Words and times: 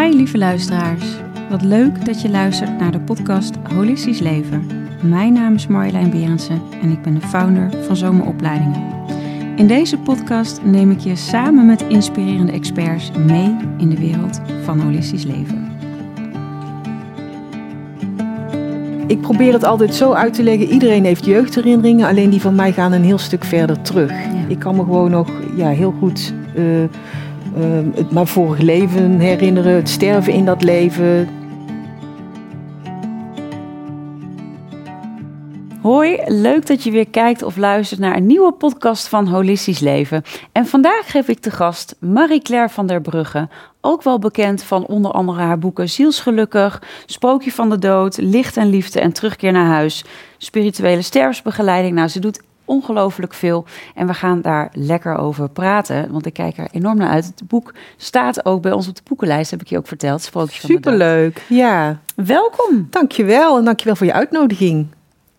Hi 0.00 0.16
lieve 0.16 0.38
luisteraars. 0.38 1.04
Wat 1.50 1.62
leuk 1.62 2.04
dat 2.04 2.22
je 2.22 2.30
luistert 2.30 2.78
naar 2.78 2.92
de 2.92 3.00
podcast 3.00 3.54
Holistisch 3.74 4.18
Leven. 4.18 4.66
Mijn 5.02 5.32
naam 5.32 5.54
is 5.54 5.66
Marjolein 5.66 6.10
Berendsen 6.10 6.62
en 6.82 6.90
ik 6.90 7.02
ben 7.02 7.14
de 7.14 7.20
founder 7.20 7.70
van 7.84 7.96
Zomeropleidingen. 7.96 8.82
In 9.56 9.66
deze 9.66 9.98
podcast 9.98 10.60
neem 10.64 10.90
ik 10.90 10.98
je 11.00 11.16
samen 11.16 11.66
met 11.66 11.82
inspirerende 11.82 12.52
experts 12.52 13.10
mee 13.26 13.56
in 13.78 13.90
de 13.90 13.98
wereld 13.98 14.40
van 14.62 14.80
holistisch 14.80 15.24
leven. 15.24 15.72
Ik 19.06 19.20
probeer 19.20 19.52
het 19.52 19.64
altijd 19.64 19.94
zo 19.94 20.12
uit 20.12 20.34
te 20.34 20.42
leggen. 20.42 20.68
Iedereen 20.68 21.04
heeft 21.04 21.24
jeugdherinneringen, 21.24 22.08
alleen 22.08 22.30
die 22.30 22.40
van 22.40 22.54
mij 22.54 22.72
gaan 22.72 22.92
een 22.92 23.04
heel 23.04 23.18
stuk 23.18 23.44
verder 23.44 23.82
terug. 23.82 24.12
Ik 24.48 24.58
kan 24.58 24.76
me 24.76 24.82
gewoon 24.82 25.10
nog 25.10 25.30
ja, 25.56 25.68
heel 25.68 25.94
goed 25.98 26.34
uh, 26.56 26.64
het 27.94 28.10
mijn 28.10 28.26
vorige 28.26 28.64
leven 28.64 29.18
herinneren, 29.18 29.74
het 29.74 29.88
sterven 29.88 30.32
in 30.32 30.44
dat 30.44 30.62
leven. 30.62 31.28
Hoi, 35.82 36.20
leuk 36.26 36.66
dat 36.66 36.82
je 36.82 36.90
weer 36.90 37.08
kijkt 37.08 37.42
of 37.42 37.56
luistert 37.56 38.00
naar 38.00 38.16
een 38.16 38.26
nieuwe 38.26 38.52
podcast 38.52 39.08
van 39.08 39.26
Holistisch 39.26 39.78
Leven. 39.78 40.22
En 40.52 40.66
vandaag 40.66 41.10
geef 41.10 41.28
ik 41.28 41.38
te 41.38 41.50
gast 41.50 41.96
Marie-Claire 42.00 42.68
van 42.68 42.86
der 42.86 43.00
Brugge, 43.00 43.48
ook 43.80 44.02
wel 44.02 44.18
bekend 44.18 44.62
van 44.62 44.86
onder 44.86 45.10
andere 45.10 45.40
haar 45.40 45.58
boeken 45.58 45.88
Zielsgelukkig, 45.88 46.82
Spookje 47.06 47.52
van 47.52 47.70
de 47.70 47.78
Dood, 47.78 48.16
Licht 48.16 48.56
en 48.56 48.70
Liefde 48.70 49.00
en 49.00 49.12
Terugkeer 49.12 49.52
naar 49.52 49.66
Huis, 49.66 50.04
Spirituele 50.38 51.02
Sterfsbegeleiding. 51.02 51.94
Nou, 51.94 52.08
ze 52.08 52.20
doet 52.20 52.40
ongelooflijk 52.70 53.34
veel 53.34 53.64
en 53.94 54.06
we 54.06 54.14
gaan 54.14 54.40
daar 54.40 54.68
lekker 54.72 55.16
over 55.16 55.48
praten, 55.48 56.12
want 56.12 56.26
ik 56.26 56.32
kijk 56.32 56.58
er 56.58 56.68
enorm 56.72 56.96
naar 56.96 57.08
uit. 57.08 57.24
Het 57.24 57.48
boek 57.48 57.74
staat 57.96 58.44
ook 58.44 58.62
bij 58.62 58.72
ons 58.72 58.88
op 58.88 58.94
de 58.94 59.02
boekenlijst, 59.04 59.50
heb 59.50 59.60
ik 59.60 59.68
je 59.68 59.78
ook 59.78 59.86
verteld, 59.86 60.22
Spookje 60.22 60.60
van 60.60 60.68
de 60.68 60.80
Dood. 60.80 60.84
Superleuk, 60.84 61.44
ja. 61.48 62.00
Welkom. 62.14 62.86
Dankjewel 62.90 63.58
en 63.58 63.64
dankjewel 63.64 63.96
voor 63.96 64.06
je 64.06 64.12
uitnodiging. 64.12 64.86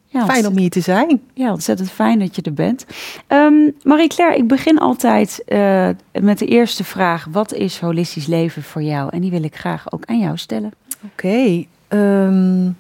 Ja, 0.05 0.25
Fijn 0.25 0.47
om 0.47 0.57
hier 0.57 0.69
te 0.69 0.79
zijn. 0.79 1.21
Ja, 1.33 1.51
ontzettend 1.51 1.91
fijn 1.91 2.19
dat 2.19 2.35
je 2.35 2.41
er 2.41 2.53
bent. 2.53 2.85
Um, 3.27 3.75
Marie-Claire, 3.83 4.37
ik 4.37 4.47
begin 4.47 4.77
altijd 4.77 5.43
uh, 5.47 5.89
met 6.19 6.39
de 6.39 6.45
eerste 6.45 6.83
vraag. 6.83 7.27
Wat 7.29 7.53
is 7.53 7.79
holistisch 7.79 8.27
leven 8.27 8.63
voor 8.63 8.81
jou? 8.81 9.09
En 9.11 9.21
die 9.21 9.31
wil 9.31 9.43
ik 9.43 9.55
graag 9.55 9.91
ook 9.91 10.05
aan 10.05 10.19
jou 10.19 10.37
stellen. 10.37 10.71
Oké. 11.03 11.27
Okay, 11.27 11.67
um, 11.99 12.77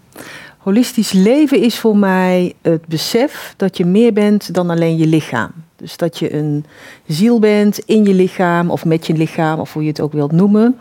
holistisch 0.63 1.11
leven 1.11 1.59
is 1.59 1.79
voor 1.79 1.97
mij 1.97 2.53
het 2.61 2.85
besef 2.87 3.53
dat 3.57 3.77
je 3.77 3.85
meer 3.85 4.13
bent 4.13 4.53
dan 4.53 4.69
alleen 4.69 4.97
je 4.97 5.07
lichaam. 5.07 5.51
Dus 5.75 5.97
dat 5.97 6.19
je 6.19 6.33
een 6.33 6.65
ziel 7.07 7.39
bent 7.39 7.79
in 7.79 8.05
je 8.05 8.13
lichaam 8.13 8.69
of 8.69 8.85
met 8.85 9.07
je 9.07 9.13
lichaam, 9.13 9.59
of 9.59 9.73
hoe 9.73 9.81
je 9.81 9.89
het 9.89 10.01
ook 10.01 10.13
wilt 10.13 10.31
noemen. 10.31 10.79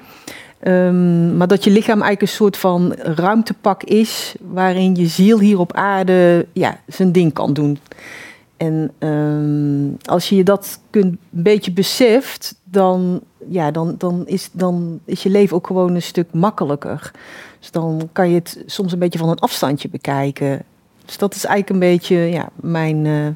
Um, 0.65 1.37
maar 1.37 1.49
dat 1.49 1.65
je 1.65 1.71
lichaam 1.71 2.01
eigenlijk 2.01 2.23
een 2.23 2.29
soort 2.29 2.57
van 2.57 2.93
ruimtepak 2.95 3.83
is 3.83 4.35
waarin 4.41 4.95
je 4.95 5.07
ziel 5.07 5.39
hier 5.39 5.59
op 5.59 5.73
aarde 5.73 6.47
ja, 6.53 6.81
zijn 6.87 7.13
ding 7.13 7.33
kan 7.33 7.53
doen. 7.53 7.79
En 8.57 8.91
um, 8.99 9.97
als 10.05 10.29
je 10.29 10.43
dat 10.43 10.81
kunt, 10.91 11.05
een 11.05 11.19
beetje 11.31 11.73
beseft, 11.73 12.55
dan, 12.65 13.21
ja, 13.49 13.71
dan, 13.71 13.95
dan, 13.99 14.23
is, 14.27 14.49
dan 14.53 15.01
is 15.05 15.23
je 15.23 15.31
leven 15.31 15.57
ook 15.57 15.67
gewoon 15.67 15.95
een 15.95 16.03
stuk 16.03 16.33
makkelijker. 16.33 17.11
Dus 17.61 17.71
dan 17.71 18.09
kan 18.13 18.29
je 18.29 18.35
het 18.35 18.63
soms 18.67 18.93
een 18.93 18.99
beetje 18.99 19.19
van 19.19 19.29
een 19.29 19.39
afstandje 19.39 19.89
bekijken. 19.89 20.63
Dus 21.05 21.19
dat 21.19 21.35
is 21.35 21.45
eigenlijk 21.45 21.71
een 21.71 21.91
beetje 21.91 22.17
ja, 22.17 22.49
mijn 22.55 23.05
uh, 23.05 23.29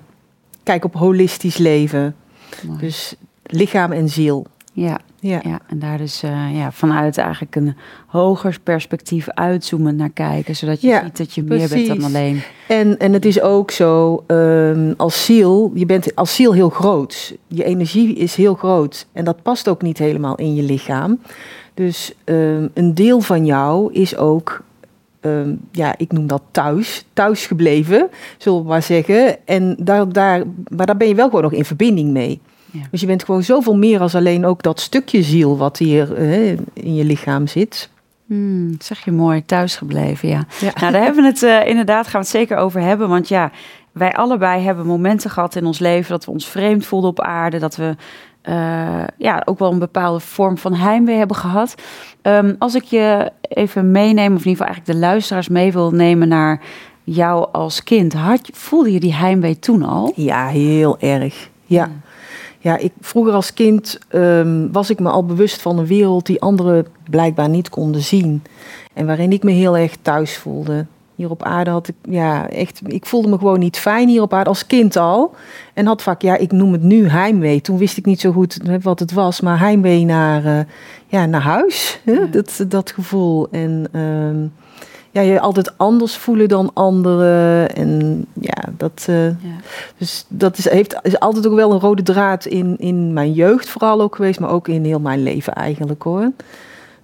kijk 0.63 0.85
op 0.85 0.95
holistisch 0.95 1.57
leven. 1.57 2.17
Mooi. 2.63 2.79
Dus 2.79 3.15
lichaam 3.43 3.93
en 3.93 4.09
ziel. 4.09 4.47
Ja, 4.77 4.99
ja. 5.21 5.41
ja 5.45 5.61
en 5.67 5.79
daar 5.79 5.99
dus 5.99 6.25
uh, 6.25 6.57
ja, 6.57 6.73
vanuit 6.73 7.19
eigenlijk 7.19 7.57
een 7.57 7.77
hoger 8.07 8.59
perspectief 8.63 9.29
uitzoomen 9.29 9.97
naar 9.97 10.11
kijken, 10.11 10.57
zodat 10.57 10.81
je 10.81 10.89
ja, 10.89 11.03
ziet 11.03 11.17
dat 11.17 11.35
je 11.35 11.43
meer 11.43 11.69
bent 11.69 11.87
dan 11.87 12.03
alleen. 12.03 12.43
En, 12.69 12.99
en 12.99 13.13
het 13.13 13.25
is 13.25 13.41
ook 13.41 13.71
zo, 13.71 14.25
um, 14.27 14.95
als 14.97 15.25
ziel, 15.25 15.71
je 15.75 15.87
bent 15.87 16.15
als 16.15 16.35
ziel 16.35 16.53
heel 16.53 16.69
groot. 16.69 17.37
Je 17.49 17.65
energie 17.65 18.15
is 18.15 18.35
heel 18.35 18.55
groot 18.55 19.07
en 19.13 19.25
dat 19.25 19.43
past 19.43 19.69
ook 19.69 19.83
niet 19.83 19.99
helemaal 19.99 20.35
in 20.35 20.55
je 20.55 20.63
lichaam. 20.63 21.21
Dus 21.75 22.15
um, 22.25 22.71
een 22.75 22.95
deel 22.95 23.21
van 23.21 23.47
jou 23.47 23.93
is 23.93 24.17
ook 24.17 24.63
Um, 25.27 25.61
ja, 25.71 25.95
ik 25.97 26.13
noem 26.13 26.27
dat 26.27 26.43
thuis, 26.51 27.05
thuis 27.13 27.47
gebleven, 27.47 28.09
zullen 28.39 28.63
we 28.63 28.69
maar 28.69 28.83
zeggen. 28.83 29.47
En 29.47 29.77
daar, 29.79 30.13
daar, 30.13 30.43
maar 30.69 30.87
daar 30.87 30.97
ben 30.97 31.09
je 31.09 31.15
wel 31.15 31.27
gewoon 31.27 31.43
nog 31.43 31.53
in 31.53 31.65
verbinding 31.65 32.11
mee. 32.11 32.41
Ja. 32.75 32.81
Dus 32.91 33.01
je 33.01 33.07
bent 33.07 33.25
gewoon 33.25 33.43
zoveel 33.43 33.77
meer 33.77 34.01
als 34.01 34.15
alleen 34.15 34.47
ook 34.47 34.63
dat 34.63 34.81
stukje 34.81 35.23
ziel 35.23 35.57
wat 35.57 35.79
hier 35.79 36.19
uh, 36.19 36.51
in 36.73 36.95
je 36.95 37.05
lichaam 37.05 37.47
zit. 37.47 37.91
Hmm, 38.27 38.75
zeg 38.79 39.05
je 39.05 39.13
mooi, 39.13 39.45
thuisgebleven, 39.45 40.29
ja. 40.29 40.45
ja. 40.61 40.73
Nou, 40.81 40.93
daar 40.93 41.03
hebben 41.03 41.23
we 41.23 41.29
het 41.29 41.43
uh, 41.43 41.67
inderdaad, 41.67 42.05
gaan 42.05 42.21
we 42.21 42.27
het 42.27 42.37
zeker 42.37 42.57
over 42.57 42.81
hebben. 42.81 43.09
Want 43.09 43.29
ja, 43.29 43.51
wij 43.93 44.13
allebei 44.13 44.63
hebben 44.63 44.87
momenten 44.87 45.31
gehad 45.31 45.57
in 45.57 45.67
ons 45.67 45.79
leven 45.79 46.11
dat 46.11 46.25
we 46.25 46.31
ons 46.31 46.49
vreemd 46.49 46.87
voelden 46.87 47.11
op 47.11 47.21
aarde. 47.21 47.59
Dat 47.59 47.77
we 47.77 47.97
uh, 48.49 49.05
ja, 49.19 49.43
ook 49.45 49.59
wel 49.59 49.73
een 49.73 49.79
bepaalde 49.79 50.21
vorm 50.21 50.59
van 50.59 50.75
heimwee 50.75 51.17
hebben 51.17 51.37
gehad. 51.37 51.75
Um, 52.23 52.57
als 52.59 52.75
ik 52.75 52.83
je 52.83 53.33
even 53.41 53.91
meeneem, 53.91 54.35
of 54.35 54.45
in 54.45 54.51
ieder 54.51 54.51
geval 54.51 54.67
eigenlijk 54.67 54.99
de 54.99 55.07
luisteraars 55.07 55.49
mee 55.49 55.73
wil 55.73 55.91
nemen 55.91 56.29
naar 56.29 56.61
jou 57.05 57.49
als 57.53 57.83
kind. 57.83 58.13
Had, 58.13 58.49
voelde 58.53 58.93
je 58.93 59.01
die 59.01 59.15
heimwee 59.15 59.59
toen 59.59 59.83
al? 59.83 60.13
Ja, 60.17 60.47
heel 60.47 60.99
erg. 60.99 61.49
Ja. 61.65 61.91
Ja, 62.65 62.77
ik, 62.77 62.93
vroeger 63.01 63.33
als 63.33 63.53
kind 63.53 63.99
um, 64.13 64.73
was 64.73 64.91
ik 64.91 65.01
me 65.01 65.09
al 65.09 65.25
bewust 65.25 65.63
van 65.63 65.79
een 65.79 65.87
wereld 65.87 66.27
die 66.27 66.41
anderen 66.41 66.87
blijkbaar 67.11 67.49
niet 67.49 67.69
konden 67.69 68.01
zien. 68.01 68.43
En 68.95 69.07
waarin 69.07 69.33
ik 69.33 69.43
me 69.43 69.51
heel 69.51 69.77
erg 69.77 69.97
thuis 70.03 70.37
voelde. 70.37 70.87
Hier 71.15 71.31
op 71.31 71.43
aarde 71.43 71.71
had 71.71 71.89
ik, 71.89 71.95
ja, 72.09 72.49
echt, 72.49 72.81
ik 72.87 73.07
voelde 73.07 73.29
me 73.29 73.39
gewoon 73.39 73.59
niet 73.59 73.79
fijn 73.79 74.09
hier 74.09 74.23
op 74.23 74.33
aarde, 74.33 74.49
als 74.49 74.67
kind 74.67 74.97
al. 74.97 75.35
En 75.75 75.87
had 75.87 76.03
vaak, 76.03 76.23
ja, 76.23 76.37
ik 76.37 76.53
noem 76.53 76.73
het 76.73 76.83
nu 76.83 77.09
heimwee. 77.09 77.61
Toen 77.61 77.79
wist 77.79 77.97
ik 77.97 78.05
niet 78.05 78.21
zo 78.21 78.33
goed 78.33 78.59
wat 78.83 78.99
het 78.99 79.13
was, 79.13 79.41
maar 79.41 79.59
heimwee 79.59 80.05
naar, 80.05 80.45
uh, 80.45 80.61
ja, 81.07 81.27
naar 81.27 81.43
huis. 81.43 82.01
Ja. 82.05 82.27
Dat, 82.27 82.65
dat 82.69 82.91
gevoel. 82.91 83.49
En 83.51 84.01
um, 84.01 84.53
ja, 85.15 85.21
je 85.21 85.41
altijd 85.41 85.79
anders 85.79 86.17
voelen 86.17 86.49
dan 86.49 86.71
anderen. 86.73 87.75
En 87.75 88.25
ja, 88.41 88.63
dat, 88.77 89.07
uh, 89.11 89.27
ja. 89.27 89.57
Dus 89.99 90.25
dat 90.29 90.59
is, 90.59 90.69
heeft, 90.69 90.99
is 91.03 91.19
altijd 91.19 91.47
ook 91.47 91.55
wel 91.55 91.73
een 91.73 91.81
rode 91.81 92.03
draad 92.03 92.45
in, 92.45 92.77
in 92.79 93.13
mijn 93.13 93.33
jeugd 93.33 93.69
vooral 93.69 94.01
ook 94.01 94.17
geweest, 94.17 94.41
maar 94.41 94.51
ook 94.51 94.69
in 94.69 94.85
heel 94.85 95.01
mijn 95.01 95.23
leven 95.23 95.53
eigenlijk 95.53 96.03
hoor. 96.03 96.31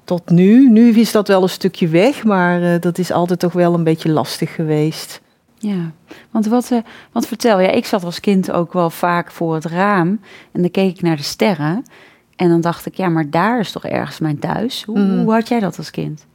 Tot 0.04 0.30
nu. 0.30 0.70
Nu 0.70 0.88
is 0.88 1.12
dat 1.12 1.28
wel 1.28 1.42
een 1.42 1.48
stukje 1.48 1.88
weg, 1.88 2.24
maar 2.24 2.62
uh, 2.62 2.80
dat 2.80 2.98
is 2.98 3.12
altijd 3.12 3.38
toch 3.38 3.52
wel 3.52 3.74
een 3.74 3.84
beetje 3.84 4.10
lastig 4.10 4.54
geweest. 4.54 5.20
Ja, 5.58 5.90
want 6.30 6.46
wat, 6.46 6.70
uh, 6.70 6.78
wat 7.12 7.26
vertel 7.26 7.60
je? 7.60 7.68
Ik 7.68 7.86
zat 7.86 8.04
als 8.04 8.20
kind 8.20 8.52
ook 8.52 8.72
wel 8.72 8.90
vaak 8.90 9.30
voor 9.30 9.54
het 9.54 9.64
raam 9.64 10.20
en 10.52 10.60
dan 10.60 10.70
keek 10.70 10.96
ik 10.96 11.02
naar 11.02 11.16
de 11.16 11.22
sterren. 11.22 11.84
En 12.36 12.48
dan 12.48 12.60
dacht 12.60 12.86
ik, 12.86 12.94
ja, 12.94 13.08
maar 13.08 13.30
daar 13.30 13.60
is 13.60 13.72
toch 13.72 13.84
ergens 13.84 14.18
mijn 14.18 14.38
thuis? 14.38 14.84
Hoe, 14.84 14.98
mm. 14.98 15.22
hoe 15.22 15.32
had 15.32 15.48
jij 15.48 15.60
dat 15.60 15.78
als 15.78 15.90
kind? 15.90 16.26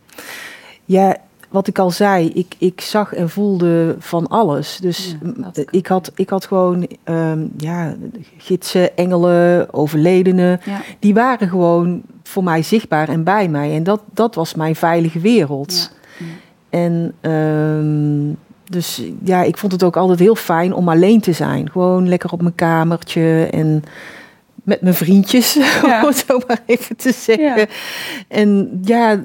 Ja, 0.85 1.17
wat 1.55 1.67
ik 1.67 1.79
al 1.79 1.91
zei, 1.91 2.29
ik, 2.29 2.55
ik 2.57 2.81
zag 2.81 3.13
en 3.13 3.29
voelde 3.29 3.95
van 3.99 4.27
alles. 4.27 4.77
Dus 4.81 5.16
ja, 5.41 5.63
ik, 5.69 5.88
had, 5.88 6.11
ik 6.16 6.29
had 6.29 6.45
gewoon 6.45 6.88
um, 7.05 7.51
ja, 7.57 7.95
gidsen, 8.38 8.97
engelen, 8.97 9.73
overledenen. 9.73 10.59
Ja. 10.66 10.81
Die 10.99 11.13
waren 11.13 11.49
gewoon 11.49 12.01
voor 12.23 12.43
mij 12.43 12.63
zichtbaar 12.63 13.09
en 13.09 13.23
bij 13.23 13.47
mij. 13.47 13.75
En 13.75 13.83
dat, 13.83 14.01
dat 14.13 14.35
was 14.35 14.55
mijn 14.55 14.75
veilige 14.75 15.19
wereld. 15.19 15.91
Ja. 16.17 16.25
En 16.69 17.13
um, 17.31 18.37
dus 18.69 19.03
ja, 19.23 19.43
ik 19.43 19.57
vond 19.57 19.72
het 19.72 19.83
ook 19.83 19.97
altijd 19.97 20.19
heel 20.19 20.35
fijn 20.35 20.73
om 20.73 20.89
alleen 20.89 21.22
te 21.22 21.33
zijn. 21.33 21.72
Gewoon 21.72 22.07
lekker 22.07 22.31
op 22.31 22.41
mijn 22.41 22.55
kamertje 22.55 23.47
en 23.51 23.83
met 24.65 24.81
mijn 24.81 24.93
vriendjes, 24.93 25.53
ja. 25.83 26.01
om 26.01 26.07
het 26.07 26.25
zo 26.27 26.39
maar 26.47 26.61
even 26.65 26.95
te 26.95 27.11
zeggen. 27.11 27.57
Ja. 27.57 27.66
En 28.28 28.79
ja, 28.84 29.19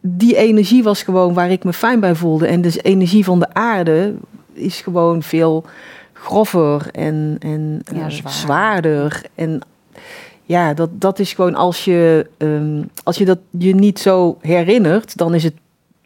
die 0.00 0.36
energie 0.36 0.82
was 0.82 1.02
gewoon 1.02 1.34
waar 1.34 1.50
ik 1.50 1.64
me 1.64 1.72
fijn 1.72 2.00
bij 2.00 2.14
voelde. 2.14 2.46
En 2.46 2.60
dus 2.60 2.82
energie 2.82 3.24
van 3.24 3.38
de 3.38 3.54
aarde 3.54 4.14
is 4.52 4.80
gewoon 4.80 5.22
veel 5.22 5.64
grover 6.12 6.88
en, 6.92 7.36
en 7.38 7.82
ja, 7.94 8.10
zwaar. 8.10 8.32
zwaarder. 8.32 9.22
En 9.34 9.60
ja, 10.42 10.74
dat, 10.74 10.90
dat 10.92 11.18
is 11.18 11.32
gewoon 11.32 11.54
als 11.54 11.84
je, 11.84 12.26
um, 12.38 12.90
als 13.02 13.16
je 13.16 13.24
dat 13.24 13.38
je 13.50 13.74
niet 13.74 13.98
zo 13.98 14.38
herinnert, 14.40 15.16
dan 15.16 15.34
is 15.34 15.44
het 15.44 15.54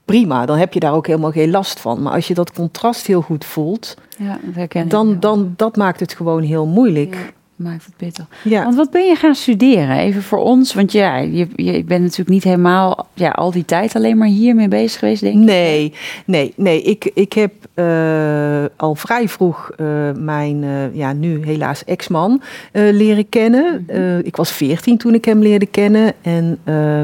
prima. 0.05 0.47
Dan 0.47 0.59
heb 0.59 0.73
je 0.73 0.81
daar 0.81 0.93
ook 0.93 1.07
helemaal 1.07 1.31
geen 1.31 1.51
last 1.51 1.81
van. 1.81 2.03
Maar 2.03 2.13
als 2.13 2.29
je 2.29 2.35
dat 2.35 2.53
contrast 2.53 3.07
heel 3.07 3.21
goed 3.21 3.45
voelt, 3.45 3.97
ja, 4.19 4.39
dan, 4.85 5.21
dan 5.21 5.55
dat 5.57 5.77
maakt 5.77 6.01
het 6.01 6.13
gewoon 6.13 6.43
heel 6.43 6.67
moeilijk 6.67 7.35
maakt 7.57 7.85
het 7.85 7.97
pittig. 7.97 8.27
Ja. 8.43 8.63
Want 8.63 8.75
wat 8.75 8.91
ben 8.91 9.05
je 9.05 9.15
gaan 9.15 9.35
studeren? 9.35 9.97
Even 9.97 10.23
voor 10.23 10.39
ons, 10.39 10.75
want 10.75 10.93
ja, 10.93 11.17
je, 11.17 11.49
je 11.57 11.85
bent 11.85 12.03
natuurlijk 12.03 12.29
niet 12.29 12.45
helemaal 12.45 13.09
ja, 13.15 13.31
al 13.31 13.51
die 13.51 13.65
tijd 13.65 13.95
alleen 13.97 14.19
maar 14.19 14.29
hiermee 14.29 14.69
bezig 14.69 14.99
geweest, 14.99 15.21
denk 15.21 15.35
ik. 15.35 15.45
Nee, 15.45 15.93
nee, 16.25 16.53
nee. 16.57 16.83
Ik, 16.83 17.11
ik 17.15 17.33
heb 17.33 17.53
uh, 17.75 18.65
al 18.77 18.95
vrij 18.95 19.29
vroeg 19.29 19.71
uh, 19.77 19.87
mijn, 20.19 20.63
uh, 20.63 20.95
ja, 20.95 21.13
nu 21.13 21.45
helaas 21.45 21.85
ex-man 21.85 22.43
leren 22.73 23.29
kennen. 23.29 23.85
Mhm. 23.87 24.21
ik 24.23 24.37
was 24.37 24.53
14 24.53 24.97
toen 24.97 25.15
ik 25.15 25.25
hem 25.25 25.43
leerde 25.43 25.67
kennen. 25.67 26.13
En 26.23 26.59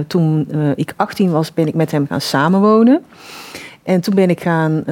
toen 0.07 0.49
ik 0.77 0.93
18 0.97 1.31
was, 1.31 1.55
ben 1.55 1.67
ik 1.67 1.75
met 1.75 1.91
hem 1.91 2.07
gaan 2.07 2.21
samenwonen. 2.21 3.03
En 3.83 4.01
toen 4.01 4.15
ben 4.15 4.31
ik 4.31 4.41
gaan, 4.41 4.85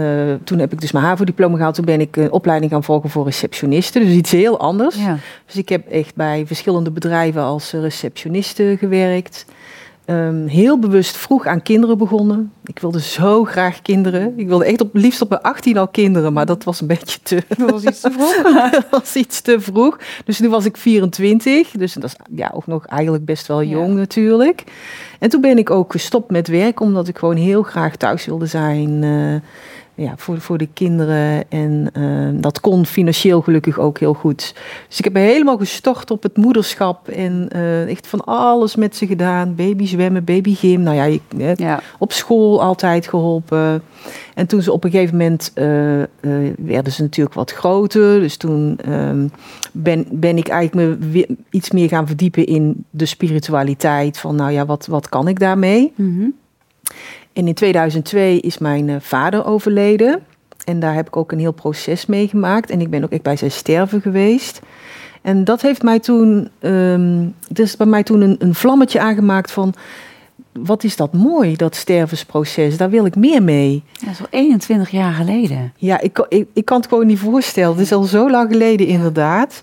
toen 0.45 0.59
heb 0.59 0.73
ik 0.73 0.81
dus 0.81 0.93
mijn 0.93 1.05
HAVO-diploma 1.05 1.57
gehaald. 1.57 1.75
Toen 1.75 1.85
ben 1.85 2.01
ik 2.01 2.17
een 2.17 2.33
opleiding 2.33 2.73
gaan 2.73 2.85
volgen 2.85 3.11
voor 3.11 3.25
receptioniste. 3.25 3.99
Dus 3.99 4.13
iets 4.13 4.31
heel 4.31 4.61
anders. 4.61 4.97
Ja. 4.97 5.19
Dus 5.47 5.57
ik 5.57 5.69
heb 5.69 5.89
echt 5.89 6.15
bij 6.15 6.47
verschillende 6.47 6.91
bedrijven 6.91 7.43
als 7.43 7.73
receptioniste 7.73 8.77
gewerkt. 8.79 9.47
Um, 10.11 10.47
heel 10.47 10.79
bewust 10.79 11.17
vroeg 11.17 11.47
aan 11.47 11.63
kinderen 11.63 11.99
begonnen. 11.99 12.53
Ik 12.65 12.79
wilde 12.79 13.01
zo 13.01 13.45
graag 13.45 13.83
kinderen. 13.83 14.33
Ik 14.37 14.49
wilde 14.49 14.65
echt 14.65 14.81
op 14.81 14.95
liefst 14.95 15.21
op 15.21 15.29
mijn 15.29 15.43
18 15.43 15.79
al 15.79 15.89
kinderen, 15.89 16.33
maar 16.33 16.47
dat 16.47 16.65
was 16.65 16.81
een 16.81 16.87
beetje 16.87 17.19
te. 17.23 17.43
Dat 17.59 17.71
was 17.71 17.83
iets 17.85 18.01
te 18.01 18.11
vroeg. 18.19 18.71
dat 18.71 18.87
was 18.91 19.15
iets 19.15 19.41
te 19.41 19.61
vroeg. 19.61 19.99
Dus 20.25 20.41
nu 20.41 20.49
was 20.49 20.65
ik 20.65 20.77
24. 20.77 21.71
Dus 21.71 21.93
dat 21.93 22.05
is 22.05 22.17
ja, 22.31 22.51
ook 22.55 22.67
nog 22.67 22.87
eigenlijk 22.87 23.25
best 23.25 23.47
wel 23.47 23.63
jong 23.63 23.95
natuurlijk. 23.95 24.65
En 25.19 25.29
toen 25.29 25.41
ben 25.41 25.59
ik 25.59 25.71
ook 25.71 25.93
gestopt 25.93 26.31
met 26.31 26.49
werk, 26.49 26.81
omdat 26.81 27.09
ik 27.09 27.19
gewoon 27.19 27.37
heel 27.37 27.63
graag 27.63 27.97
thuis 27.97 28.27
wilde 28.27 28.47
zijn. 28.47 29.03
Uh, 29.03 29.41
ja, 30.01 30.15
voor, 30.17 30.41
voor 30.41 30.59
de 30.59 30.69
kinderen. 30.73 31.51
En 31.51 31.91
uh, 31.99 32.29
dat 32.43 32.61
kon 32.61 32.87
financieel 32.87 33.41
gelukkig 33.41 33.79
ook 33.79 33.99
heel 33.99 34.15
goed. 34.15 34.55
Dus 34.89 34.99
ik 34.99 35.05
heb 35.05 35.15
helemaal 35.15 35.57
gestort 35.57 36.11
op 36.11 36.23
het 36.23 36.37
moederschap. 36.37 37.09
En 37.09 37.49
uh, 37.55 37.89
echt 37.91 38.07
van 38.07 38.25
alles 38.25 38.77
met 38.77 38.97
ze 38.97 39.07
gedaan. 39.07 39.55
Baby 39.55 39.87
zwemmen, 39.87 40.25
baby 40.25 40.55
gym. 40.55 40.83
Nou 40.83 40.97
ja, 40.97 41.05
ik, 41.05 41.23
ja. 41.57 41.81
op 41.99 42.13
school 42.13 42.63
altijd 42.63 43.07
geholpen. 43.07 43.83
En 44.35 44.47
toen 44.47 44.63
ze 44.63 44.73
op 44.73 44.85
een 44.85 44.91
gegeven 44.91 45.17
moment 45.17 45.53
uh, 45.55 46.03
werden 46.59 46.93
ze 46.93 47.03
natuurlijk 47.03 47.35
wat 47.35 47.53
groter. 47.53 48.21
Dus 48.21 48.37
toen 48.37 48.79
ehm, 48.79 49.27
ben, 49.73 50.07
ben 50.11 50.37
ik 50.37 50.49
eigenlijk 50.49 50.99
me 50.99 51.37
iets 51.51 51.71
meer 51.71 51.89
gaan 51.89 52.07
verdiepen 52.07 52.47
in 52.47 52.85
de 52.91 53.07
spiritualiteit. 53.07 54.19
Van 54.19 54.35
nou 54.35 54.51
ja, 54.51 54.67
wat, 54.67 54.87
wat 54.87 55.09
kan 55.09 55.29
ik 55.29 55.39
daarmee? 55.39 55.93
Mm 55.97 56.35
en 57.33 57.47
in 57.47 57.55
2002 57.55 58.41
is 58.41 58.59
mijn 58.59 58.89
eh, 58.89 58.97
vader 58.99 59.47
overleden. 59.47 60.23
En 60.65 60.81
daar 60.81 60.95
heb 60.95 61.07
ik 61.07 61.17
ook 61.17 61.33
een 61.33 61.39
heel 61.39 61.53
proces 61.53 62.07
meegemaakt. 62.07 62.71
En 62.71 62.81
ik 62.81 62.91
ben 62.91 63.05
ook 63.05 63.11
echt 63.11 63.23
bij 63.23 63.37
zijn 63.37 63.51
sterven 63.51 64.01
geweest. 64.01 64.61
En 65.23 65.45
dat 65.45 65.63
heeft 65.63 65.83
mij 65.83 65.99
toen, 65.99 66.51
um, 66.61 67.35
dus 67.49 67.77
bij 67.77 67.87
mij 67.87 68.03
toen 68.03 68.21
een, 68.21 68.37
een 68.39 68.55
vlammetje 68.55 69.01
aangemaakt 69.01 69.51
van 69.51 69.75
wat 70.53 70.85
is 70.85 70.97
dat 70.97 71.13
mooi, 71.13 71.57
dat 71.57 71.75
stervensproces. 71.75 72.77
Daar 72.77 72.91
wil 72.91 73.05
ik 73.05 73.17
meer 73.17 73.43
mee. 73.43 73.83
Ja, 73.93 74.13
zo 74.13 74.25
21 74.31 74.91
jaar 74.91 75.13
geleden. 75.13 75.73
Ja, 75.77 76.01
ik, 76.01 76.27
ik, 76.29 76.47
ik 76.53 76.65
kan 76.65 76.77
het 76.77 76.89
gewoon 76.89 77.07
niet 77.07 77.19
voorstellen. 77.19 77.71
Het 77.71 77.81
is 77.81 77.93
al 77.93 78.03
zo 78.03 78.31
lang 78.31 78.51
geleden, 78.51 78.87
inderdaad. 78.87 79.63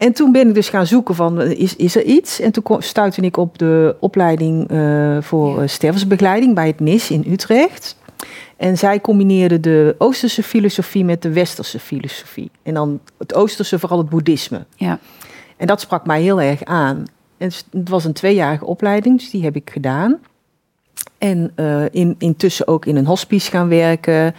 En 0.00 0.12
toen 0.12 0.32
ben 0.32 0.48
ik 0.48 0.54
dus 0.54 0.68
gaan 0.68 0.86
zoeken 0.86 1.14
van, 1.14 1.40
is, 1.40 1.76
is 1.76 1.96
er 1.96 2.02
iets? 2.02 2.40
En 2.40 2.52
toen 2.52 2.82
stuitte 2.82 3.20
ik 3.20 3.36
op 3.36 3.58
de 3.58 3.96
opleiding 3.98 4.70
uh, 4.72 5.22
voor 5.22 5.60
ja. 5.60 5.66
stervensbegeleiding 5.66 6.54
bij 6.54 6.66
het 6.66 6.80
NIS 6.80 7.10
in 7.10 7.24
Utrecht. 7.28 7.96
En 8.56 8.78
zij 8.78 9.00
combineerde 9.00 9.60
de 9.60 9.94
Oosterse 9.98 10.42
filosofie 10.42 11.04
met 11.04 11.22
de 11.22 11.32
Westerse 11.32 11.78
filosofie. 11.78 12.50
En 12.62 12.74
dan 12.74 13.00
het 13.18 13.34
Oosterse, 13.34 13.78
vooral 13.78 13.98
het 13.98 14.08
boeddhisme. 14.08 14.64
Ja. 14.76 14.98
En 15.56 15.66
dat 15.66 15.80
sprak 15.80 16.06
mij 16.06 16.22
heel 16.22 16.40
erg 16.40 16.64
aan. 16.64 17.04
En 17.36 17.50
het 17.70 17.88
was 17.88 18.04
een 18.04 18.12
tweejarige 18.12 18.64
opleiding, 18.64 19.18
dus 19.18 19.30
die 19.30 19.44
heb 19.44 19.56
ik 19.56 19.70
gedaan. 19.72 20.18
En 21.18 21.52
uh, 21.56 21.84
in, 21.90 22.14
intussen 22.18 22.66
ook 22.68 22.86
in 22.86 22.96
een 22.96 23.06
hospice 23.06 23.50
gaan 23.50 23.68
werken. 23.68 24.34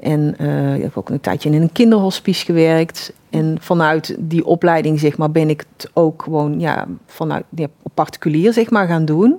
En 0.00 0.34
uh, 0.40 0.74
ik 0.74 0.82
heb 0.82 0.96
ook 0.96 1.08
een 1.08 1.20
tijdje 1.20 1.50
in 1.50 1.62
een 1.62 1.72
kinderhospice 1.72 2.44
gewerkt. 2.44 3.12
En 3.30 3.56
vanuit 3.60 4.16
die 4.18 4.44
opleiding, 4.44 5.00
zeg 5.00 5.16
maar, 5.16 5.30
ben 5.30 5.50
ik 5.50 5.64
het 5.76 5.90
ook 5.92 6.22
gewoon 6.22 6.60
ja, 6.60 6.86
vanuit 7.06 7.44
ja, 7.48 7.66
particulier 7.94 8.52
zeg 8.52 8.70
maar, 8.70 8.86
gaan 8.86 9.04
doen. 9.04 9.38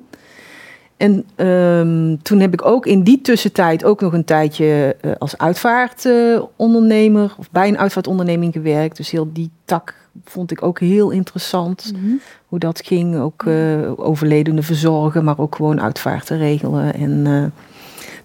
En 1.02 1.26
um, 1.48 2.22
toen 2.22 2.40
heb 2.40 2.54
ik 2.54 2.66
ook 2.66 2.86
in 2.86 3.04
die 3.04 3.22
tussentijd 3.22 3.84
ook 3.84 4.02
nog 4.02 4.14
een 4.14 4.26
tijdje 4.26 4.96
uh, 5.02 5.12
als 5.18 5.38
uitvaartondernemer 5.38 7.24
uh, 7.24 7.32
of 7.38 7.52
bij 7.52 7.68
een 7.68 7.78
uitvaartonderneming 7.78 8.54
gewerkt. 8.54 8.98
Dus 8.98 9.12
heel 9.12 9.30
die 9.34 9.50
tak 9.66 9.96
vond 10.24 10.52
ik 10.52 10.64
ook 10.64 10.80
heel 10.80 11.10
interessant. 11.10 11.92
Mm 11.94 12.02
-hmm. 12.02 12.22
Hoe 12.48 12.60
dat 12.60 12.82
ging, 12.86 13.20
ook 13.20 13.44
uh, 13.44 13.92
overledenen 13.96 14.64
verzorgen, 14.64 15.24
maar 15.24 15.40
ook 15.40 15.56
gewoon 15.56 15.82
uitvaarten 15.82 16.38
regelen. 16.38 16.94
En 16.94 17.54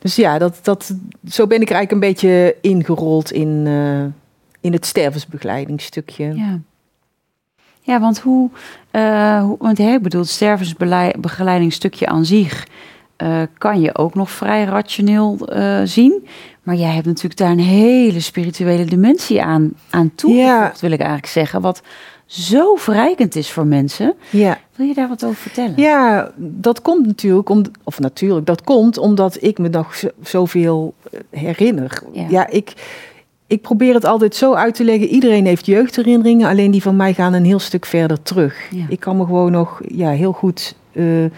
dus 0.06 0.16
ja, 0.16 0.38
dat, 0.38 0.58
dat, 0.62 0.94
zo 1.28 1.46
ben 1.46 1.60
ik 1.60 1.68
er 1.68 1.74
eigenlijk 1.74 1.92
een 1.92 2.10
beetje 2.10 2.56
ingerold 2.60 3.32
in, 3.32 3.66
uh, 3.66 4.04
in 4.60 4.72
het 4.72 4.86
stervensbegeleidingsstukje. 4.86 6.34
Ja. 6.34 6.58
Ja, 7.80 8.00
want 8.00 8.18
hoe, 8.18 8.50
uh, 8.92 9.40
hoe 9.40 9.56
want 9.58 9.78
ik 9.78 10.02
bedoel, 10.02 10.20
het 10.20 10.30
stervensbegeleidingsstukje 10.30 12.06
aan 12.06 12.24
zich 12.24 12.66
uh, 13.22 13.42
kan 13.58 13.80
je 13.80 13.96
ook 13.96 14.14
nog 14.14 14.30
vrij 14.30 14.64
rationeel 14.64 15.48
zien. 15.84 16.26
Maar 16.62 16.74
jij 16.74 16.94
hebt 16.94 17.06
natuurlijk 17.06 17.36
daar 17.36 17.50
een 17.50 17.58
hele 17.58 18.20
spirituele 18.20 18.84
dimensie 18.84 19.42
aan, 19.42 19.72
aan 19.90 20.14
toegevoegd, 20.14 20.48
ja. 20.48 20.72
wil 20.80 20.90
ik 20.90 20.98
eigenlijk 20.98 21.28
zeggen. 21.28 21.60
Wat 21.60 21.82
zo 22.26 22.74
verrijkend 22.74 23.36
is 23.36 23.50
voor 23.50 23.66
mensen. 23.66 24.14
Ja. 24.30 24.58
Wil 24.74 24.86
je 24.86 24.94
daar 24.94 25.08
wat 25.08 25.24
over 25.24 25.36
vertellen? 25.36 25.74
Ja, 25.76 26.30
dat 26.36 26.82
komt 26.82 27.06
natuurlijk, 27.06 27.48
om, 27.48 27.62
of 27.84 27.98
natuurlijk, 27.98 28.46
dat 28.46 28.62
komt 28.62 28.98
omdat 28.98 29.42
ik 29.42 29.58
me 29.58 29.68
nog 29.68 30.02
zoveel 30.22 30.94
eh, 31.10 31.20
herinner. 31.30 32.02
Ja, 32.12 32.26
ja 32.28 32.48
ik, 32.48 32.72
ik 33.46 33.60
probeer 33.60 33.94
het 33.94 34.04
altijd 34.04 34.34
zo 34.34 34.54
uit 34.54 34.74
te 34.74 34.84
leggen. 34.84 35.08
Iedereen 35.08 35.46
heeft 35.46 35.66
jeugdherinneringen, 35.66 36.48
alleen 36.48 36.70
die 36.70 36.82
van 36.82 36.96
mij 36.96 37.14
gaan 37.14 37.32
een 37.32 37.44
heel 37.44 37.58
stuk 37.58 37.86
verder 37.86 38.22
terug. 38.22 38.68
Ja. 38.70 38.84
Ik 38.88 39.00
kan 39.00 39.16
me 39.16 39.24
gewoon 39.24 39.52
nog 39.52 39.80
ja, 39.88 40.10
heel 40.10 40.32
goed 40.32 40.76
uh, 40.92 41.24
uh, 41.24 41.30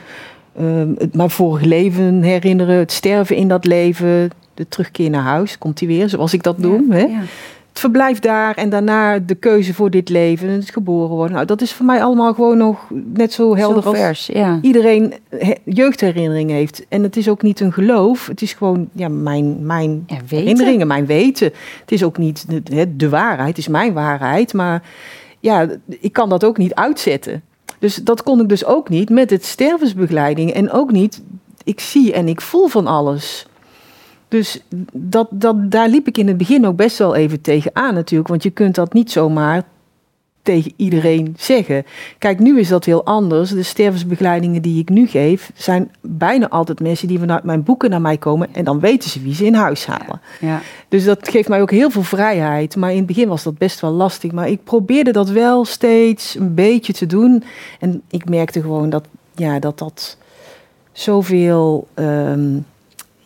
het, 0.99 1.15
mijn 1.15 1.31
vorige 1.31 1.67
leven 1.67 2.23
herinneren, 2.23 2.77
het 2.77 2.93
sterven 2.93 3.37
in 3.37 3.49
dat 3.49 3.65
leven, 3.65 4.31
de 4.55 4.69
terugkeer 4.69 5.11
naar 5.11 5.23
huis. 5.23 5.59
Komt 5.59 5.79
hij 5.79 5.89
weer, 5.89 6.09
zoals 6.09 6.33
ik 6.33 6.43
dat 6.43 6.63
doe. 6.63 6.85
Hè? 6.89 7.07
Verblijf 7.79 8.19
daar 8.19 8.55
en 8.55 8.69
daarna 8.71 9.19
de 9.19 9.35
keuze 9.35 9.75
voor 9.75 9.91
dit 9.91 10.09
leven, 10.09 10.49
het 10.49 10.71
geboren 10.71 11.17
worden. 11.17 11.35
Nou, 11.35 11.47
dat 11.47 11.61
is 11.61 11.73
voor 11.73 11.87
mij 11.87 12.03
allemaal 12.03 12.35
gewoon 12.35 12.59
nog 12.59 12.87
net 13.15 13.33
zo 13.33 13.57
helder 13.57 13.83
zo 13.83 13.93
vers, 13.93 14.27
ja. 14.27 14.59
iedereen 14.63 15.15
jeugdherinnering 15.65 16.51
heeft. 16.51 16.87
En 16.89 17.03
het 17.03 17.17
is 17.17 17.29
ook 17.29 17.43
niet 17.43 17.61
een 17.61 17.73
geloof, 17.73 18.27
het 18.27 18.43
is 18.43 18.53
gewoon 18.53 18.89
ja, 18.93 19.09
mijn, 19.09 19.67
mijn 19.67 20.05
ja, 20.07 20.17
herinneringen, 20.27 20.87
mijn 20.87 21.07
weten. 21.07 21.53
Het 21.81 21.93
is 21.93 22.05
ook 22.05 22.19
niet 22.19 22.45
de, 22.65 22.97
de 22.97 23.09
waarheid, 23.09 23.49
het 23.49 23.59
is 23.59 23.69
mijn 23.69 23.93
waarheid, 23.93 24.53
maar 24.53 24.83
ja, 25.41 25.67
ik 26.01 26.13
kan 26.13 26.29
dat 26.29 26.45
ook 26.45 26.59
niet 26.59 26.75
uitzetten. 26.75 27.43
Dus 27.79 27.95
dat 27.95 28.23
kon 28.23 28.41
ik 28.41 28.49
dus 28.49 28.65
ook 28.65 28.89
niet 28.89 29.11
met 29.11 29.31
het 29.31 29.45
stervensbegeleiding 29.45 30.53
en 30.53 30.71
ook 30.71 30.93
niet, 30.93 31.23
ik 31.65 31.81
zie 31.81 32.13
en 32.13 32.29
ik 32.29 32.41
voel 32.41 32.67
van 32.67 32.87
alles. 32.87 33.48
Dus 34.29 34.63
dat, 34.93 35.29
dat, 35.31 35.71
daar 35.71 35.89
liep 35.89 36.07
ik 36.07 36.19
in 36.19 36.29
het 36.29 36.37
begin 36.37 36.67
ook 36.67 36.77
best 36.77 36.99
wel 36.99 37.15
even 37.15 37.41
tegen 37.41 37.71
aan 37.75 37.95
natuurlijk. 37.95 38.29
Want 38.29 38.43
je 38.43 38.51
kunt 38.51 38.75
dat 38.75 38.93
niet 38.93 39.11
zomaar 39.11 39.65
tegen 40.43 40.73
iedereen 40.77 41.35
zeggen. 41.39 41.85
Kijk, 42.19 42.39
nu 42.39 42.59
is 42.59 42.69
dat 42.69 42.85
heel 42.85 43.05
anders. 43.05 43.51
De 43.51 43.63
stervensbegeleidingen 43.63 44.63
die 44.63 44.81
ik 44.81 44.89
nu 44.89 45.07
geef, 45.07 45.51
zijn 45.55 45.91
bijna 46.01 46.49
altijd 46.49 46.81
mensen 46.81 47.09
die 47.09 47.19
vanuit 47.19 47.45
mijn 47.45 47.63
boeken 47.63 47.91
naar 47.91 48.01
mij 48.01 48.17
komen. 48.17 48.55
En 48.55 48.65
dan 48.65 48.81
weten 48.81 49.11
ze 49.11 49.23
wie 49.23 49.35
ze 49.35 49.45
in 49.45 49.55
huis 49.55 49.87
halen. 49.87 50.21
Ja. 50.41 50.61
Dus 50.89 51.05
dat 51.05 51.29
geeft 51.29 51.49
mij 51.49 51.61
ook 51.61 51.71
heel 51.71 51.91
veel 51.91 52.03
vrijheid. 52.03 52.77
Maar 52.77 52.91
in 52.91 52.97
het 52.97 53.07
begin 53.07 53.29
was 53.29 53.43
dat 53.43 53.59
best 53.59 53.81
wel 53.81 53.91
lastig. 53.91 54.33
Maar 54.33 54.49
ik 54.49 54.65
probeerde 54.65 55.13
dat 55.13 55.31
wel 55.31 55.65
steeds 55.65 56.35
een 56.35 56.55
beetje 56.55 56.93
te 56.93 57.07
doen. 57.07 57.45
En 57.81 58.03
ik 58.11 58.29
merkte 58.29 58.61
gewoon 58.61 58.91
dat 58.91 59.05
ja, 59.35 59.59
dat, 59.59 59.79
dat 59.79 60.17
zoveel. 60.93 61.89
Um, 61.95 62.67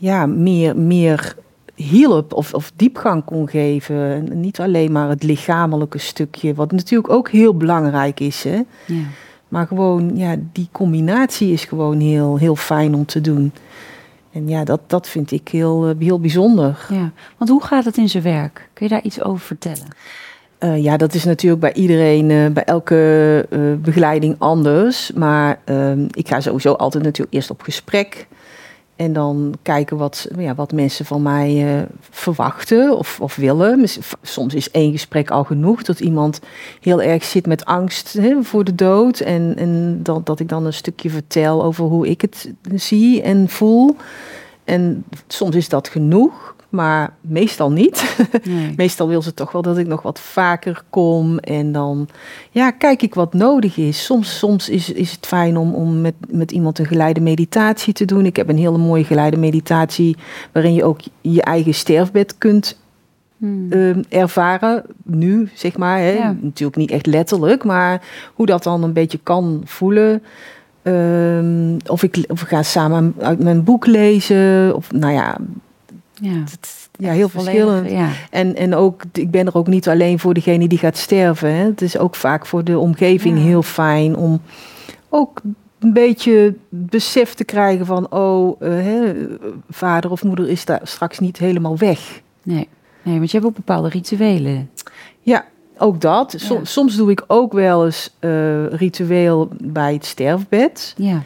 ja, 0.03 0.27
meer, 0.27 0.77
meer 0.77 1.35
hielp 1.75 2.33
of, 2.33 2.55
of 2.55 2.73
diepgang 2.77 3.25
kon 3.25 3.49
geven. 3.49 4.29
Niet 4.41 4.61
alleen 4.61 4.93
maar 4.93 5.09
het 5.09 5.23
lichamelijke 5.23 5.99
stukje, 5.99 6.55
wat 6.55 6.73
natuurlijk 6.73 7.13
ook 7.13 7.31
heel 7.31 7.57
belangrijk 7.57 8.21
is. 8.21 8.45
Hè? 8.45 8.63
Ja. 8.87 9.03
Maar 9.49 9.67
gewoon, 9.67 10.17
ja, 10.17 10.37
die 10.53 10.69
combinatie 10.73 11.53
is 11.53 11.65
gewoon 11.65 12.01
heel, 12.01 12.37
heel 12.37 12.57
fijn 12.57 12.95
om 12.95 13.07
te 13.07 13.21
doen. 13.21 13.53
En 14.33 14.49
ja, 14.49 14.65
dat, 14.65 14.81
dat 14.87 15.09
vind 15.09 15.31
ik 15.31 15.49
heel, 15.49 15.89
eh, 15.89 15.95
heel 15.99 16.21
bijzonder. 16.21 16.87
Ja, 16.91 17.11
want 17.39 17.51
hoe 17.51 17.63
gaat 17.63 17.85
het 17.85 17.97
in 17.97 18.09
zijn 18.09 18.23
werk? 18.23 18.69
Kun 18.73 18.87
je 18.87 18.93
daar 18.93 19.03
iets 19.03 19.23
over 19.23 19.41
vertellen? 19.41 19.87
Uh, 20.61 20.83
ja, 20.83 20.97
dat 20.97 21.15
is 21.15 21.25
natuurlijk 21.25 21.61
bij 21.61 21.73
iedereen, 21.73 22.31
uh, 22.31 22.49
bij 22.49 22.65
elke 22.65 23.47
uh, 23.51 23.75
begeleiding 23.75 24.35
anders. 24.39 25.13
Maar 25.13 25.59
ehm, 25.65 26.07
ik 26.11 26.29
ga 26.29 26.41
sowieso 26.41 26.73
altijd 26.73 27.05
natuurlijk 27.05 27.35
eerst 27.35 27.51
op 27.51 27.63
gesprek. 27.63 28.27
En 29.03 29.13
dan 29.13 29.55
kijken 29.63 29.97
wat, 29.97 30.29
ja, 30.39 30.55
wat 30.55 30.73
mensen 30.73 31.05
van 31.05 31.23
mij 31.23 31.75
uh, 31.77 31.83
verwachten 32.01 32.99
of, 32.99 33.21
of 33.21 33.37
willen. 33.37 33.85
Soms 34.23 34.55
is 34.55 34.71
één 34.71 34.93
gesprek 34.93 35.31
al 35.31 35.45
genoeg. 35.45 35.83
Dat 35.83 36.01
iemand 36.01 36.41
heel 36.81 37.03
erg 37.03 37.25
zit 37.25 37.47
met 37.47 37.65
angst 37.65 38.13
hè, 38.13 38.43
voor 38.43 38.65
de 38.65 38.75
dood. 38.75 39.21
En, 39.21 39.55
en 39.57 40.01
dat, 40.03 40.27
dat 40.27 40.41
ik 40.41 40.49
dan 40.49 40.67
een 40.67 40.73
stukje 40.73 41.11
vertel 41.11 41.65
over 41.65 41.85
hoe 41.85 42.09
ik 42.09 42.21
het 42.21 42.53
zie 42.75 43.23
en 43.23 43.49
voel. 43.49 43.97
En 44.65 45.05
soms 45.27 45.57
is 45.57 45.69
dat 45.69 45.89
genoeg. 45.89 46.55
Maar 46.73 47.15
meestal 47.21 47.73
niet. 47.73 48.17
meestal 48.77 49.09
wil 49.09 49.23
ze 49.23 49.35
toch 49.35 49.53
wel 49.53 49.63
dat 49.63 49.79
ik 49.79 49.87
nog 49.87 50.03
wat 50.03 50.21
vaker 50.21 50.83
kom. 50.91 51.39
En 51.39 51.73
dan 51.73 52.09
ja, 52.51 52.71
kijk 52.71 53.03
ik 53.03 53.15
wat 53.15 53.35
nodig 53.35 53.77
is. 53.77 54.05
Soms, 54.05 54.39
soms 54.39 54.69
is, 54.69 54.93
is 54.93 55.13
het 55.13 55.27
fijn 55.27 55.57
om, 55.57 55.75
om 55.75 56.01
met, 56.01 56.15
met 56.29 56.51
iemand 56.51 56.79
een 56.79 56.87
geleide 56.87 57.21
meditatie 57.21 57.93
te 57.93 58.05
doen. 58.05 58.27
Ik 58.27 58.37
heb 58.37 58.49
een 58.49 58.59
hele 58.59 58.79
mooie 58.79 59.05
geleide 59.05 59.37
meditatie 59.37 60.17
waarin 60.53 60.75
je 60.75 60.85
ook 60.85 61.01
je 61.21 61.43
eigen 61.43 61.75
sterfbed 61.75 62.39
kunt 62.39 62.81
Hmm. 63.43 63.67
Ehm, 63.71 64.03
ervaren 64.09 64.83
nu, 65.03 65.49
zeg 65.55 65.77
maar. 65.77 65.99
Hè? 65.99 66.33
Natuurlijk 66.41 66.77
niet 66.77 66.91
echt 66.91 67.07
letterlijk, 67.07 67.65
maar 67.65 68.03
hoe 68.35 68.47
dat 68.47 68.63
dan 68.63 68.83
een 68.83 68.93
beetje 68.93 69.21
kan 69.23 69.63
voelen. 69.65 70.23
Ehm, 70.83 71.77
of, 71.87 72.03
ik, 72.03 72.25
of 72.29 72.41
we 72.41 72.47
gaan 72.47 72.65
samen 72.65 73.15
uit 73.19 73.39
mijn 73.39 73.65
boek 73.65 73.87
lezen. 73.87 74.77
Of 74.77 74.93
nou 74.93 75.13
ja, 75.13 75.39
ja, 76.23 76.45
ja 76.99 77.13
heel 77.13 77.29
verschillend. 77.29 77.91
Ja. 77.91 78.09
En, 78.31 78.57
en 78.57 78.75
ook, 78.75 79.03
ik 79.13 79.31
ben 79.31 79.47
er 79.47 79.55
ook 79.55 79.67
niet 79.67 79.89
alleen 79.89 80.19
voor 80.19 80.35
degene 80.35 80.69
die 80.69 80.79
gaat 80.79 80.97
sterven. 80.97 81.55
Hè. 81.55 81.65
Het 81.65 81.83
is 81.83 81.99
ook 81.99 82.15
vaak 82.15 82.47
voor 82.47 82.65
de 82.65 82.79
omgeving 82.79 83.39
heel 83.39 83.63
fijn 83.63 84.17
om 84.17 84.41
ook 85.09 85.41
een 85.79 85.93
beetje 85.93 86.55
besef 86.69 87.35
te 87.35 87.45
krijgen 87.45 87.87
van, 87.87 88.11
oh, 88.11 88.61
uh, 88.61 88.69
hè, 88.69 89.15
vader 89.71 90.11
of 90.11 90.25
moeder 90.25 90.49
is 90.49 90.65
daar 90.65 90.81
straks 90.83 91.19
niet 91.19 91.39
helemaal 91.39 91.77
weg. 91.77 92.21
Nee. 92.43 92.69
Nee, 93.03 93.19
want 93.19 93.31
je 93.31 93.37
hebt 93.37 93.49
ook 93.49 93.57
bepaalde 93.57 93.89
rituelen. 93.89 94.71
Ja, 95.21 95.45
ook 95.79 96.01
dat. 96.01 96.35
Soms 96.63 96.97
doe 96.97 97.11
ik 97.11 97.25
ook 97.27 97.53
wel 97.53 97.85
eens 97.85 98.15
uh, 98.21 98.67
ritueel 98.67 99.49
bij 99.63 99.93
het 99.93 100.05
sterfbed. 100.05 100.95
Ja. 100.97 101.23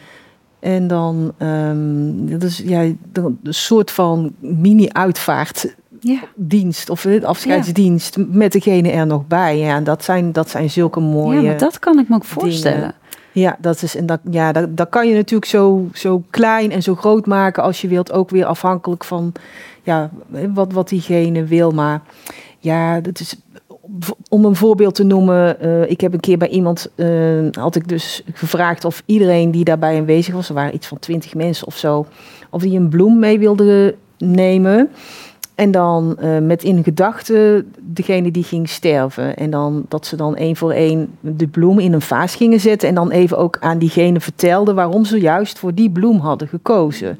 En 0.67 0.87
dan, 0.87 1.33
um, 1.39 2.29
dat 2.29 2.43
is 2.43 2.61
ja, 2.65 2.81
een 3.13 3.39
soort 3.43 3.91
van 3.91 4.33
mini-uitvaartdienst 4.39 6.89
of 6.89 7.05
afscheidsdienst 7.23 8.17
met 8.17 8.51
degene 8.51 8.91
er 8.91 9.07
nog 9.07 9.27
bij. 9.27 9.57
Ja, 9.57 9.81
dat 9.81 10.03
zijn, 10.03 10.31
dat 10.31 10.49
zijn 10.49 10.69
zulke 10.69 10.99
mooie. 10.99 11.41
Ja, 11.41 11.47
maar 11.47 11.57
dat 11.57 11.79
kan 11.79 11.99
ik 11.99 12.09
me 12.09 12.15
ook 12.15 12.23
voorstellen. 12.23 12.93
Ja, 13.31 13.57
dat 13.59 13.81
is 13.81 13.95
en 13.95 14.05
dat, 14.05 14.19
ja, 14.29 14.51
dat, 14.51 14.77
dat 14.77 14.89
kan 14.89 15.07
je 15.07 15.15
natuurlijk 15.15 15.51
zo, 15.51 15.87
zo 15.93 16.23
klein 16.29 16.71
en 16.71 16.83
zo 16.83 16.95
groot 16.95 17.25
maken 17.25 17.63
als 17.63 17.81
je 17.81 17.87
wilt, 17.87 18.11
ook 18.11 18.29
weer 18.29 18.45
afhankelijk 18.45 19.03
van 19.03 19.33
ja, 19.83 20.09
wat, 20.53 20.73
wat 20.73 20.89
diegene 20.89 21.43
wil. 21.43 21.71
Maar 21.71 22.01
ja, 22.59 22.99
dat 22.99 23.19
is 23.19 23.35
om 24.29 24.45
een 24.45 24.55
voorbeeld 24.55 24.95
te 24.95 25.03
noemen, 25.03 25.57
uh, 25.65 25.89
ik 25.89 26.01
heb 26.01 26.13
een 26.13 26.19
keer 26.19 26.37
bij 26.37 26.49
iemand, 26.49 26.89
uh, 26.95 27.47
had 27.51 27.75
ik 27.75 27.87
dus 27.87 28.23
gevraagd 28.33 28.85
of 28.85 29.03
iedereen 29.05 29.51
die 29.51 29.63
daarbij 29.63 29.97
aanwezig 29.97 30.33
was, 30.33 30.49
er 30.49 30.55
waren 30.55 30.75
iets 30.75 30.87
van 30.87 30.99
twintig 30.99 31.35
mensen 31.35 31.67
of 31.67 31.77
zo, 31.77 32.05
of 32.49 32.61
die 32.61 32.77
een 32.77 32.89
bloem 32.89 33.19
mee 33.19 33.39
wilde 33.39 33.95
nemen. 34.17 34.89
En 35.55 35.71
dan 35.71 36.17
uh, 36.21 36.37
met 36.37 36.63
in 36.63 36.83
gedachten 36.83 37.73
degene 37.81 38.31
die 38.31 38.43
ging 38.43 38.69
sterven. 38.69 39.35
En 39.35 39.49
dan 39.49 39.85
dat 39.87 40.05
ze 40.05 40.15
dan 40.15 40.35
één 40.35 40.55
voor 40.55 40.71
één 40.71 41.17
de 41.19 41.47
bloem 41.47 41.79
in 41.79 41.93
een 41.93 42.01
vaas 42.01 42.35
gingen 42.35 42.59
zetten. 42.59 42.89
En 42.89 42.95
dan 42.95 43.11
even 43.11 43.37
ook 43.37 43.57
aan 43.59 43.77
diegene 43.77 44.19
vertelden 44.19 44.75
waarom 44.75 45.05
ze 45.05 45.19
juist 45.19 45.59
voor 45.59 45.73
die 45.73 45.89
bloem 45.89 46.19
hadden 46.19 46.47
gekozen. 46.47 47.19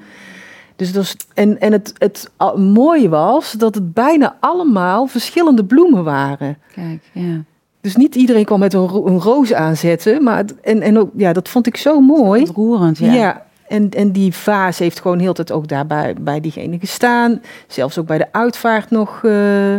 Dus 0.78 0.92
dat 0.92 1.16
en 1.34 1.60
en 1.60 1.72
het, 1.72 1.94
het 1.98 2.30
mooie 2.56 3.10
was 3.10 3.52
dat 3.52 3.76
het 3.76 3.94
bijna 3.94 4.38
allemaal 4.40 5.08
verschillende 5.08 5.66
bloemen 5.66 6.04
waren. 6.04 6.58
Kijk, 6.74 7.02
ja. 7.12 7.44
Dus 7.82 7.96
niet 7.96 8.16
iedereen 8.16 8.46
kwam 8.46 8.60
met 8.60 8.74
een, 8.74 8.90
een 9.06 9.20
roos 9.20 9.54
aanzetten. 9.54 10.24
Maar 10.24 10.46
en, 10.62 10.82
en 10.82 10.98
ook, 10.98 11.12
ja, 11.16 11.34
dat 11.34 11.50
vond 11.50 11.68
ik 11.68 11.78
zo 11.78 12.00
mooi. 12.00 12.46
Roerend, 12.54 12.98
ja. 12.98 13.14
ja. 13.14 13.46
En, 13.68 13.90
en 13.90 14.12
die 14.12 14.34
vaas 14.34 14.80
heeft 14.80 15.00
gewoon 15.00 15.20
heel 15.20 15.34
tijd 15.34 15.52
ook 15.52 15.68
daarbij 15.68 16.16
bij 16.22 16.42
diegene 16.42 16.80
gestaan. 16.80 17.42
Zelfs 17.68 17.98
ook 17.98 18.06
bij 18.08 18.18
de 18.18 18.28
uitvaart 18.32 18.90
nog 18.90 19.22
uh, 19.24 19.76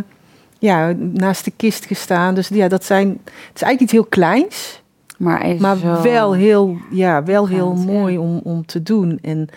ja, 0.58 0.92
naast 0.96 1.44
de 1.44 1.52
kist 1.56 1.84
gestaan. 1.84 2.34
Dus 2.34 2.48
ja, 2.48 2.68
dat 2.68 2.84
zijn. 2.84 3.08
Het 3.08 3.54
is 3.54 3.62
eigenlijk 3.62 3.80
iets 3.80 3.92
heel 3.92 4.04
kleins. 4.04 4.82
Maar, 5.18 5.54
maar 5.58 6.02
wel 6.02 6.32
heel, 6.34 6.76
ja, 6.90 7.22
wel 7.22 7.48
heel 7.48 7.74
mooi 7.74 8.18
om, 8.18 8.40
om 8.44 8.66
te 8.66 8.82
doen. 8.82 9.18
En 9.22 9.48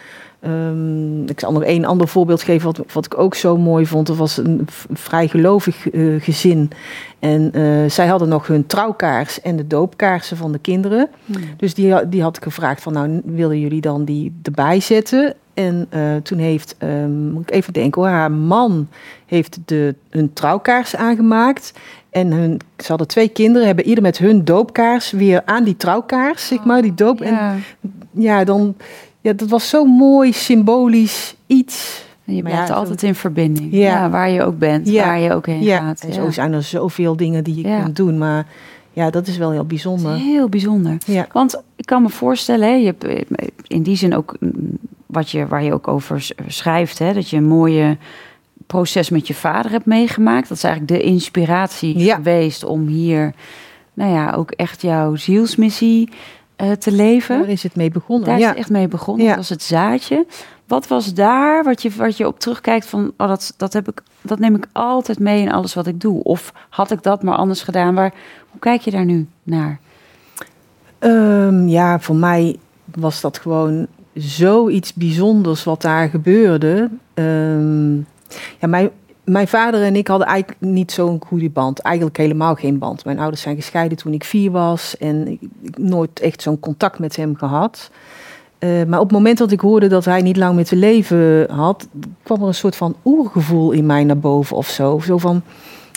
Um, 0.48 1.29
ik 1.29 1.39
zal 1.39 1.51
nog 1.51 1.63
één 1.63 1.86
ander 1.86 2.07
voorbeeld 2.07 2.41
geven 2.41 2.65
wat, 2.65 2.93
wat 2.93 3.05
ik 3.05 3.17
ook 3.17 3.36
zo 3.36 3.57
mooi 3.57 3.86
vond. 3.86 4.10
Er 4.10 4.15
was 4.15 4.38
een 4.38 4.67
vrij 4.93 5.27
gelovig 5.27 5.93
uh, 5.93 6.21
gezin. 6.21 6.71
En 7.19 7.51
uh, 7.55 7.89
zij 7.89 8.07
hadden 8.07 8.29
nog 8.29 8.48
hun 8.48 8.65
trouwkaars 8.65 9.41
en 9.41 9.55
de 9.55 9.67
doopkaarsen 9.67 10.38
van 10.38 10.51
de 10.51 10.60
kinderen. 10.60 11.10
Hmm. 11.25 11.41
Dus 11.57 11.74
die, 11.74 12.10
die 12.10 12.21
had 12.21 12.38
ik 12.38 12.43
gevraagd 12.43 12.81
van 12.81 12.93
nou 12.93 13.21
willen 13.25 13.60
jullie 13.60 13.81
dan 13.81 14.05
die 14.05 14.39
erbij 14.43 14.79
zetten? 14.79 15.36
En 15.53 15.88
uh, 15.93 16.15
toen 16.15 16.38
heeft, 16.38 16.75
um, 16.83 17.31
moet 17.31 17.41
ik 17.41 17.51
even 17.51 17.74
denken 17.74 18.01
hoor, 18.01 18.12
haar 18.12 18.31
man 18.31 18.88
heeft 19.25 19.60
de, 19.65 19.95
hun 20.10 20.33
trouwkaars 20.33 20.95
aangemaakt. 20.95 21.74
En 22.10 22.31
hun, 22.31 22.60
ze 22.77 22.88
hadden 22.88 23.07
twee 23.07 23.29
kinderen, 23.29 23.67
hebben 23.67 23.86
ieder 23.86 24.03
met 24.03 24.17
hun 24.17 24.45
doopkaars 24.45 25.12
weer 25.12 25.41
aan 25.45 25.63
die 25.63 25.77
trouwkaars, 25.77 26.48
zeg 26.48 26.63
maar, 26.63 26.81
die 26.81 26.93
doop. 26.93 27.21
En 27.21 27.63
ja, 28.12 28.43
dan 28.43 28.75
ja, 29.22 29.34
dat 29.34 29.50
was 29.50 29.70
zo 29.70 29.86
mooi 29.86 30.34
symbolisch 30.34 31.36
iets. 31.48 32.06
je 32.24 32.42
blijft 32.42 32.68
ja, 32.68 32.74
altijd 32.74 33.04
in 33.04 33.16
verbinding. 33.16 33.74
Ja. 33.74 34.10
waar 34.10 34.30
je 34.30 34.44
ook 34.44 34.58
bent, 34.58 34.92
waar 34.92 35.20
je 35.20 35.34
ook 35.34 35.46
heen 35.46 35.63
gaat. 35.63 36.01
En 36.01 36.13
zo 36.13 36.32
zijn 36.32 36.54
er 36.54 36.63
zoveel 36.63 37.16
dingen 37.16 37.44
die 37.44 37.56
je 37.56 37.82
kunt 37.82 37.96
doen. 37.96 38.18
Maar 38.18 38.46
ja, 38.94 39.10
dat 39.10 39.28
is 39.28 39.38
wel 39.38 39.51
heel 39.51 39.66
bijzonder. 39.66 40.16
Heel 40.16 40.50
bijzonder. 40.50 40.98
Ja. 41.06 41.28
Want 41.32 41.62
ik 41.75 41.86
kan 41.86 42.01
me 42.01 42.10
voorstellen, 42.10 42.68
hè, 42.68 42.74
je 42.74 42.86
hebt 42.86 43.04
eh, 43.04 43.48
in 43.68 43.84
die 43.84 43.96
zin 43.96 44.16
ook 44.16 44.36
mm, 44.40 44.51
wat 45.06 45.30
je, 45.30 45.48
waar 45.48 45.63
je 45.63 45.74
ook 45.74 45.88
over 45.88 46.28
schrijft, 46.48 47.00
hè, 47.00 47.13
dat 47.13 47.30
je 47.30 47.38
een 47.38 47.44
mooie 47.44 47.98
proces 48.68 49.10
met 49.10 49.28
je 49.28 49.34
vader 49.34 49.72
hebt 49.72 49.86
meegemaakt. 49.86 50.48
Dat 50.48 50.58
is 50.58 50.63
eigenlijk 50.63 50.94
de 50.94 51.08
inspiratie 51.08 52.13
geweest 52.13 52.63
om 52.63 52.88
hier, 52.88 53.34
nou 53.94 54.12
ja, 54.13 54.32
ook 54.32 54.51
echt 54.51 54.82
jouw 54.82 55.16
zielsmissie 55.16 56.10
uh, 56.62 56.72
te 56.72 56.91
leven. 56.91 57.39
Daar 57.39 57.50
is 57.50 57.63
het 57.63 57.75
mee 57.75 57.91
begonnen. 57.91 58.27
Daar 58.27 58.39
is 58.39 58.46
het 58.46 58.56
echt 58.56 58.70
mee 58.70 58.88
begonnen. 58.88 59.27
Dat 59.27 59.36
was 59.36 59.50
het 59.50 59.63
zaadje. 59.63 60.25
Wat 60.68 60.88
was 60.88 61.13
daar 61.13 61.63
wat 61.63 61.82
je, 61.82 61.89
wat 61.89 62.18
je 62.18 62.27
op 62.27 62.39
terugkijkt 62.39 62.86
van, 62.86 63.12
oh, 63.18 63.27
dat, 63.27 63.53
dat, 63.58 63.74
heb 63.74 63.88
ik, 63.89 64.01
dat 64.22 64.39
neem 64.39 64.56
ik 64.56 64.68
altijd 64.72 65.20
mee 65.20 65.41
in 65.41 65.51
alles 65.51 65.74
wat 65.74 65.88
ik 65.88 66.01
doe? 66.01 66.24
Of 66.24 66.53
had 66.70 66.91
ik 66.91 67.03
dat 67.03 67.24
maar 67.24 67.36
anders 67.36 67.62
gedaan? 67.62 67.96
Waar, 67.96 68.13
hoe 68.50 68.60
kijk 68.60 68.82
je 68.82 68.91
daar 68.91 69.06
nu 69.06 69.27
naar? 69.44 69.80
Um, 71.00 71.68
ja, 71.68 72.00
voor 72.00 72.15
mij 72.15 72.58
was 72.96 73.22
dat 73.22 73.38
gewoon 73.38 73.88
zoiets 74.13 74.94
bijzonders 74.94 75.63
wat 75.63 75.82
daar 75.82 76.10
gebeurde. 76.10 76.89
Um, 77.13 78.08
ja, 78.60 78.68
mijn, 78.68 78.89
mijn 79.32 79.48
vader 79.48 79.84
en 79.84 79.96
ik 79.96 80.08
hadden 80.08 80.28
eigenlijk 80.28 80.62
niet 80.62 80.92
zo'n 80.92 81.22
goede 81.26 81.50
band. 81.50 81.80
Eigenlijk 81.80 82.18
helemaal 82.18 82.56
geen 82.56 82.78
band. 82.78 83.06
Mijn 83.06 83.20
ouders 83.20 83.42
zijn 83.42 83.56
gescheiden 83.56 83.98
toen 83.98 84.14
ik 84.14 84.24
vier 84.24 84.52
was. 84.52 84.98
En 84.98 85.28
ik, 85.28 85.42
ik 85.62 85.78
nooit 85.78 86.20
echt 86.20 86.42
zo'n 86.42 86.60
contact 86.60 87.00
met 87.00 87.16
hem 87.16 87.36
gehad. 87.36 87.92
Uh, 88.60 88.84
maar 88.84 89.00
op 89.00 89.06
het 89.06 89.18
moment 89.18 89.38
dat 89.38 89.52
ik 89.52 89.60
hoorde 89.60 89.88
dat 89.88 90.06
hij 90.06 90.22
niet 90.22 90.38
lang 90.38 90.56
meer 90.56 90.66
te 90.66 90.76
leven 90.76 91.52
had, 91.52 91.88
kwam 92.24 92.42
er 92.42 92.48
een 92.48 92.54
soort 92.54 92.76
van 92.76 92.96
oergevoel 93.06 93.72
in 93.72 93.86
mij 93.86 94.04
naar 94.04 94.20
boven 94.20 94.58
of 94.58 94.68
zo. 94.68 95.00
Zo 95.00 95.18
van, 95.18 95.42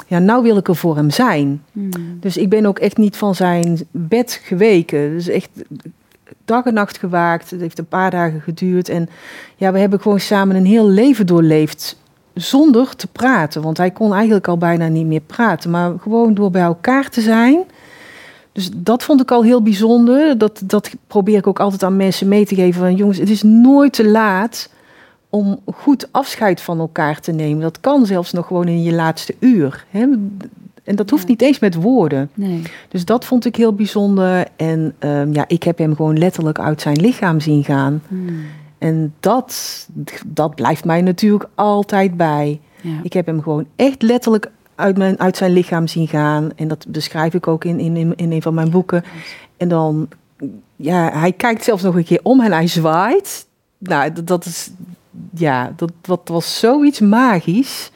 ja, 0.07 0.19
nou 0.19 0.43
wil 0.43 0.57
ik 0.57 0.69
er 0.69 0.77
voor 0.77 0.97
hem 0.97 1.11
zijn. 1.11 1.63
Hmm. 1.73 1.91
Dus 2.21 2.37
ik 2.37 2.49
ben 2.49 2.67
ook 2.67 2.79
echt 2.79 2.97
niet 2.97 3.17
van 3.17 3.35
zijn 3.35 3.79
bed 3.91 4.41
geweken. 4.43 5.11
Dus 5.11 5.29
echt 5.29 5.51
dag 6.45 6.65
en 6.65 6.75
nacht 6.75 6.99
gewaakt. 6.99 7.51
Het 7.51 7.61
heeft 7.61 7.79
een 7.79 7.87
paar 7.87 8.11
dagen 8.11 8.41
geduurd. 8.41 8.89
En 8.89 9.09
ja, 9.57 9.73
we 9.73 9.79
hebben 9.79 10.01
gewoon 10.01 10.21
samen 10.21 10.57
een 10.57 10.67
heel 10.67 10.89
leven 10.89 11.27
doorleefd 11.27 12.03
zonder 12.35 12.97
te 12.97 13.07
praten. 13.07 13.63
Want 13.63 13.77
hij 13.77 13.91
kon 13.91 14.15
eigenlijk 14.15 14.49
al 14.49 14.59
bijna 14.59 14.89
niet 14.89 15.07
meer 15.07 15.21
praten. 15.21 15.71
Maar 15.71 15.93
gewoon 16.01 16.35
door 16.35 16.51
bij 16.51 16.63
elkaar 16.63 17.09
te 17.11 17.21
zijn. 17.21 17.59
Dus 18.53 18.71
dat 18.75 19.03
vond 19.03 19.21
ik 19.21 19.31
al 19.31 19.43
heel 19.43 19.63
bijzonder. 19.63 20.39
Dat, 20.39 20.63
dat 20.65 20.91
probeer 21.07 21.37
ik 21.37 21.47
ook 21.47 21.61
altijd 21.61 21.83
aan 21.83 21.97
mensen 21.97 22.29
mee 22.29 22.47
te 22.47 22.55
geven. 22.55 22.81
Van, 22.81 22.95
jongens, 22.95 23.19
het 23.19 23.31
is 23.31 23.43
nooit 23.43 23.93
te 23.93 24.09
laat 24.09 24.71
om 25.29 25.61
goed 25.75 26.09
afscheid 26.11 26.61
van 26.61 26.79
elkaar 26.79 27.21
te 27.21 27.33
nemen. 27.33 27.63
Dat 27.63 27.81
kan 27.81 28.07
zelfs 28.07 28.33
nog 28.33 28.47
gewoon 28.47 28.69
in 28.69 28.83
je 28.83 28.93
laatste 28.93 29.35
uur. 29.39 29.85
Hè? 29.91 30.07
En 30.85 30.97
dat 30.97 31.11
hoeft 31.11 31.29
niet 31.29 31.43
eens 31.43 31.59
met 31.59 31.75
woorden. 31.75 32.31
Nee. 32.35 32.63
Dus 32.89 33.05
dat 33.05 33.25
vond 33.25 33.45
ik 33.45 33.57
heel 33.57 33.75
bijzonder. 33.75 34.47
En 34.57 34.95
um, 35.01 35.33
ja, 35.33 35.45
ik 35.47 35.63
heb 35.63 35.79
hem 35.79 35.97
gewoon 35.97 36.19
letterlijk 36.19 36.59
uit 36.59 36.81
zijn 36.81 37.01
lichaam 37.01 37.41
zien 37.41 37.65
gaan. 37.65 38.03
Hmm. 38.09 38.45
En 38.79 39.15
dat, 39.21 39.87
dat 40.27 40.55
blijft 40.55 40.85
mij 40.85 41.03
natuurlijk 41.03 41.49
altijd 41.55 42.17
bij. 42.17 42.61
Ik 43.03 43.13
heb 43.13 43.27
hem 43.27 43.43
gewoon 43.43 43.67
echt 43.77 44.03
letterlijk 44.03 44.51
uit, 44.75 44.97
mijn, 44.97 45.21
uit 45.21 45.37
zijn 45.37 45.53
lichaam 45.53 45.87
zien 45.87 46.09
gaan. 46.09 46.51
En 46.57 46.69
dat 46.69 46.87
beschrijf 46.89 47.35
ik 47.35 47.49
ook 47.49 47.65
in, 47.65 47.81
in, 47.81 48.17
in 48.17 48.33
een 48.33 48.43
van 48.43 48.55
mijn 48.55 48.71
boeken. 48.71 49.05
En 49.57 49.69
dan, 49.69 50.09
ja, 50.77 51.11
hij 51.13 51.33
kijkt 51.33 51.65
zelfs 51.65 51.83
nog 51.83 51.95
een 51.95 52.05
keer 52.05 52.21
om 52.23 52.41
en 52.41 52.53
hij 52.53 52.67
zwaait. 52.67 53.47
Nou, 53.79 54.13
dat, 54.13 54.27
dat 54.27 54.45
is, 54.45 54.71
ja, 55.35 55.73
dat, 55.77 55.93
dat 56.01 56.21
was 56.25 56.59
zoiets 56.59 57.01
magisch. 57.01 57.91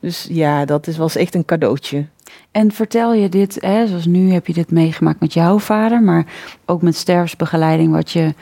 Dus 0.00 0.26
ja, 0.30 0.64
dat 0.64 0.86
is, 0.86 0.96
was 0.96 1.16
echt 1.16 1.34
een 1.34 1.44
cadeautje. 1.44 2.06
En 2.50 2.72
vertel 2.72 3.14
je 3.14 3.28
dit, 3.28 3.58
hè, 3.60 3.86
zoals 3.86 4.06
nu 4.06 4.32
heb 4.32 4.46
je 4.46 4.52
dit 4.52 4.70
meegemaakt 4.70 5.20
met 5.20 5.32
jouw 5.32 5.58
vader, 5.58 6.02
maar 6.02 6.26
ook 6.64 6.82
met 6.82 6.96
sterfsbegeleiding, 6.96 7.92
wat 7.92 8.10
je 8.10 8.34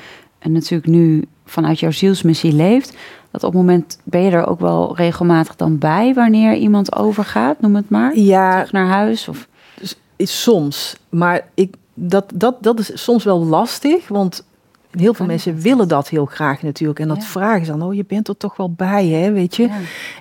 en 0.44 0.52
natuurlijk 0.52 0.90
nu 0.90 1.24
vanuit 1.44 1.80
jouw 1.80 1.90
zielsmissie 1.90 2.52
leeft, 2.52 2.96
dat 3.30 3.44
op 3.44 3.52
het 3.52 3.60
moment 3.60 3.98
ben 4.04 4.20
je 4.20 4.30
er 4.30 4.46
ook 4.46 4.60
wel 4.60 4.96
regelmatig 4.96 5.56
dan 5.56 5.78
bij 5.78 6.14
wanneer 6.14 6.54
iemand 6.54 6.94
overgaat, 6.94 7.60
noem 7.60 7.76
het 7.76 7.90
maar. 7.90 8.18
Ja. 8.18 8.52
Terug 8.52 8.72
naar 8.72 8.86
huis 8.86 9.28
of. 9.28 9.48
Dus, 10.16 10.42
soms, 10.42 10.96
maar 11.08 11.48
ik, 11.54 11.74
dat, 11.94 12.32
dat, 12.34 12.56
dat 12.60 12.78
is 12.78 12.90
soms 13.02 13.24
wel 13.24 13.44
lastig, 13.44 14.08
want 14.08 14.44
heel 14.90 15.14
veel 15.14 15.26
mensen 15.26 15.60
willen 15.60 15.88
dat 15.88 16.08
heel 16.08 16.24
graag 16.24 16.62
natuurlijk. 16.62 16.98
En 16.98 17.08
dat 17.08 17.24
vragen 17.24 17.64
ze 17.66 17.70
dan, 17.70 17.82
oh 17.82 17.94
je 17.94 18.04
bent 18.04 18.28
er 18.28 18.36
toch 18.36 18.56
wel 18.56 18.72
bij, 18.72 19.06
hè, 19.06 19.32
weet 19.32 19.56
je. 19.56 19.68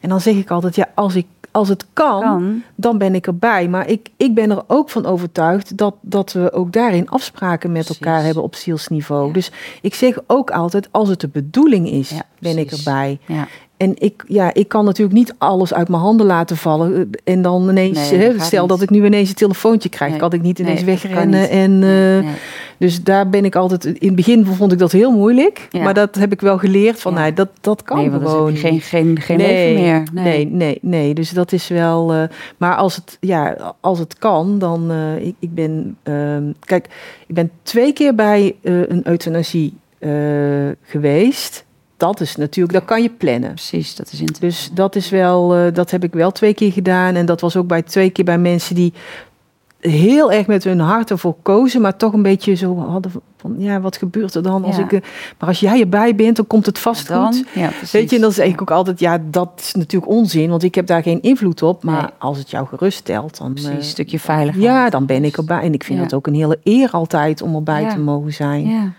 En 0.02 0.10
dan 0.10 0.22
zeg 0.22 0.36
ik 0.36 0.52
altijd, 0.52 0.76
ja, 0.76 0.90
als 0.96 1.16
ik 1.16 1.26
als 1.54 1.70
het 1.70 1.86
kan, 1.94 2.64
dan 2.76 2.98
ben 2.98 3.16
ik 3.16 3.28
erbij. 3.28 3.68
Maar 3.68 3.88
ik, 3.88 4.10
ik 4.18 4.34
ben 4.34 4.52
er 4.52 4.64
ook 4.68 4.90
van 4.90 5.06
overtuigd 5.06 5.78
dat, 5.78 5.96
dat 6.02 6.34
we 6.34 6.52
ook 6.54 6.72
daarin 6.72 7.10
afspraken 7.10 7.72
met 7.72 7.90
elkaar 7.90 8.24
hebben 8.24 8.44
op 8.44 8.56
zielsniveau. 8.56 9.34
Dus 9.34 9.52
ik 9.82 9.94
zeg 9.94 10.20
ook 10.28 10.52
altijd, 10.52 10.88
als 10.92 11.10
het 11.10 11.20
de 11.20 11.28
bedoeling 11.28 11.90
is, 11.90 12.12
ben 12.40 12.58
ik 12.58 12.72
erbij. 12.72 13.20
Ja. 13.26 13.48
En 13.84 13.94
ik, 13.98 14.24
ja, 14.28 14.54
ik 14.54 14.68
kan 14.68 14.86
natuurlijk 14.86 15.18
niet 15.18 15.34
alles 15.38 15.74
uit 15.74 15.90
mijn 15.90 16.02
handen 16.02 16.26
laten 16.26 16.58
vallen. 16.58 16.96
Eh, 16.96 17.34
en 17.34 17.42
dan 17.42 17.70
ineens, 17.70 18.10
hè, 18.10 18.40
stel 18.40 18.68
dat 18.68 18.82
ik 18.82 18.90
nu 18.90 19.06
ineens 19.06 19.30
een 19.30 19.36
telefoontje 19.36 19.90
krijg, 19.90 20.16
kan 20.16 20.34
ik 20.34 20.42
niet 20.42 20.60
ineens 20.60 20.84
wegrennen. 20.84 21.50
En, 21.50 21.82
uh, 21.82 22.30
dus 22.78 23.04
daar 23.04 23.30
ben 23.30 23.46
ik 23.46 23.56
altijd, 23.56 23.86
in 23.86 24.08
het 24.08 24.16
begin 24.16 24.46
vond 24.46 24.72
ik 24.72 24.80
dat 24.80 24.92
heel 24.92 25.12
moeilijk. 25.12 25.68
Maar 25.72 25.94
dat 25.94 26.16
heb 26.16 26.32
ik 26.32 26.42
wel 26.42 26.58
geleerd 26.58 27.02
van, 27.02 27.14
nou, 27.14 27.34
dat, 27.34 27.50
dat 27.62 27.84
kan 27.84 28.12
gewoon. 28.12 28.56
geen, 28.56 28.82
geen, 28.82 29.20
geen 29.22 29.38
leven 29.38 29.82
meer. 29.82 30.04
Nee. 30.14 30.46
nee, 30.46 30.78
nee, 30.82 31.14
Dus 31.14 31.30
dat 31.30 31.52
is 31.52 31.68
wel. 31.68 32.16
Uh, 32.16 32.24
maar 32.58 32.76
als 32.76 32.96
het, 32.96 33.18
ja, 33.20 33.76
als 33.80 34.00
het 34.00 34.18
kan, 34.18 34.60
dan. 34.60 34.92
Uh, 34.92 35.26
ik, 35.26 35.36
ik 35.40 35.54
ben. 35.54 35.98
Uh, 36.04 36.38
kijk, 36.60 36.88
ik 37.28 37.36
ben 37.36 37.52
twee 37.64 37.94
keer 37.94 38.16
bij 38.16 38.56
een 38.62 39.02
euthanasie 39.04 39.74
geweest 40.84 41.66
dat 42.04 42.20
is 42.20 42.36
natuurlijk, 42.36 42.74
dat 42.74 42.86
kan 42.86 43.02
je 43.02 43.10
plannen. 43.10 43.50
Precies, 43.50 43.96
dat 43.96 44.12
is 44.12 44.20
interessant. 44.20 44.52
Dus 44.52 44.70
dat 44.74 44.96
is 44.96 45.10
wel, 45.10 45.58
uh, 45.58 45.74
dat 45.74 45.92
heb 45.92 46.04
ik 46.04 46.14
wel 46.14 46.32
twee 46.32 46.54
keer 46.54 46.72
gedaan. 46.72 47.16
En 47.16 47.26
dat 47.26 47.42
was 47.42 47.56
ook 47.56 47.68
bij 47.68 47.82
twee 47.82 48.10
keer 48.10 48.26
bij 48.26 48.38
mensen 48.38 48.76
die 48.76 48.94
heel 49.80 50.32
erg 50.32 50.48
met 50.48 50.64
hun 50.64 50.80
hart 50.80 51.10
ervoor 51.10 51.36
kozen, 51.42 51.82
maar 51.82 51.98
toch 51.98 52.14
een 52.14 52.22
beetje 52.22 52.54
zo 52.54 52.78
hadden 52.78 53.12
van, 53.38 53.56
ja, 53.58 53.82
wat 53.82 53.98
gebeurt 53.98 54.36
er 54.36 54.44
dan 54.44 54.64
als 54.64 54.78
ik... 54.78 54.92
Uh, 54.92 55.02
maar 55.40 55.50
als 55.50 55.60
jij 55.60 55.80
erbij 55.80 56.16
bent, 56.16 56.36
dan 56.36 56.48
komt 56.48 56.66
het 56.66 56.80
vast 56.80 57.12
goed. 57.12 57.44
Ja, 57.54 57.70
Weet 57.92 58.10
je, 58.10 58.16
en 58.16 58.22
dan 58.22 58.32
zeg 58.32 58.48
ik 58.48 58.62
ook 58.62 58.72
altijd, 58.72 59.00
ja, 59.00 59.20
dat 59.30 59.50
is 59.56 59.74
natuurlijk 59.74 60.12
onzin, 60.12 60.50
want 60.50 60.64
ik 60.64 60.76
heb 60.76 60.88
daar 60.88 61.04
geen 61.04 61.22
invloed 61.22 61.62
op. 61.62 61.84
Maar 61.84 62.12
als 62.18 62.38
het 62.38 62.50
jou 62.50 62.68
geruststelt, 62.68 63.38
dan... 63.38 63.54
Precies, 63.54 63.70
uh, 63.70 63.76
een 63.76 63.84
stukje 63.84 64.20
veiligheid. 64.20 64.66
Ja, 64.66 64.90
dan 64.90 65.06
ben 65.06 65.24
ik 65.24 65.38
erbij. 65.38 65.62
En 65.62 65.74
ik 65.74 65.84
vind 65.84 66.00
het 66.00 66.14
ook 66.14 66.28
een 66.28 66.36
hele 66.36 66.60
eer 66.64 66.90
altijd 66.92 67.42
om 67.42 67.56
erbij 67.56 67.90
te 67.90 68.00
mogen 68.00 68.34
zijn. 68.34 68.96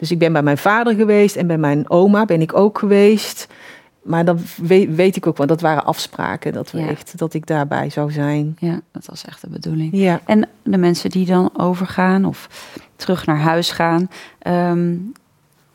Dus 0.00 0.10
ik 0.10 0.18
ben 0.18 0.32
bij 0.32 0.42
mijn 0.42 0.58
vader 0.58 0.94
geweest 0.94 1.36
en 1.36 1.46
bij 1.46 1.58
mijn 1.58 1.90
oma 1.90 2.24
ben 2.24 2.40
ik 2.40 2.56
ook 2.56 2.78
geweest. 2.78 3.46
Maar 4.02 4.24
dan 4.24 4.38
weet, 4.56 4.94
weet 4.94 5.16
ik 5.16 5.26
ook 5.26 5.36
wel, 5.36 5.46
dat 5.46 5.60
waren 5.60 5.84
afspraken. 5.84 6.52
Dat, 6.52 6.70
we 6.70 6.80
echt, 6.80 7.18
dat 7.18 7.34
ik 7.34 7.46
daarbij 7.46 7.90
zou 7.90 8.12
zijn. 8.12 8.56
Ja, 8.58 8.80
dat 8.92 9.06
was 9.06 9.24
echt 9.24 9.40
de 9.40 9.48
bedoeling. 9.48 9.90
Ja. 9.92 10.20
En 10.26 10.48
de 10.62 10.76
mensen 10.76 11.10
die 11.10 11.26
dan 11.26 11.50
overgaan 11.56 12.24
of 12.24 12.48
terug 12.96 13.26
naar 13.26 13.38
huis 13.38 13.70
gaan... 13.70 14.10
Ehm, 14.38 14.96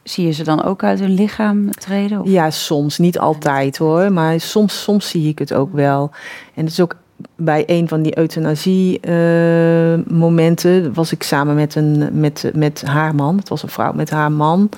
zie 0.03 0.25
je 0.25 0.31
ze 0.31 0.43
dan 0.43 0.63
ook 0.63 0.83
uit 0.83 0.99
hun 0.99 1.13
lichaam 1.13 1.71
treden? 1.71 2.21
Of? 2.21 2.27
Ja, 2.27 2.51
soms. 2.51 2.97
Niet 2.97 3.19
altijd 3.19 3.77
hoor. 3.77 4.11
Maar 4.11 4.39
soms, 4.39 4.81
soms 4.81 5.09
zie 5.09 5.27
ik 5.27 5.39
het 5.39 5.53
ook 5.53 5.73
wel. 5.73 6.11
En 6.53 6.63
het 6.63 6.71
is 6.71 6.79
ook 6.79 6.95
bij 7.35 7.63
een 7.65 7.87
van 7.87 8.01
die 8.01 8.17
euthanasie 8.17 8.99
uh, 9.07 9.99
momenten 10.07 10.93
was 10.93 11.11
ik 11.11 11.23
samen 11.23 11.55
met, 11.55 11.75
een, 11.75 12.19
met, 12.19 12.51
met 12.55 12.83
haar 12.85 13.15
man. 13.15 13.37
Het 13.37 13.49
was 13.49 13.63
een 13.63 13.69
vrouw 13.69 13.93
met 13.93 14.09
haar 14.09 14.31
man. 14.31 14.69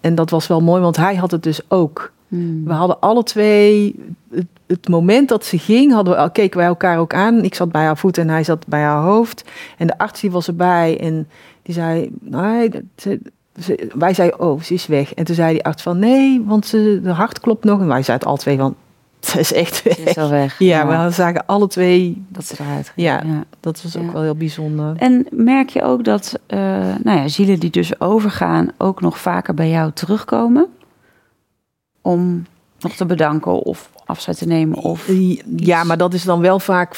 En 0.00 0.14
dat 0.14 0.30
was 0.30 0.46
wel 0.46 0.60
mooi, 0.60 0.82
want 0.82 0.96
hij 0.96 1.14
had 1.14 1.30
het 1.30 1.42
dus 1.42 1.60
ook. 1.68 2.12
Hmm. 2.28 2.64
We 2.64 2.72
hadden 2.72 3.00
alle 3.00 3.22
twee, 3.22 3.94
het, 4.30 4.46
het, 4.66 4.88
moment 4.88 5.28
dat 5.28 5.44
ze 5.44 5.58
ging, 5.58 5.92
hadden 5.92 6.22
we, 6.22 6.32
keken 6.32 6.58
wij 6.58 6.66
elkaar 6.66 6.98
ook 6.98 7.14
aan. 7.14 7.42
Ik 7.44 7.54
zat 7.54 7.72
bij 7.72 7.84
haar 7.84 7.96
voet 7.96 8.18
en 8.18 8.28
hij 8.28 8.44
zat 8.44 8.66
bij 8.66 8.80
haar 8.80 9.02
hoofd. 9.02 9.44
En 9.78 9.86
de 9.86 9.98
arts 9.98 10.20
die 10.20 10.30
was 10.30 10.46
erbij 10.46 11.00
en 11.00 11.28
die 11.62 11.74
zei, 11.74 12.10
nee, 12.20 12.70
wij 13.94 14.14
zeiden, 14.14 14.40
oh, 14.40 14.60
ze 14.60 14.74
is 14.74 14.86
weg. 14.86 15.14
En 15.14 15.24
toen 15.24 15.34
zei 15.34 15.52
die 15.52 15.64
arts 15.64 15.82
van, 15.82 15.98
nee, 15.98 16.42
want 16.46 16.66
ze, 16.66 17.00
de 17.02 17.10
hart 17.10 17.40
klopt 17.40 17.64
nog. 17.64 17.80
En 17.80 17.86
wij 17.86 18.02
zeiden 18.02 18.28
al 18.28 18.36
twee 18.36 18.56
van, 18.56 18.74
Het 19.20 19.36
is 19.38 19.52
echt 19.52 19.82
weg. 19.82 19.98
Is 19.98 20.16
al 20.16 20.30
weg. 20.30 20.58
Ja, 20.58 20.90
ja, 20.90 21.06
we 21.06 21.12
zagen 21.12 21.46
alle 21.46 21.68
twee 21.68 22.24
dat 22.28 22.44
ze 22.44 22.54
eruit 22.58 22.92
Ja, 22.94 23.22
ja, 23.24 23.44
dat 23.60 23.82
was 23.82 23.96
ook 23.96 24.12
wel 24.12 24.22
heel 24.22 24.36
bijzonder. 24.36 24.96
En 24.96 25.26
merk 25.30 25.68
je 25.68 25.82
ook 25.82 26.04
dat 26.04 26.38
uh, 26.48 26.58
nou 27.02 27.18
ja, 27.18 27.28
zielen 27.28 27.60
die 27.60 27.70
dus 27.70 28.00
overgaan 28.00 28.70
ook 28.76 29.00
nog 29.00 29.18
vaker 29.18 29.54
bij 29.54 29.70
jou 29.70 29.92
terugkomen 29.92 30.66
om 32.02 32.46
nog 32.78 32.92
te 32.92 33.06
bedanken 33.06 33.52
of 33.52 33.90
afscheid 34.04 34.38
te 34.38 34.46
nemen? 34.46 34.78
Of 34.78 35.10
ja, 35.56 35.84
maar 35.84 35.98
dat 35.98 36.14
is 36.14 36.22
dan 36.22 36.40
wel 36.40 36.60
vaak 36.60 36.96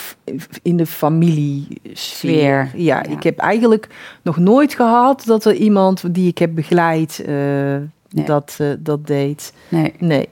in 0.63 0.77
de 0.77 0.87
familiesfeer. 0.87 2.71
Ja, 2.75 3.03
ja, 3.03 3.03
ik 3.03 3.23
heb 3.23 3.39
eigenlijk 3.39 3.89
nog 4.23 4.37
nooit 4.37 4.75
gehad 4.75 5.23
dat 5.27 5.45
er 5.45 5.55
iemand 5.55 6.15
die 6.15 6.29
ik 6.29 6.39
heb 6.39 6.55
begeleid 6.55 7.21
uh, 7.21 7.27
nee. 7.29 8.25
dat, 8.25 8.57
uh, 8.61 8.69
dat 8.79 9.07
deed. 9.07 9.53
Nee. 9.69 9.95
Nee. 9.99 10.29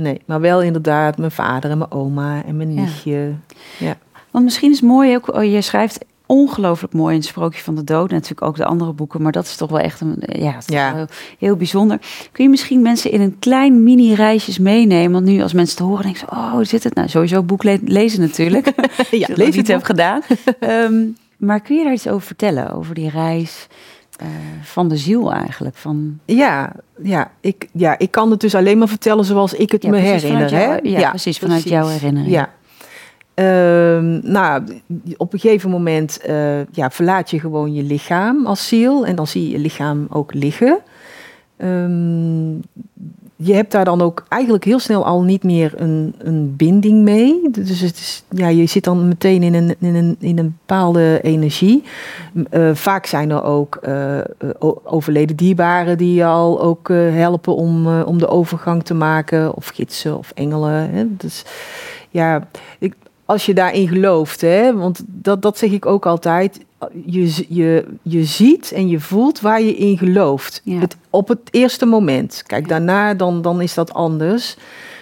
Nee, 0.00 0.20
maar 0.24 0.40
wel 0.40 0.62
inderdaad 0.62 1.18
mijn 1.18 1.30
vader 1.30 1.70
en 1.70 1.78
mijn 1.78 1.90
oma 1.90 2.44
en 2.44 2.56
mijn 2.56 2.74
nichtje. 2.74 3.32
Ja. 3.78 3.96
Want 4.30 4.44
misschien 4.44 4.70
is 4.70 4.80
het 4.80 4.88
mooi 4.88 5.14
ook, 5.14 5.34
oh, 5.34 5.44
je 5.44 5.60
schrijft 5.60 5.98
ongelooflijk 6.30 6.92
mooi 6.92 7.14
in 7.14 7.22
Sprookje 7.22 7.62
van 7.62 7.74
de 7.74 7.84
Dood. 7.84 8.10
Natuurlijk 8.10 8.42
ook 8.42 8.56
de 8.56 8.64
andere 8.64 8.92
boeken, 8.92 9.22
maar 9.22 9.32
dat 9.32 9.44
is 9.44 9.56
toch 9.56 9.70
wel 9.70 9.80
echt 9.80 10.00
een, 10.00 10.16
ja, 10.20 10.58
ja. 10.66 10.94
Heel, 10.94 11.06
heel, 11.38 11.56
bijzonder. 11.56 11.98
Kun 12.32 12.44
je 12.44 12.50
misschien 12.50 12.82
mensen 12.82 13.10
in 13.10 13.20
een 13.20 13.38
klein 13.38 13.82
mini-reisjes 13.82 14.58
meenemen? 14.58 15.12
Want 15.12 15.24
nu 15.24 15.42
als 15.42 15.52
mensen 15.52 15.76
te 15.76 15.82
horen 15.82 16.02
denken 16.02 16.20
ze, 16.20 16.26
oh, 16.30 16.52
hoe 16.52 16.64
zit 16.64 16.84
het 16.84 16.94
nou? 16.94 17.08
Sowieso 17.08 17.42
boek 17.42 17.62
le 17.62 17.78
lezen 17.84 18.20
natuurlijk. 18.20 18.72
ja, 19.10 19.28
lees 19.34 19.56
het 19.56 19.68
heb 19.68 19.82
gedaan. 19.82 20.22
um, 20.60 21.16
maar 21.36 21.60
kun 21.60 21.76
je 21.76 21.84
daar 21.84 21.92
iets 21.92 22.08
over 22.08 22.26
vertellen, 22.26 22.72
over 22.72 22.94
die 22.94 23.10
reis? 23.10 23.66
Uh, 24.22 24.28
van 24.62 24.88
de 24.88 24.96
ziel 24.96 25.32
eigenlijk. 25.32 25.76
Van... 25.76 26.18
Ja, 26.24 26.72
ja, 27.02 27.30
ik, 27.40 27.68
ja, 27.72 27.98
ik 27.98 28.10
kan 28.10 28.30
het 28.30 28.40
dus 28.40 28.54
alleen 28.54 28.78
maar 28.78 28.88
vertellen 28.88 29.24
zoals 29.24 29.54
ik 29.54 29.72
het 29.72 29.82
ja, 29.82 29.90
me 29.90 29.96
herinner. 29.96 30.50
Jou, 30.50 30.62
hè? 30.62 30.74
Ja, 30.82 30.98
ja, 30.98 31.08
precies, 31.08 31.38
vanuit 31.38 31.62
jouw 31.62 31.86
herinnering. 31.86 32.32
Ja. 32.32 32.50
Uh, 33.34 34.20
nou, 34.22 34.80
op 35.16 35.32
een 35.32 35.38
gegeven 35.38 35.70
moment 35.70 36.20
uh, 36.28 36.66
ja, 36.66 36.90
verlaat 36.90 37.30
je 37.30 37.40
gewoon 37.40 37.74
je 37.74 37.82
lichaam 37.82 38.46
als 38.46 38.68
ziel. 38.68 39.06
En 39.06 39.16
dan 39.16 39.26
zie 39.26 39.42
je 39.42 39.50
je 39.50 39.58
lichaam 39.58 40.06
ook 40.10 40.34
liggen. 40.34 40.78
Um, 41.58 42.62
je 43.42 43.54
hebt 43.54 43.72
daar 43.72 43.84
dan 43.84 44.02
ook 44.02 44.24
eigenlijk 44.28 44.64
heel 44.64 44.78
snel 44.78 45.04
al 45.04 45.22
niet 45.22 45.42
meer 45.42 45.72
een, 45.76 46.14
een 46.18 46.56
binding 46.56 47.02
mee. 47.02 47.50
Dus 47.50 47.80
het 47.80 47.96
is, 47.96 48.24
ja, 48.28 48.48
je 48.48 48.66
zit 48.66 48.84
dan 48.84 49.08
meteen 49.08 49.42
in 49.42 49.54
een, 49.54 49.74
in 49.78 49.94
een, 49.94 50.16
in 50.18 50.38
een 50.38 50.58
bepaalde 50.66 51.20
energie. 51.22 51.82
Uh, 52.50 52.70
vaak 52.74 53.06
zijn 53.06 53.30
er 53.30 53.42
ook 53.42 53.78
uh, 53.88 54.18
overleden 54.84 55.36
dierbaren 55.36 55.98
die 55.98 56.14
je 56.14 56.24
al 56.24 56.62
ook 56.62 56.88
helpen 56.88 57.54
om, 57.54 58.02
om 58.02 58.18
de 58.18 58.28
overgang 58.28 58.82
te 58.82 58.94
maken. 58.94 59.54
Of 59.54 59.68
gidsen 59.68 60.18
of 60.18 60.32
engelen. 60.34 60.90
Hè. 60.90 61.04
Dus 61.16 61.44
ja, 62.10 62.48
ik, 62.78 62.94
als 63.24 63.46
je 63.46 63.54
daarin 63.54 63.88
gelooft, 63.88 64.40
hè, 64.40 64.76
want 64.76 65.02
dat, 65.06 65.42
dat 65.42 65.58
zeg 65.58 65.70
ik 65.70 65.86
ook 65.86 66.06
altijd 66.06 66.60
je, 67.04 67.44
je, 67.48 67.86
je 68.02 68.24
ziet 68.24 68.72
en 68.72 68.88
je 68.88 69.00
voelt 69.00 69.40
waar 69.40 69.62
je 69.62 69.76
in 69.76 69.98
gelooft. 69.98 70.62
Het, 70.64 70.96
op 71.10 71.28
het 71.28 71.40
eerste 71.50 71.86
moment. 71.86 72.42
Kijk, 72.46 72.68
daarna 72.68 73.14
dan, 73.14 73.42
dan 73.42 73.60
is 73.60 73.74
dat 73.74 73.92
anders. 73.92 74.56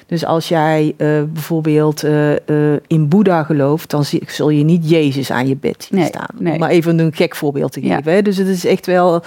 Dus 0.07 0.25
als 0.25 0.49
jij 0.49 0.95
uh, 0.97 1.23
bijvoorbeeld 1.33 2.05
uh, 2.05 2.31
uh, 2.31 2.77
in 2.87 3.09
Boeddha 3.09 3.43
gelooft, 3.43 3.91
dan 3.91 4.05
zie, 4.05 4.23
zul 4.27 4.51
je 4.51 4.65
niet 4.65 4.91
Jezus 4.91 5.31
aan 5.31 5.49
je 5.49 5.57
bed 5.57 5.87
zien 5.89 5.99
nee, 5.99 6.09
staan. 6.09 6.35
Nee. 6.39 6.59
Maar 6.59 6.71
even 6.71 6.99
een 6.99 7.15
gek 7.15 7.37
voorbeeld 7.37 7.73
te 7.73 7.81
geven. 7.81 8.03
Ja. 8.05 8.11
Hè? 8.11 8.23
Dus 8.23 8.37
het 8.37 8.47
is 8.47 8.65
echt 8.65 8.87
wel. 8.87 9.23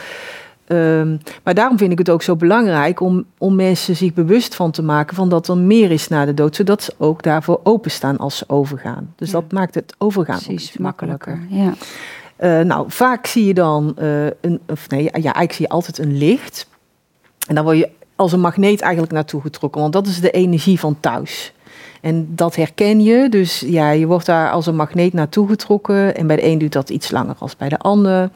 Um, 0.67 1.19
maar 1.43 1.53
daarom 1.53 1.77
vind 1.77 1.91
ik 1.91 1.97
het 1.97 2.09
ook 2.09 2.21
zo 2.21 2.35
belangrijk 2.35 2.99
om, 2.99 3.25
om 3.37 3.55
mensen 3.55 3.95
zich 3.95 4.13
bewust 4.13 4.55
van 4.55 4.71
te 4.71 4.81
maken 4.81 5.15
van 5.15 5.29
dat 5.29 5.47
er 5.47 5.57
meer 5.57 5.91
is 5.91 6.07
na 6.07 6.25
de 6.25 6.33
dood, 6.33 6.55
zodat 6.55 6.83
ze 6.83 6.93
ook 6.97 7.23
daarvoor 7.23 7.59
openstaan 7.63 8.17
als 8.17 8.37
ze 8.37 8.43
overgaan. 8.47 9.13
Dus 9.15 9.31
ja. 9.31 9.33
dat 9.33 9.51
maakt 9.51 9.75
het 9.75 9.95
overgaan 9.97 10.39
Precies, 10.43 10.77
makkelijker. 10.77 11.31
makkelijker. 11.31 11.63
Ja. 11.65 11.73
Uh, 12.43 12.59
nou, 12.59 12.85
vaak 12.87 13.25
zie 13.25 13.45
je 13.45 13.53
dan 13.53 13.95
uh, 13.99 14.25
een, 14.25 14.59
of 14.67 14.89
nee, 14.89 15.03
ja, 15.03 15.11
eigenlijk 15.11 15.53
zie 15.53 15.65
je 15.65 15.71
altijd 15.71 15.97
een 15.97 16.17
licht. 16.17 16.67
En 17.47 17.55
dan 17.55 17.63
word 17.63 17.77
je 17.77 17.89
als 18.15 18.31
een 18.31 18.39
magneet 18.39 18.81
eigenlijk 18.81 19.13
naartoe 19.13 19.41
getrokken, 19.41 19.81
want 19.81 19.93
dat 19.93 20.07
is 20.07 20.19
de 20.19 20.31
energie 20.31 20.79
van 20.79 20.97
thuis. 20.99 21.53
En 22.01 22.35
dat 22.35 22.55
herken 22.55 23.01
je, 23.01 23.29
dus 23.29 23.59
ja, 23.59 23.91
je 23.91 24.05
wordt 24.05 24.25
daar 24.25 24.51
als 24.51 24.65
een 24.65 24.75
magneet 24.75 25.13
naartoe 25.13 25.47
getrokken. 25.47 26.15
En 26.15 26.27
bij 26.27 26.35
de 26.35 26.45
een 26.45 26.57
duurt 26.57 26.71
dat 26.71 26.89
iets 26.89 27.11
langer 27.11 27.35
als 27.39 27.57
bij 27.57 27.69
de 27.69 27.79
ander. 27.79 28.29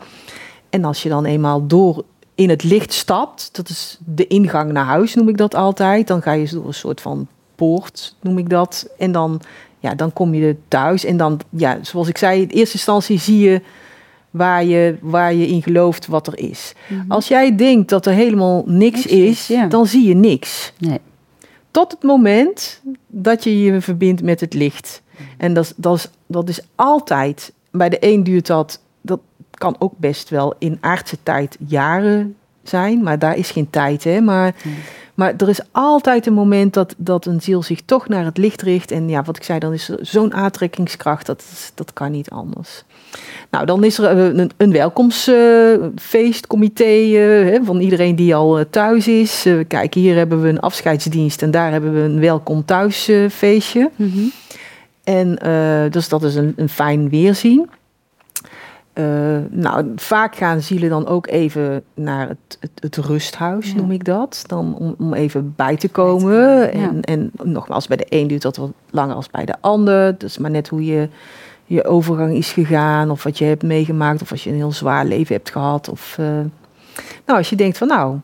En 0.69 0.85
als 0.85 1.03
je 1.03 1.09
dan 1.09 1.25
eenmaal 1.25 1.67
door 1.67 2.03
in 2.35 2.49
het 2.49 2.63
licht 2.63 2.93
stapt, 2.93 3.49
dat 3.51 3.69
is 3.69 3.97
de 4.05 4.27
ingang 4.27 4.71
naar 4.71 4.85
huis, 4.85 5.13
noem 5.15 5.29
ik 5.29 5.37
dat 5.37 5.55
altijd. 5.55 6.07
Dan 6.07 6.21
ga 6.21 6.31
je 6.31 6.49
door 6.49 6.67
een 6.67 6.73
soort 6.73 7.01
van 7.01 7.27
poort, 7.55 8.15
noem 8.21 8.37
ik 8.37 8.49
dat. 8.49 8.89
En 8.97 9.11
dan, 9.11 9.41
ja, 9.79 9.95
dan 9.95 10.13
kom 10.13 10.33
je 10.33 10.55
thuis. 10.67 11.05
En 11.05 11.17
dan, 11.17 11.39
ja, 11.49 11.77
zoals 11.81 12.07
ik 12.07 12.17
zei, 12.17 12.41
in 12.41 12.47
eerste 12.47 12.75
instantie 12.75 13.19
zie 13.19 13.39
je 13.39 13.61
waar 14.35 14.63
je, 14.63 14.97
waar 15.01 15.33
je 15.33 15.47
in 15.47 15.63
gelooft 15.63 16.07
wat 16.07 16.27
er 16.27 16.37
is. 16.37 16.73
Mhm. 16.87 17.11
Als 17.11 17.27
jij 17.27 17.55
denkt 17.55 17.89
dat 17.89 18.05
er 18.05 18.13
helemaal 18.13 18.63
niks, 18.65 19.05
is, 19.05 19.51
dan 19.69 19.85
zie 19.85 20.07
je 20.07 20.15
niks. 20.15 20.73
Nee. 20.77 20.99
Tot 21.71 21.91
het 21.91 22.03
moment 22.03 22.81
dat 23.07 23.43
je 23.43 23.61
je 23.61 23.81
verbindt 23.81 24.23
met 24.23 24.39
het 24.39 24.53
licht. 24.53 25.01
En 25.37 25.53
dat, 25.53 25.73
dat, 25.77 25.95
is, 25.95 26.09
dat 26.27 26.49
is 26.49 26.61
altijd. 26.75 27.53
Bij 27.71 27.89
de 27.89 27.97
een 27.99 28.23
duurt 28.23 28.47
dat, 28.47 28.79
dat 29.01 29.19
kan 29.51 29.75
ook 29.79 29.93
best 29.97 30.29
wel 30.29 30.53
in 30.57 30.77
aardse 30.81 31.17
tijd 31.23 31.57
jaren 31.67 32.35
zijn, 32.63 33.03
maar 33.03 33.19
daar 33.19 33.37
is 33.37 33.51
geen 33.51 33.69
tijd. 33.69 34.03
Hè? 34.03 34.21
Maar, 34.21 34.55
maar 35.13 35.33
er 35.37 35.49
is 35.49 35.61
altijd 35.71 36.25
een 36.25 36.33
moment 36.33 36.73
dat, 36.73 36.95
dat 36.97 37.25
een 37.25 37.41
ziel 37.41 37.63
zich 37.63 37.81
toch 37.81 38.07
naar 38.07 38.25
het 38.25 38.37
licht 38.37 38.61
richt. 38.61 38.91
En 38.91 39.09
ja, 39.09 39.23
wat 39.23 39.37
ik 39.37 39.43
zei, 39.43 39.59
dan 39.59 39.73
is 39.73 39.85
zo'n 39.85 40.33
aantrekkingskracht, 40.33 41.25
dat, 41.25 41.71
dat 41.75 41.93
kan 41.93 42.11
niet 42.11 42.29
anders. 42.29 42.83
Nou, 43.49 43.65
dan 43.65 43.83
is 43.83 43.97
er 43.97 44.05
eh, 44.05 44.25
een, 44.25 44.51
een 44.57 44.71
welkomstfeestcomité 44.71 46.83
uh, 46.83 47.59
van 47.63 47.79
iedereen 47.79 48.15
die 48.15 48.35
al 48.35 48.59
eh, 48.59 48.65
thuis 48.69 49.07
is. 49.07 49.47
kijk, 49.67 49.93
hier 49.93 50.15
hebben 50.15 50.41
we 50.41 50.49
een 50.49 50.59
afscheidsdienst 50.59 51.41
en 51.41 51.51
daar 51.51 51.71
hebben 51.71 51.93
we 51.93 51.99
een 51.99 52.19
welkom 52.19 52.65
thuisfeestje. 52.65 53.89
Mm 53.95 54.31
En 55.03 55.39
dus 55.91 56.09
dat 56.09 56.23
is 56.23 56.35
een, 56.35 56.53
een 56.55 56.69
fijn 56.69 57.09
weerzien. 57.09 57.69
Uh, 58.99 59.37
nou, 59.49 59.91
vaak 59.95 60.35
gaan 60.35 60.61
zielen 60.61 60.89
dan 60.89 61.07
ook 61.07 61.27
even 61.27 61.83
naar 61.93 62.27
het, 62.27 62.57
het, 62.59 62.71
het 62.79 62.95
rusthuis, 62.95 63.73
noem 63.73 63.91
ik 63.91 64.03
dat. 64.03 64.43
Dan 64.45 64.75
om, 64.77 64.95
om 64.99 65.13
even 65.13 65.53
bij 65.55 65.75
te 65.75 65.89
komen. 65.89 66.73
En, 66.73 67.01
en 67.01 67.31
nogmaals, 67.43 67.87
bij 67.87 67.97
de 67.97 68.05
een 68.09 68.27
duurt 68.27 68.41
dat 68.41 68.55
wat 68.55 68.71
langer 68.89 69.15
als 69.15 69.29
bij 69.29 69.45
de 69.45 69.55
ander. 69.61 70.17
Dus 70.17 70.37
maar 70.37 70.51
net 70.51 70.67
hoe 70.67 70.85
je, 70.85 71.09
je 71.65 71.85
overgang 71.85 72.35
is 72.35 72.51
gegaan. 72.51 73.11
Of 73.11 73.23
wat 73.23 73.37
je 73.37 73.45
hebt 73.45 73.63
meegemaakt. 73.63 74.21
Of 74.21 74.31
als 74.31 74.43
je 74.43 74.49
een 74.49 74.55
heel 74.55 74.71
zwaar 74.71 75.05
leven 75.05 75.35
hebt 75.35 75.49
gehad. 75.49 75.89
Of 75.89 76.17
uh, 76.19 76.25
nou, 77.25 77.37
als 77.37 77.49
je 77.49 77.55
denkt 77.55 77.77
van 77.77 77.87
nou, 77.87 78.17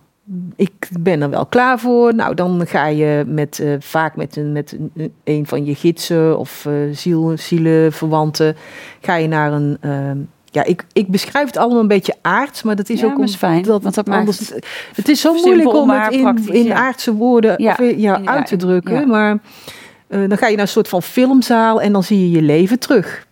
ik 0.55 0.89
ben 0.99 1.21
er 1.21 1.29
wel 1.29 1.45
klaar 1.45 1.79
voor. 1.79 2.15
Nou, 2.15 2.35
dan 2.35 2.67
ga 2.67 2.87
je 2.87 3.23
met, 3.27 3.59
uh, 3.59 3.75
vaak 3.79 4.15
met, 4.15 4.35
een, 4.35 4.51
met 4.51 4.77
een, 4.93 5.13
een 5.23 5.47
van 5.47 5.65
je 5.65 5.75
gidsen 5.75 6.37
of 6.37 6.65
uh, 6.65 6.73
ziel, 6.95 7.33
zielenverwanten, 7.37 8.55
ga 9.01 9.15
je 9.15 9.27
naar 9.27 9.53
een 9.53 9.77
ja, 10.53 10.63
ik, 10.63 10.85
ik 10.93 11.07
beschrijf 11.07 11.45
het 11.45 11.57
allemaal 11.57 11.79
een 11.79 11.87
beetje 11.87 12.15
aards, 12.21 12.63
maar 12.63 12.75
dat 12.75 12.89
is 12.89 13.03
ook 13.03 13.19
om, 13.19 13.27
fijn. 13.27 13.63
Dat, 13.63 13.83
want 13.83 13.95
dat 13.95 14.09
anders, 14.09 14.39
het, 14.39 14.67
het 14.95 15.09
is 15.09 15.21
zo 15.21 15.33
moeilijk 15.33 15.73
om 15.73 15.89
het 15.89 16.13
in, 16.13 16.53
in 16.53 16.73
aardse 16.73 17.13
woorden 17.13 17.63
ja. 17.63 17.71
Of, 17.71 17.91
ja, 17.95 18.21
uit 18.25 18.45
te 18.45 18.55
drukken. 18.55 19.07
Maar 19.07 19.37
dan 20.07 20.37
ga 20.37 20.47
je 20.47 20.55
naar 20.55 20.65
een 20.65 20.71
soort 20.71 20.87
van 20.87 21.03
filmzaal 21.03 21.81
en 21.81 21.93
dan 21.93 22.03
zie 22.03 22.19
je 22.19 22.31
je 22.31 22.41
leven 22.41 22.79
terug. 22.79 23.27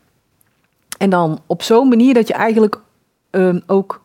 En 1.00 1.10
dan 1.10 1.40
op 1.46 1.64
zo'n 1.64 1.88
manier 1.88 2.14
dat 2.14 2.28
je 2.28 2.34
eigenlijk 2.34 2.82
um, 3.32 3.62
ook 3.68 4.02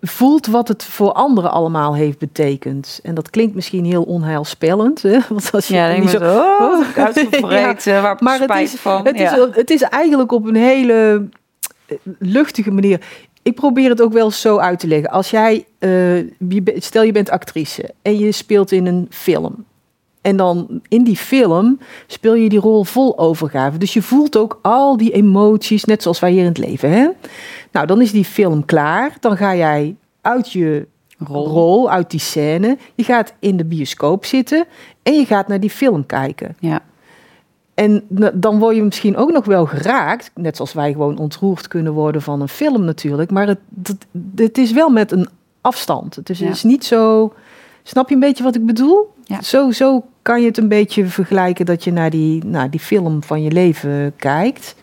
voelt 0.00 0.46
wat 0.46 0.68
het 0.68 0.84
voor 0.84 1.12
anderen 1.12 1.50
allemaal 1.50 1.94
heeft 1.94 2.18
betekend. 2.18 3.00
En 3.02 3.14
dat 3.14 3.30
klinkt 3.30 3.54
misschien 3.54 3.84
heel 3.84 4.02
onheilspellend. 4.02 5.02
Hè? 5.02 5.18
Want 5.28 5.52
als 5.52 5.66
je 5.66 5.74
ja, 5.74 5.96
niet 5.96 6.10
zo... 6.10 6.16
Oh, 6.16 6.86
ja, 7.84 8.02
waar 8.02 8.16
maar 8.20 8.40
het 8.40 8.54
is, 8.54 8.74
van. 8.74 9.06
Het, 9.06 9.20
is, 9.20 9.30
het 9.52 9.70
is 9.70 9.82
eigenlijk 9.82 10.32
op 10.32 10.46
een 10.46 10.56
hele 10.56 11.28
luchtige 12.18 12.70
manier. 12.70 13.00
Ik 13.42 13.54
probeer 13.54 13.88
het 13.88 14.02
ook 14.02 14.12
wel 14.12 14.30
zo 14.30 14.58
uit 14.58 14.78
te 14.78 14.86
leggen. 14.86 15.10
Als 15.10 15.30
jij, 15.30 15.66
uh, 15.78 16.30
stel 16.76 17.02
je 17.02 17.12
bent 17.12 17.30
actrice 17.30 17.90
en 18.02 18.18
je 18.18 18.32
speelt 18.32 18.72
in 18.72 18.86
een 18.86 19.06
film. 19.10 19.64
En 20.26 20.36
dan 20.36 20.80
in 20.88 21.04
die 21.04 21.16
film 21.16 21.78
speel 22.06 22.34
je 22.34 22.48
die 22.48 22.58
rol 22.58 22.84
vol 22.84 23.18
overgave. 23.18 23.78
Dus 23.78 23.92
je 23.92 24.02
voelt 24.02 24.36
ook 24.36 24.58
al 24.62 24.96
die 24.96 25.12
emoties, 25.12 25.84
net 25.84 26.02
zoals 26.02 26.20
wij 26.20 26.30
hier 26.30 26.40
in 26.40 26.46
het 26.46 26.58
leven. 26.58 26.90
Hè? 26.90 27.08
Nou, 27.72 27.86
dan 27.86 28.00
is 28.00 28.12
die 28.12 28.24
film 28.24 28.64
klaar. 28.64 29.16
Dan 29.20 29.36
ga 29.36 29.56
jij 29.56 29.96
uit 30.20 30.52
je 30.52 30.86
rol. 31.18 31.46
rol, 31.46 31.90
uit 31.90 32.10
die 32.10 32.20
scène. 32.20 32.78
Je 32.94 33.04
gaat 33.04 33.34
in 33.38 33.56
de 33.56 33.64
bioscoop 33.64 34.24
zitten 34.24 34.64
en 35.02 35.12
je 35.12 35.24
gaat 35.24 35.48
naar 35.48 35.60
die 35.60 35.70
film 35.70 36.06
kijken. 36.06 36.56
Ja. 36.60 36.80
En 37.74 38.04
dan 38.34 38.58
word 38.58 38.76
je 38.76 38.82
misschien 38.82 39.16
ook 39.16 39.32
nog 39.32 39.44
wel 39.44 39.66
geraakt, 39.66 40.30
net 40.34 40.56
zoals 40.56 40.72
wij 40.72 40.92
gewoon 40.92 41.18
ontroerd 41.18 41.68
kunnen 41.68 41.92
worden 41.92 42.22
van 42.22 42.40
een 42.40 42.48
film 42.48 42.84
natuurlijk. 42.84 43.30
Maar 43.30 43.46
het, 43.46 43.60
het, 44.36 44.58
is 44.58 44.72
wel 44.72 44.88
met 44.88 45.12
een 45.12 45.28
afstand. 45.60 46.14
Het 46.14 46.30
is, 46.30 46.40
is, 46.40 46.62
niet 46.62 46.84
zo. 46.84 47.32
Snap 47.82 48.08
je 48.08 48.14
een 48.14 48.20
beetje 48.20 48.44
wat 48.44 48.54
ik 48.54 48.66
bedoel? 48.66 49.14
Ja. 49.24 49.42
Zo, 49.42 49.70
zo 49.70 50.04
kan 50.26 50.40
je 50.40 50.46
het 50.46 50.58
een 50.58 50.68
beetje 50.68 51.06
vergelijken 51.06 51.66
dat 51.66 51.84
je 51.84 51.92
naar 51.92 52.10
die, 52.10 52.44
naar 52.44 52.70
die 52.70 52.80
film 52.80 53.22
van 53.22 53.42
je 53.42 53.50
leven 53.50 54.12
kijkt. 54.16 54.74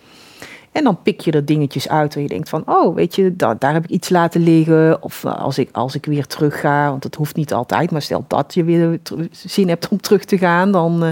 En 0.72 0.84
dan 0.84 1.02
pik 1.02 1.22
je 1.22 1.32
er 1.32 1.46
dingetjes 1.46 1.90
uit 1.90 2.14
waar 2.14 2.24
je 2.24 2.30
denkt 2.30 2.50
van, 2.50 2.64
oh, 2.66 2.96
weet 2.96 3.16
je, 3.16 3.36
daar, 3.36 3.58
daar 3.60 3.74
heb 3.74 3.84
ik 3.84 3.90
iets 3.90 4.10
laten 4.10 4.44
liggen. 4.44 5.04
Of 5.04 5.24
eh, 5.24 5.42
als 5.42 5.58
ik, 5.58 5.70
als 5.72 5.96
ik 5.96 6.06
weer 6.06 6.26
terug 6.26 6.60
ga, 6.60 6.90
want 6.90 7.04
het 7.04 7.16
hoeft 7.16 7.36
niet 7.36 7.54
altijd, 7.54 7.92
maar 7.92 8.02
stel 8.02 8.26
dat 8.28 8.54
je 8.54 8.64
weer 8.64 9.00
zin 9.32 9.68
hebt 9.68 9.88
om 9.88 10.02
terug 10.02 10.26
te 10.26 10.38
gaan, 10.38 10.72
dan, 10.72 10.94
uh, 11.04 11.10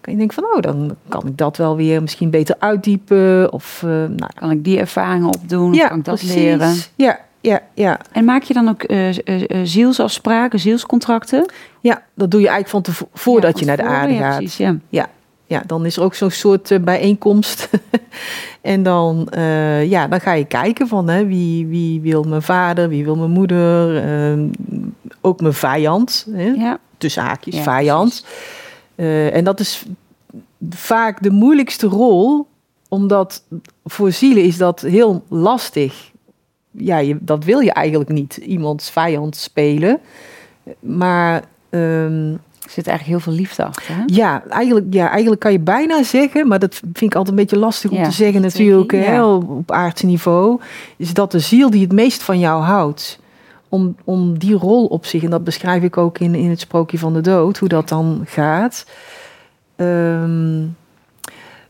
kan 0.00 0.12
je 0.12 0.18
denken 0.18 0.34
van, 0.34 0.44
oh, 0.44 0.60
dan 0.60 0.96
kan 1.08 1.26
ik 1.26 1.36
dat 1.36 1.56
wel 1.56 1.76
weer 1.76 2.02
misschien 2.02 2.30
beter 2.30 2.56
uitdiepen. 2.58 3.52
Of 3.52 3.82
uh, 3.84 3.90
nou, 3.90 4.30
kan 4.34 4.50
ik 4.50 4.64
die 4.64 4.78
ervaringen 4.78 5.28
opdoen? 5.28 5.74
Ja, 5.74 5.88
kan 5.88 5.98
ik 5.98 6.04
dat 6.04 6.22
leren? 6.22 6.74
Ja, 6.96 7.18
ja, 7.40 7.62
ja. 7.74 8.00
En 8.12 8.24
maak 8.24 8.42
je 8.42 8.54
dan 8.54 8.68
ook 8.68 8.90
uh, 8.90 9.08
zielsafspraken, 9.62 10.58
zielscontracten? 10.58 11.46
Ja, 11.80 12.02
dat 12.14 12.30
doe 12.30 12.40
je 12.40 12.48
eigenlijk 12.48 12.68
van 12.68 12.94
tevoren 12.94 13.18
voordat 13.18 13.58
je 13.58 13.64
naar 13.64 13.76
de 13.76 13.82
aarde 13.82 14.14
gaat. 14.14 14.36
Precies, 14.36 14.56
ja. 14.56 14.76
ja. 14.88 15.08
Ja, 15.46 15.62
dan 15.66 15.86
is 15.86 15.96
er 15.96 16.02
ook 16.02 16.14
zo'n 16.14 16.30
soort 16.30 16.84
bijeenkomst. 16.84 17.68
en 18.60 18.82
dan, 18.82 19.28
ja, 19.84 20.06
dan 20.06 20.20
ga 20.20 20.32
je 20.32 20.44
kijken 20.44 20.88
van 20.88 21.08
hè, 21.08 21.26
wie, 21.26 21.66
wie 21.66 22.00
wil 22.00 22.22
mijn 22.22 22.42
vader, 22.42 22.88
wie 22.88 23.04
wil 23.04 23.16
mijn 23.16 23.30
moeder, 23.30 23.96
ehm, 23.96 24.48
ook 25.20 25.40
mijn 25.40 25.54
vijand. 25.54 26.26
Hè? 26.30 26.46
Ja. 26.46 26.78
Tussen 26.98 27.22
haakjes, 27.22 27.58
vijand. 27.58 28.24
Uh, 28.96 29.34
en 29.34 29.44
dat 29.44 29.60
is 29.60 29.84
vaak 30.70 31.22
de 31.22 31.30
moeilijkste 31.30 31.86
rol, 31.86 32.46
omdat 32.88 33.42
voor 33.84 34.12
zielen 34.12 34.42
is 34.42 34.56
dat 34.56 34.80
heel 34.80 35.24
lastig. 35.28 36.10
Ja, 36.70 36.98
je, 36.98 37.16
dat 37.20 37.44
wil 37.44 37.60
je 37.60 37.72
eigenlijk 37.72 38.10
niet, 38.10 38.36
iemands 38.36 38.90
vijand 38.90 39.36
spelen. 39.36 40.00
Maar. 40.80 41.44
Um, 41.70 42.40
er 42.68 42.74
zit 42.74 42.86
eigenlijk 42.86 43.18
heel 43.18 43.32
veel 43.32 43.42
liefde 43.42 43.64
achter. 43.64 43.94
Hè? 43.94 44.02
Ja, 44.06 44.42
eigenlijk, 44.48 44.86
ja, 44.90 45.10
eigenlijk 45.10 45.40
kan 45.40 45.52
je 45.52 45.60
bijna 45.60 46.02
zeggen, 46.02 46.48
maar 46.48 46.58
dat 46.58 46.74
vind 46.74 47.00
ik 47.00 47.14
altijd 47.14 47.28
een 47.28 47.42
beetje 47.44 47.58
lastig 47.58 47.90
om 47.90 48.02
te 48.02 48.10
zeggen 48.10 48.40
natuurlijk, 48.40 48.90
hè, 48.90 49.24
op 49.24 49.70
aardse 49.70 50.06
niveau, 50.06 50.60
is 50.96 51.14
dat 51.14 51.32
de 51.32 51.38
ziel 51.38 51.70
die 51.70 51.82
het 51.82 51.92
meest 51.92 52.22
van 52.22 52.38
jou 52.38 52.62
houdt, 52.62 53.20
om, 53.68 53.96
om 54.04 54.38
die 54.38 54.54
rol 54.54 54.86
op 54.86 55.06
zich, 55.06 55.22
en 55.22 55.30
dat 55.30 55.44
beschrijf 55.44 55.82
ik 55.82 55.96
ook 55.96 56.18
in, 56.18 56.34
in 56.34 56.50
het 56.50 56.60
sprookje 56.60 56.98
van 56.98 57.12
de 57.12 57.20
dood, 57.20 57.58
hoe 57.58 57.68
dat 57.68 57.88
dan 57.88 58.22
gaat. 58.26 58.86
Ehm, 59.76 60.64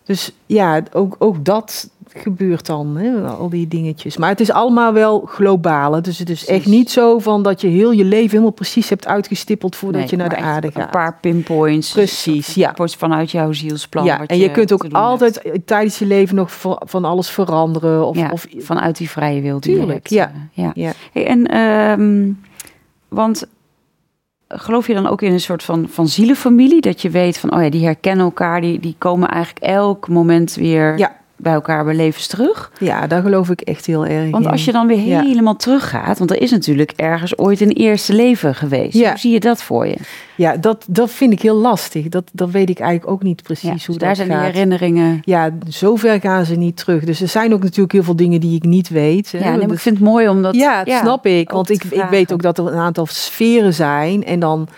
dus 0.05 0.33
ja, 0.47 0.83
ook, 0.93 1.17
ook 1.19 1.45
dat 1.45 1.91
gebeurt 2.15 2.67
dan, 2.67 2.97
hè, 2.97 3.21
al 3.21 3.49
die 3.49 3.69
dingetjes. 3.69 4.17
Maar 4.17 4.29
het 4.29 4.41
is 4.41 4.51
allemaal 4.51 4.93
wel 4.93 5.21
globaal. 5.21 6.03
Dus 6.03 6.19
het 6.19 6.31
is 6.31 6.47
echt 6.47 6.67
niet 6.67 6.91
zo 6.91 7.19
van 7.19 7.43
dat 7.43 7.61
je 7.61 7.69
heel 7.69 7.91
je 7.91 8.05
leven 8.05 8.31
helemaal 8.31 8.51
precies 8.51 8.89
hebt 8.89 9.07
uitgestippeld 9.07 9.77
voordat 9.77 10.11
je 10.11 10.17
naar 10.17 10.29
de 10.29 10.37
aarde 10.37 10.71
gaat. 10.73 10.83
Een 10.83 10.91
paar 10.91 11.19
pinpoints. 11.21 11.93
Precies, 11.93 12.55
ja. 12.55 12.75
Vanuit 12.77 13.31
jouw 13.31 13.53
zielsplan. 13.53 14.05
Ja, 14.05 14.27
en 14.27 14.39
je, 14.39 14.51
kunt 14.51 14.73
ook 14.73 14.87
altijd 14.93 15.61
tijdens 15.65 15.99
je 15.99 16.07
leven 16.07 16.37
nog 16.37 16.51
van 16.81 17.05
alles 17.05 17.31
veranderen. 17.31 18.07
Of, 18.07 18.17
ja, 18.17 18.31
of 18.31 18.47
vanuit 18.59 18.97
die 18.97 19.11
vrije 19.11 19.41
wil. 19.41 19.59
Tuurlijk, 19.59 20.07
ja. 20.07 20.33
Eh, 20.35 20.65
ja. 20.65 20.71
ja. 20.75 20.93
Hey, 21.13 21.27
en, 21.27 21.57
um, 21.57 22.41
want 23.09 23.47
geloof 24.49 24.87
je 24.87 24.95
dan 24.95 25.07
ook 25.07 25.23
in 25.23 25.33
een 25.33 25.41
soort 25.41 25.63
van, 25.63 25.89
van 25.89 26.09
zielenfamilie? 26.09 26.81
Dat 26.81 27.03
je 27.03 27.11
weet 27.11 27.39
van, 27.39 27.55
oh 27.55 27.63
ja, 27.63 27.71
die 27.71 27.85
herkennen 27.85 28.25
elkaar, 28.25 28.61
die, 28.61 28.81
die 28.81 28.95
komen 28.99 29.29
eigenlijk 29.29 29.65
elk 29.65 30.09
moment 30.09 30.55
weer 30.55 30.99
ja 30.99 31.17
bij 31.39 31.53
elkaar 31.53 31.85
bij 31.85 31.95
levens 31.95 32.27
terug. 32.27 32.73
Ja, 32.79 33.07
daar 33.07 33.23
geloof 33.23 33.51
ik 33.51 33.61
echt 33.61 33.87
heel 33.87 34.07
erg 34.07 34.31
Want 34.31 34.47
als 34.47 34.65
je 34.65 34.73
dan 34.73 34.87
weer 34.87 35.21
helemaal 35.23 35.57
teruggaat, 35.57 36.19
want 36.19 36.31
er 36.31 36.43
is 36.43 36.51
natuurlijk 36.51 36.93
ergens 36.97 37.39
ooit 37.39 37.61
een 37.61 37.71
eerste 37.71 38.13
leven 38.13 38.55
geweest. 38.55 38.95
Ja. 38.95 39.09
Hoe 39.09 39.19
zie 39.19 39.33
je 39.33 39.41
dat 39.41 39.63
voor 39.63 39.87
je? 39.87 39.97
Ja, 40.37 40.57
dat, 40.57 40.85
dat 40.89 41.11
vind 41.11 41.33
ik 41.33 41.43
heel 41.43 41.57
lastig. 41.57 42.09
Dat, 42.09 42.31
dat 42.33 42.51
weet 42.51 42.71
ik 42.71 42.79
eigenlijk 42.79 43.11
ook 43.11 43.23
niet 43.23 43.43
precies 43.43 43.87
hoe 43.87 43.99
dus 43.99 44.07
daar 44.07 44.17
zijn 44.17 44.29
gaat. 44.29 44.43
die 44.43 44.51
herinneringen. 44.51 45.21
Ja, 45.25 45.51
zover 45.69 46.21
gaan 46.21 46.45
ze 46.45 46.55
niet 46.55 46.77
terug. 46.77 47.05
Dus 47.05 47.21
er 47.21 47.29
zijn 47.29 47.53
ook 47.53 47.63
natuurlijk 47.63 47.93
heel 47.93 48.03
veel 48.03 48.17
dingen 48.17 48.41
die 48.41 48.57
ik 48.57 48.65
niet 48.65 48.89
weet. 48.89 49.29
Ja, 49.29 49.57
nee, 49.57 49.69
ik 49.69 49.79
vind 49.79 49.99
het 49.99 50.05
mooi 50.05 50.29
omdat... 50.29 50.55
Ja, 50.55 50.85
dat 50.85 50.99
snap 50.99 51.27
ik. 51.27 51.51
Want 51.51 51.71
ik, 51.71 51.85
ik 51.85 52.07
weet 52.11 52.33
ook 52.33 52.43
dat 52.43 52.59
er 52.59 52.67
een 52.67 52.79
aantal 52.79 53.07
sferen 53.07 53.75
zijn 53.75 54.25
en 54.25 54.41
dan... 54.41 54.69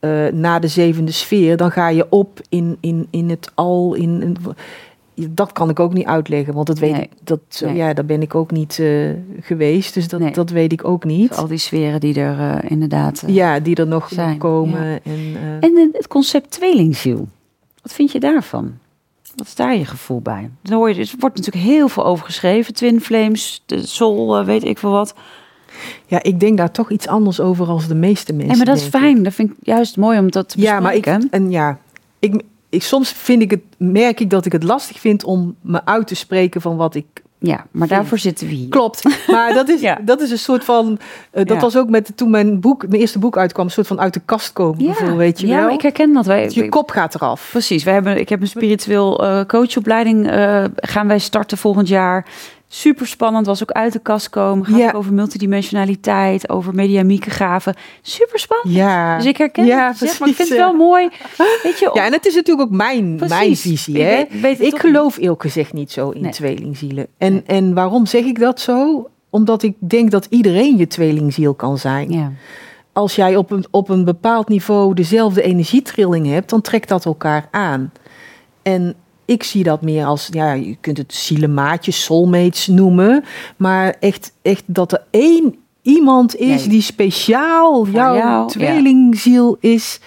Uh, 0.00 0.26
na 0.32 0.58
de 0.58 0.68
zevende 0.68 1.12
sfeer, 1.12 1.56
dan 1.56 1.70
ga 1.70 1.88
je 1.88 2.06
op 2.10 2.40
in, 2.48 2.76
in, 2.80 3.06
in 3.10 3.30
het 3.30 3.50
al, 3.54 3.94
in, 3.94 4.22
in 4.22 4.36
dat 5.30 5.52
kan 5.52 5.70
ik 5.70 5.80
ook 5.80 5.92
niet 5.92 6.06
uitleggen, 6.06 6.54
want 6.54 6.66
dat 6.66 6.78
weet 6.78 6.96
ik, 6.96 7.10
dat, 7.24 7.40
ja, 7.74 7.94
daar 7.94 8.04
ben 8.04 8.22
ik 8.22 8.34
ook 8.34 8.50
niet 8.50 8.78
uh, 8.78 9.10
geweest, 9.40 9.94
dus 9.94 10.08
dat, 10.08 10.34
dat 10.34 10.50
weet 10.50 10.72
ik 10.72 10.84
ook 10.84 11.04
niet. 11.04 11.36
al 11.36 11.46
die 11.46 11.58
sferen 11.58 12.00
die 12.00 12.20
er 12.20 12.38
uh, 12.38 12.70
inderdaad 12.70 13.22
uh, 13.26 13.34
Ja, 13.34 13.60
die 13.60 13.76
er 13.76 13.86
nog 13.86 14.08
zijn, 14.08 14.38
komen. 14.38 15.00
En, 15.04 15.36
en 15.60 15.90
het 15.92 16.08
concept 16.08 16.50
tweelingziel, 16.50 17.28
wat 17.82 17.92
vind 17.92 18.12
je 18.12 18.20
daarvan? 18.20 18.72
Wat 19.34 19.46
is 19.46 19.54
daar 19.54 19.76
je 19.76 19.84
gevoel 19.84 20.20
bij? 20.20 20.50
Dan 20.62 20.78
hoor 20.78 20.88
je, 20.88 21.00
er 21.00 21.14
wordt 21.18 21.36
natuurlijk 21.36 21.64
heel 21.64 21.88
veel 21.88 22.04
over 22.04 22.24
geschreven. 22.24 22.74
Twin 22.74 23.00
Flames, 23.00 23.62
de 23.66 23.86
Soul, 23.86 24.44
weet 24.44 24.64
ik 24.64 24.78
veel 24.78 24.90
wat. 24.90 25.14
Ja, 26.06 26.22
ik 26.22 26.40
denk 26.40 26.56
daar 26.56 26.70
toch 26.70 26.90
iets 26.90 27.06
anders 27.06 27.40
over 27.40 27.66
als 27.66 27.86
de 27.86 27.94
meeste 27.94 28.32
mensen. 28.32 28.50
En 28.50 28.56
maar 28.56 28.66
dat 28.66 28.76
is 28.76 28.84
fijn. 28.84 29.22
Dat 29.22 29.32
vind 29.32 29.50
ik 29.50 29.56
juist 29.62 29.96
mooi 29.96 30.18
om 30.18 30.30
dat 30.30 30.48
te 30.48 30.56
bespreken. 30.56 30.74
Ja, 30.74 30.80
maar 30.80 30.94
ik, 30.94 31.06
en 31.30 31.50
ja, 31.50 31.78
ik, 32.18 32.42
ik, 32.70 32.82
soms 32.82 33.12
vind 33.12 33.42
ik 33.42 33.50
het, 33.50 33.62
merk 33.76 34.20
ik 34.20 34.30
dat 34.30 34.46
ik 34.46 34.52
het 34.52 34.62
lastig 34.62 35.00
vind 35.00 35.24
om 35.24 35.56
me 35.60 35.84
uit 35.84 36.06
te 36.06 36.14
spreken 36.14 36.60
van 36.60 36.76
wat 36.76 36.94
ik 36.94 37.22
ja, 37.42 37.66
maar 37.70 37.88
daarvoor 37.88 38.18
zitten 38.18 38.46
we 38.46 38.54
hier. 38.54 38.68
Klopt. 38.68 39.26
Maar 39.26 39.54
dat 39.54 39.68
is, 39.68 39.80
ja. 39.90 39.98
dat 40.04 40.20
is 40.20 40.30
een 40.30 40.38
soort 40.38 40.64
van. 40.64 40.98
Uh, 41.32 41.44
dat 41.44 41.60
was 41.60 41.76
ook 41.76 41.88
met 41.88 42.12
toen 42.14 42.30
mijn 42.30 42.60
boek, 42.60 42.88
mijn 42.88 43.00
eerste 43.00 43.18
boek 43.18 43.36
uitkwam, 43.36 43.64
een 43.64 43.70
soort 43.70 43.86
van 43.86 44.00
uit 44.00 44.14
de 44.14 44.20
kast 44.24 44.52
komen. 44.52 44.84
Ja, 44.84 45.14
weet 45.16 45.40
je 45.40 45.46
ja, 45.46 45.64
wel. 45.64 45.74
ik 45.74 45.82
herken 45.82 46.12
dat. 46.12 46.26
Wij, 46.26 46.50
je 46.52 46.68
kop 46.68 46.90
gaat 46.90 47.14
eraf. 47.14 47.48
Precies. 47.50 47.84
Wij 47.84 47.94
hebben, 47.94 48.18
ik 48.18 48.28
heb 48.28 48.40
een 48.40 48.46
spiritueel 48.46 49.24
uh, 49.24 49.44
coachopleiding. 49.44 50.32
Uh, 50.32 50.64
gaan 50.76 51.06
wij 51.06 51.18
starten 51.18 51.58
volgend 51.58 51.88
jaar. 51.88 52.26
Super 52.72 53.06
spannend, 53.06 53.46
was 53.46 53.62
ook 53.62 53.70
uit 53.70 53.92
de 53.92 53.98
kast 53.98 54.28
komen. 54.28 54.66
Gaat 54.66 54.78
ja. 54.78 54.92
over 54.92 55.12
multidimensionaliteit, 55.12 56.48
over 56.48 56.74
mediamieke 56.74 57.30
gaven. 57.30 57.74
Super 58.02 58.38
spannend. 58.38 58.74
Ja. 58.74 59.16
Dus 59.16 59.26
ik 59.26 59.36
herken 59.36 59.64
ja, 59.64 59.88
het, 59.88 59.98
zeg, 59.98 60.18
maar 60.20 60.28
ik 60.28 60.34
vind 60.34 60.48
het 60.48 60.58
wel 60.58 60.74
mooi. 60.74 61.08
Weet 61.62 61.78
je, 61.78 61.90
Ja, 61.94 62.04
en 62.04 62.12
het 62.12 62.26
is 62.26 62.34
natuurlijk 62.34 62.68
ook 62.68 62.76
mijn, 62.76 63.20
mijn 63.28 63.56
visie. 63.56 64.02
Hè? 64.02 64.24
Weet, 64.40 64.60
ik 64.60 64.78
geloof 64.78 65.16
eerlijk 65.16 65.42
gezegd 65.42 65.72
niet 65.72 65.92
zo 65.92 66.10
in 66.10 66.30
tweelingzielen. 66.30 67.06
En, 67.18 67.46
en 67.46 67.74
waarom 67.74 68.06
zeg 68.06 68.24
ik 68.24 68.38
dat 68.38 68.60
zo? 68.60 69.08
Omdat 69.30 69.62
ik 69.62 69.74
denk 69.78 70.10
dat 70.10 70.26
iedereen 70.28 70.76
je 70.76 70.86
tweelingziel 70.86 71.54
kan 71.54 71.78
zijn. 71.78 72.10
Ja. 72.12 72.32
Als 72.92 73.14
jij 73.14 73.36
op 73.36 73.50
een, 73.50 73.64
op 73.70 73.88
een 73.88 74.04
bepaald 74.04 74.48
niveau 74.48 74.94
dezelfde 74.94 75.42
energietrilling 75.42 76.26
hebt, 76.26 76.50
dan 76.50 76.60
trekt 76.60 76.88
dat 76.88 77.04
elkaar 77.04 77.48
aan. 77.50 77.92
En 78.62 78.94
ik 79.30 79.42
zie 79.42 79.62
dat 79.62 79.82
meer 79.82 80.04
als, 80.04 80.28
ja, 80.30 80.52
je 80.52 80.76
kunt 80.80 80.96
het 80.98 81.14
zielemaatjes, 81.14 82.04
soulmates 82.04 82.66
noemen. 82.66 83.24
Maar 83.56 83.96
echt, 84.00 84.32
echt 84.42 84.62
dat 84.66 84.92
er 84.92 85.02
één 85.10 85.56
iemand 85.82 86.36
is 86.36 86.64
die 86.64 86.82
speciaal 86.82 87.86
jouw 87.86 88.46
tweelingziel 88.46 89.56
is. 89.60 90.00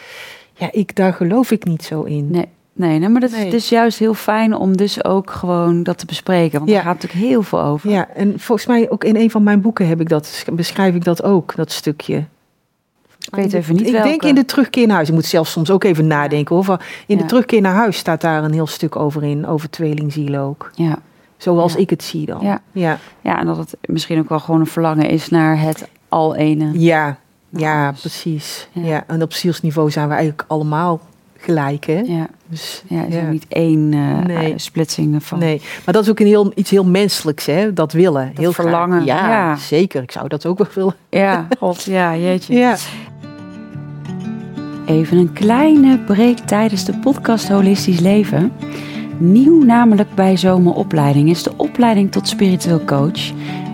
Ja, 0.54 0.70
ik, 0.72 0.96
daar 0.96 1.14
geloof 1.14 1.52
ik 1.52 1.66
niet 1.66 1.84
zo 1.84 2.02
in. 2.02 2.32
Nee. 2.32 2.48
Nee, 2.76 3.00
nee, 3.00 3.10
maar 3.10 3.22
dat 3.22 3.32
is 3.32 3.52
dus 3.52 3.70
juist 3.70 4.00
heel 4.00 4.14
fijn 4.14 4.56
om 4.56 4.78
dus 4.78 5.04
ook 5.04 5.32
gewoon 5.32 5.84
dat 5.84 5.98
te 5.98 6.06
bespreken. 6.06 6.58
Want 6.58 6.70
ja. 6.70 6.76
daar 6.76 6.86
gaat 6.86 7.02
natuurlijk 7.02 7.26
heel 7.26 7.44
veel 7.44 7.62
over. 7.62 7.90
Ja, 7.90 8.10
en 8.10 8.40
volgens 8.40 8.68
mij 8.68 8.90
ook 8.90 9.04
in 9.04 9.16
een 9.16 9.32
van 9.32 9.44
mijn 9.44 9.62
boeken 9.62 9.88
heb 9.88 10.02
ik 10.02 10.10
dat, 10.10 10.46
beschrijf 10.54 10.96
ik 10.96 11.04
dat 11.04 11.24
ook, 11.24 11.56
dat 11.56 11.72
stukje. 11.72 12.26
Ik 13.28 13.36
weet 13.36 13.54
even 13.54 13.76
niet 13.76 13.88
Ik 13.88 14.04
denk 14.04 14.24
in 14.24 14.36
de 14.36 14.46
terugkeer 14.46 14.88
naar 14.88 14.96
huis. 14.96 15.08
Je 15.08 15.14
moet 15.14 15.26
zelfs 15.26 15.52
soms 15.52 15.70
ook 15.70 15.84
even 15.84 16.08
nadenken. 16.08 16.56
Of 16.56 16.78
in 17.08 17.18
de 17.18 17.26
terugkeer 17.26 17.62
naar 17.62 17.74
huis 17.74 17.98
staat 17.98 18.22
daar 18.22 18.44
een 18.44 18.54
heel 18.54 18.68
stuk 18.68 18.96
over 18.96 19.24
in. 19.24 19.48
Over 19.48 19.70
tweelingzielen 19.70 20.40
ook. 20.40 20.72
Ja. 20.76 21.00
Zoals 21.38 21.76
ik 21.76 21.90
het 21.90 22.04
zie 22.04 22.26
dan. 22.26 22.40
Ja. 22.42 22.62
Ja. 22.72 23.00
ja, 23.22 23.40
en 23.40 23.46
dat 23.46 23.58
het 23.58 23.78
misschien 23.86 24.20
ook 24.20 24.30
wel 24.30 24.40
gewoon 24.40 24.60
een 24.60 24.68
verlangen 24.68 25.10
is 25.10 25.30
naar 25.30 25.60
het 25.60 25.88
al 26.10 26.36
ene. 26.36 26.80
Ja, 26.80 27.18
ja 27.50 27.92
precies. 28.00 28.68
Ja. 28.72 29.04
En 29.08 29.22
op 29.22 29.34
zielsniveau 29.34 29.92
zijn 29.92 30.08
we 30.08 30.14
eigenlijk 30.14 30.46
allemaal 30.48 31.02
gelijk, 31.38 31.86
hè? 31.86 32.00
Ja. 32.00 32.28
Dus, 32.48 32.84
ja, 32.88 33.04
is 33.04 33.16
er 33.16 33.24
niet 33.24 33.46
één 33.48 33.92
uh, 33.92 34.20
nee. 34.20 34.54
splitsing 34.56 35.24
van. 35.24 35.40
Nee, 35.40 35.62
maar 35.86 35.94
dat 35.94 36.04
is 36.04 36.10
ook 36.10 36.20
een 36.20 36.28
heel, 36.28 36.52
iets 36.56 36.70
heel 36.70 36.86
menselijks, 36.86 37.46
hè? 37.46 37.74
Dat 37.74 37.92
willen. 37.92 38.32
heel 38.36 38.52
verlangen. 38.52 39.06
Ja, 39.06 39.30
ja, 39.30 39.56
zeker. 39.56 40.02
Ik 40.02 40.12
zou 40.12 40.28
dat 40.28 40.46
ook 40.46 40.58
wel 40.58 40.68
willen. 40.74 40.96
Ja, 41.10 41.48
god, 41.60 41.84
ja, 41.84 42.16
jeetje. 42.18 42.54
Ja. 42.54 42.76
Even 44.86 45.18
een 45.18 45.34
kleine 45.34 46.00
break 46.00 46.38
tijdens 46.38 46.86
de 46.86 46.98
podcast 46.98 47.48
Holistisch 47.48 48.00
Leven. 48.00 48.52
Nieuw 49.18 49.64
namelijk 49.64 50.16
bij 50.16 50.38
Zomeropleiding 50.38 51.30
is 51.30 51.44
de 51.44 51.52
opleiding 51.58 52.12
tot 52.12 52.28
spiritueel 52.28 52.84
coach, 52.84 53.32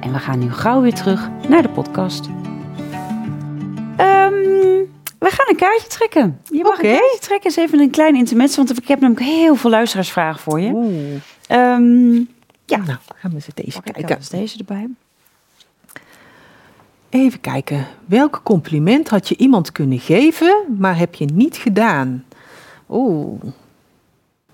En 0.00 0.12
we 0.12 0.18
gaan 0.18 0.38
nu 0.38 0.52
gauw 0.52 0.80
weer 0.80 0.94
terug 0.94 1.28
naar 1.48 1.62
de 1.62 1.68
podcast. 1.68 2.26
Um, 2.26 2.36
we 5.18 5.28
gaan 5.30 5.46
een 5.48 5.56
kaartje 5.56 5.88
trekken. 5.88 6.40
Je 6.50 6.62
mag 6.62 6.78
okay. 6.78 6.90
een 6.90 6.98
kaartje 6.98 7.18
trekken. 7.20 7.50
Eens 7.50 7.56
even 7.56 7.80
een 7.80 7.90
klein 7.90 8.14
intermezzo, 8.14 8.64
want 8.64 8.78
ik 8.78 8.88
heb 8.88 9.00
namelijk 9.00 9.26
heel 9.26 9.54
veel 9.54 9.70
luisteraarsvragen 9.70 10.40
voor 10.40 10.60
je. 10.60 10.68
Um, 11.50 12.28
ja, 12.64 12.76
nou 12.76 12.98
gaan 13.14 13.30
we 13.30 13.34
eens 13.34 13.46
deze 13.54 13.82
kijken. 13.82 14.16
Eens 14.16 14.28
deze 14.28 14.58
erbij. 14.58 14.88
Even 17.08 17.40
kijken. 17.40 17.86
Welk 18.06 18.40
compliment 18.42 19.08
had 19.08 19.28
je 19.28 19.36
iemand 19.36 19.72
kunnen 19.72 19.98
geven, 19.98 20.76
maar 20.78 20.98
heb 20.98 21.14
je 21.14 21.24
niet 21.24 21.56
gedaan? 21.56 22.24
Oeh, 22.88 23.40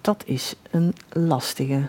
dat 0.01 0.23
is 0.27 0.55
een 0.71 0.95
lastige. 1.13 1.81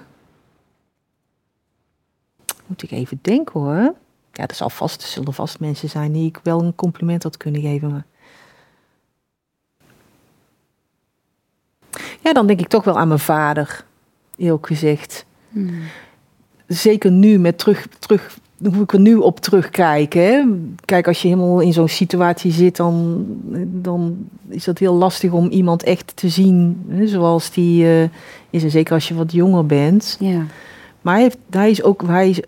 Moet 2.65 2.83
ik 2.83 2.91
even 2.91 3.19
denken 3.21 3.59
hoor. 3.59 3.93
Ja, 4.31 4.47
er, 4.47 4.55
zal 4.55 4.69
vast, 4.69 5.01
er 5.01 5.07
zullen 5.07 5.33
vast 5.33 5.59
mensen 5.59 5.89
zijn 5.89 6.11
die 6.11 6.27
ik 6.27 6.39
wel 6.43 6.61
een 6.61 6.75
compliment 6.75 7.23
had 7.23 7.37
kunnen 7.37 7.61
geven. 7.61 7.91
Maar... 7.91 8.05
Ja, 12.21 12.33
dan 12.33 12.47
denk 12.47 12.59
ik 12.59 12.67
toch 12.67 12.83
wel 12.83 12.99
aan 12.99 13.07
mijn 13.07 13.19
vader, 13.19 13.85
eerlijk 14.35 14.67
gezegd. 14.67 15.25
Hmm. 15.49 15.81
Zeker 16.67 17.11
nu 17.11 17.39
met 17.39 17.57
terug, 17.57 17.87
terug 17.99 18.37
hoe 18.63 18.81
ik 18.81 18.93
er 18.93 18.99
nu 18.99 19.15
op 19.15 19.39
terugkijk. 19.39 20.13
Hè? 20.13 20.43
Kijk, 20.85 21.07
als 21.07 21.21
je 21.21 21.27
helemaal 21.27 21.59
in 21.59 21.73
zo'n 21.73 21.87
situatie 21.87 22.51
zit, 22.51 22.75
dan, 22.75 23.25
dan 23.65 24.29
is 24.47 24.63
dat 24.63 24.77
heel 24.77 24.93
lastig 24.93 25.31
om 25.31 25.49
iemand 25.49 25.83
echt 25.83 26.15
te 26.15 26.29
zien 26.29 26.85
hè, 26.87 27.07
zoals 27.07 27.51
die 27.51 27.83
uh, 27.83 28.03
is. 28.49 28.63
En 28.63 28.71
zeker 28.71 28.93
als 28.93 29.07
je 29.07 29.15
wat 29.15 29.31
jonger 29.31 29.65
bent. 29.65 30.17
Ja. 30.19 30.45
Maar 31.05 31.13
hij, 31.13 31.23
heeft, 31.23 31.37
hij, 31.49 31.69
is 31.69 31.83
ook, 31.83 32.01
hij, 32.05 32.29
is, 32.29 32.39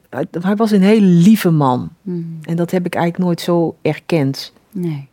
hij 0.42 0.56
was 0.56 0.72
een 0.72 0.82
hele 0.82 1.06
lieve 1.06 1.50
man. 1.50 1.90
Hmm. 2.02 2.40
En 2.42 2.56
dat 2.56 2.72
heb 2.72 2.86
ik 2.86 2.96
eigenlijk 2.96 3.24
nooit 3.26 3.42
zo 3.42 3.76
erkend. 3.82 4.54
Nee. 4.72 5.08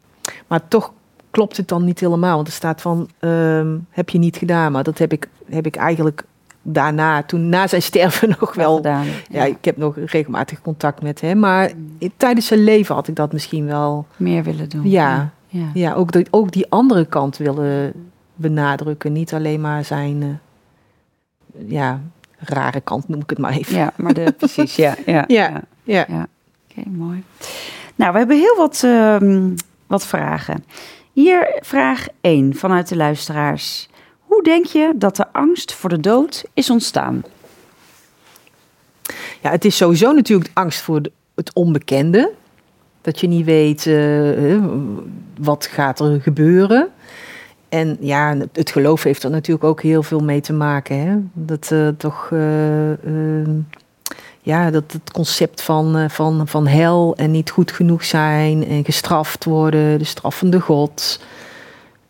Maar 0.46 0.68
toch 0.68 0.92
klopt 1.30 1.56
het 1.56 1.68
dan 1.68 1.84
niet 1.84 2.00
helemaal. 2.00 2.34
Want 2.34 2.46
er 2.46 2.52
staat 2.52 2.80
van, 2.80 3.08
um, 3.20 3.86
heb 3.90 4.10
je 4.10 4.18
niet 4.18 4.36
gedaan. 4.36 4.72
Maar 4.72 4.82
dat 4.82 4.98
heb 4.98 5.12
ik, 5.12 5.28
heb 5.46 5.66
ik 5.66 5.76
eigenlijk 5.76 6.24
daarna, 6.62 7.22
toen 7.22 7.48
na 7.48 7.66
zijn 7.66 7.82
sterven 7.82 8.28
nog 8.40 8.54
wel. 8.54 8.76
Gedaan, 8.76 9.06
ja. 9.30 9.44
ik 9.44 9.64
heb 9.64 9.76
nog 9.76 9.96
regelmatig 10.04 10.60
contact 10.60 11.02
met 11.02 11.20
hem. 11.20 11.38
Maar 11.38 11.72
mm. 11.76 12.10
tijdens 12.16 12.46
zijn 12.46 12.64
leven 12.64 12.94
had 12.94 13.08
ik 13.08 13.16
dat 13.16 13.32
misschien 13.32 13.66
wel. 13.66 14.06
Meer 14.16 14.42
willen 14.42 14.68
doen. 14.68 14.90
Ja, 14.90 15.30
ja. 15.46 15.66
ja 15.74 15.94
ook, 15.94 16.12
de, 16.12 16.26
ook 16.30 16.52
die 16.52 16.66
andere 16.68 17.04
kant 17.04 17.36
willen 17.36 17.92
benadrukken. 18.34 19.12
Niet 19.12 19.34
alleen 19.34 19.60
maar 19.60 19.84
zijn. 19.84 20.22
Uh, 20.22 21.70
ja, 21.70 22.00
rare 22.44 22.80
kant 22.80 23.08
noem 23.08 23.20
ik 23.20 23.30
het 23.30 23.38
maar 23.38 23.52
even. 23.52 23.76
Ja, 23.76 23.92
maar 23.96 24.14
de, 24.14 24.34
precies, 24.38 24.76
ja. 24.76 24.94
Ja, 25.06 25.24
ja. 25.26 25.62
ja. 25.82 26.04
ja. 26.08 26.26
Oké, 26.70 26.88
mooi. 26.88 27.24
Nou, 27.94 28.12
we 28.12 28.18
hebben 28.18 28.36
heel 28.36 28.56
wat, 28.56 28.82
uh, 28.84 29.16
wat 29.86 30.06
vragen. 30.06 30.64
Hier 31.12 31.58
vraag 31.60 32.06
1 32.20 32.54
vanuit 32.54 32.88
de 32.88 32.96
luisteraars. 32.96 33.88
Hoe 34.20 34.42
denk 34.42 34.66
je 34.66 34.92
dat 34.96 35.16
de 35.16 35.32
angst 35.32 35.74
voor 35.74 35.90
de 35.90 36.00
dood 36.00 36.44
is 36.54 36.70
ontstaan? 36.70 37.22
Ja, 39.40 39.50
het 39.50 39.64
is 39.64 39.76
sowieso 39.76 40.12
natuurlijk 40.12 40.50
angst 40.54 40.80
voor 40.80 41.00
het 41.34 41.54
onbekende. 41.54 42.32
Dat 43.00 43.20
je 43.20 43.26
niet 43.26 43.44
weet 43.44 43.86
uh, 43.86 44.64
wat 45.38 45.66
gaat 45.66 46.00
er 46.00 46.20
gebeuren. 46.20 46.88
En 47.74 47.96
ja, 48.00 48.36
het 48.52 48.70
geloof 48.70 49.02
heeft 49.02 49.22
er 49.22 49.30
natuurlijk 49.30 49.64
ook 49.64 49.82
heel 49.82 50.02
veel 50.02 50.20
mee 50.20 50.40
te 50.40 50.52
maken. 50.52 50.98
Hè? 50.98 51.16
Dat 51.32 51.70
uh, 51.72 51.88
toch, 51.88 52.30
uh, 52.32 53.48
ja, 54.40 54.70
dat 54.70 54.92
het 54.92 55.10
concept 55.12 55.62
van, 55.62 56.10
van, 56.10 56.48
van 56.48 56.66
hel 56.66 57.14
en 57.16 57.30
niet 57.30 57.50
goed 57.50 57.72
genoeg 57.72 58.04
zijn 58.04 58.66
en 58.66 58.84
gestraft 58.84 59.44
worden, 59.44 59.98
de 59.98 60.04
straffende 60.04 60.60
God. 60.60 61.20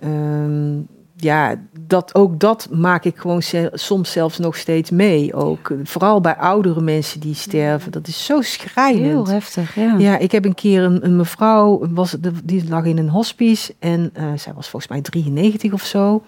Ehm, 0.00 0.72
ja, 1.16 1.61
dat, 1.81 2.14
ook 2.14 2.40
dat 2.40 2.68
maak 2.72 3.05
ik 3.05 3.16
gewoon 3.16 3.42
soms 3.72 4.12
zelfs 4.12 4.38
nog 4.38 4.57
steeds 4.57 4.90
mee. 4.90 5.35
Ook 5.35 5.72
vooral 5.83 6.20
bij 6.20 6.37
oudere 6.37 6.81
mensen 6.81 7.20
die 7.20 7.35
sterven. 7.35 7.92
Dat 7.92 8.07
is 8.07 8.24
zo 8.24 8.40
schrijnend. 8.40 9.05
Heel 9.05 9.29
heftig, 9.29 9.74
ja. 9.74 9.94
Ja, 9.98 10.18
ik 10.18 10.33
heb 10.33 10.44
een 10.44 10.55
keer 10.55 10.83
een, 10.83 11.05
een 11.05 11.16
mevrouw, 11.16 11.87
was, 11.90 12.16
die 12.44 12.68
lag 12.68 12.85
in 12.85 12.98
een 12.98 13.09
hospice. 13.09 13.74
En 13.79 14.12
uh, 14.18 14.24
zij 14.37 14.53
was 14.53 14.68
volgens 14.68 14.92
mij 14.92 15.00
93 15.00 15.72
of 15.72 15.85
zo. 15.85 16.22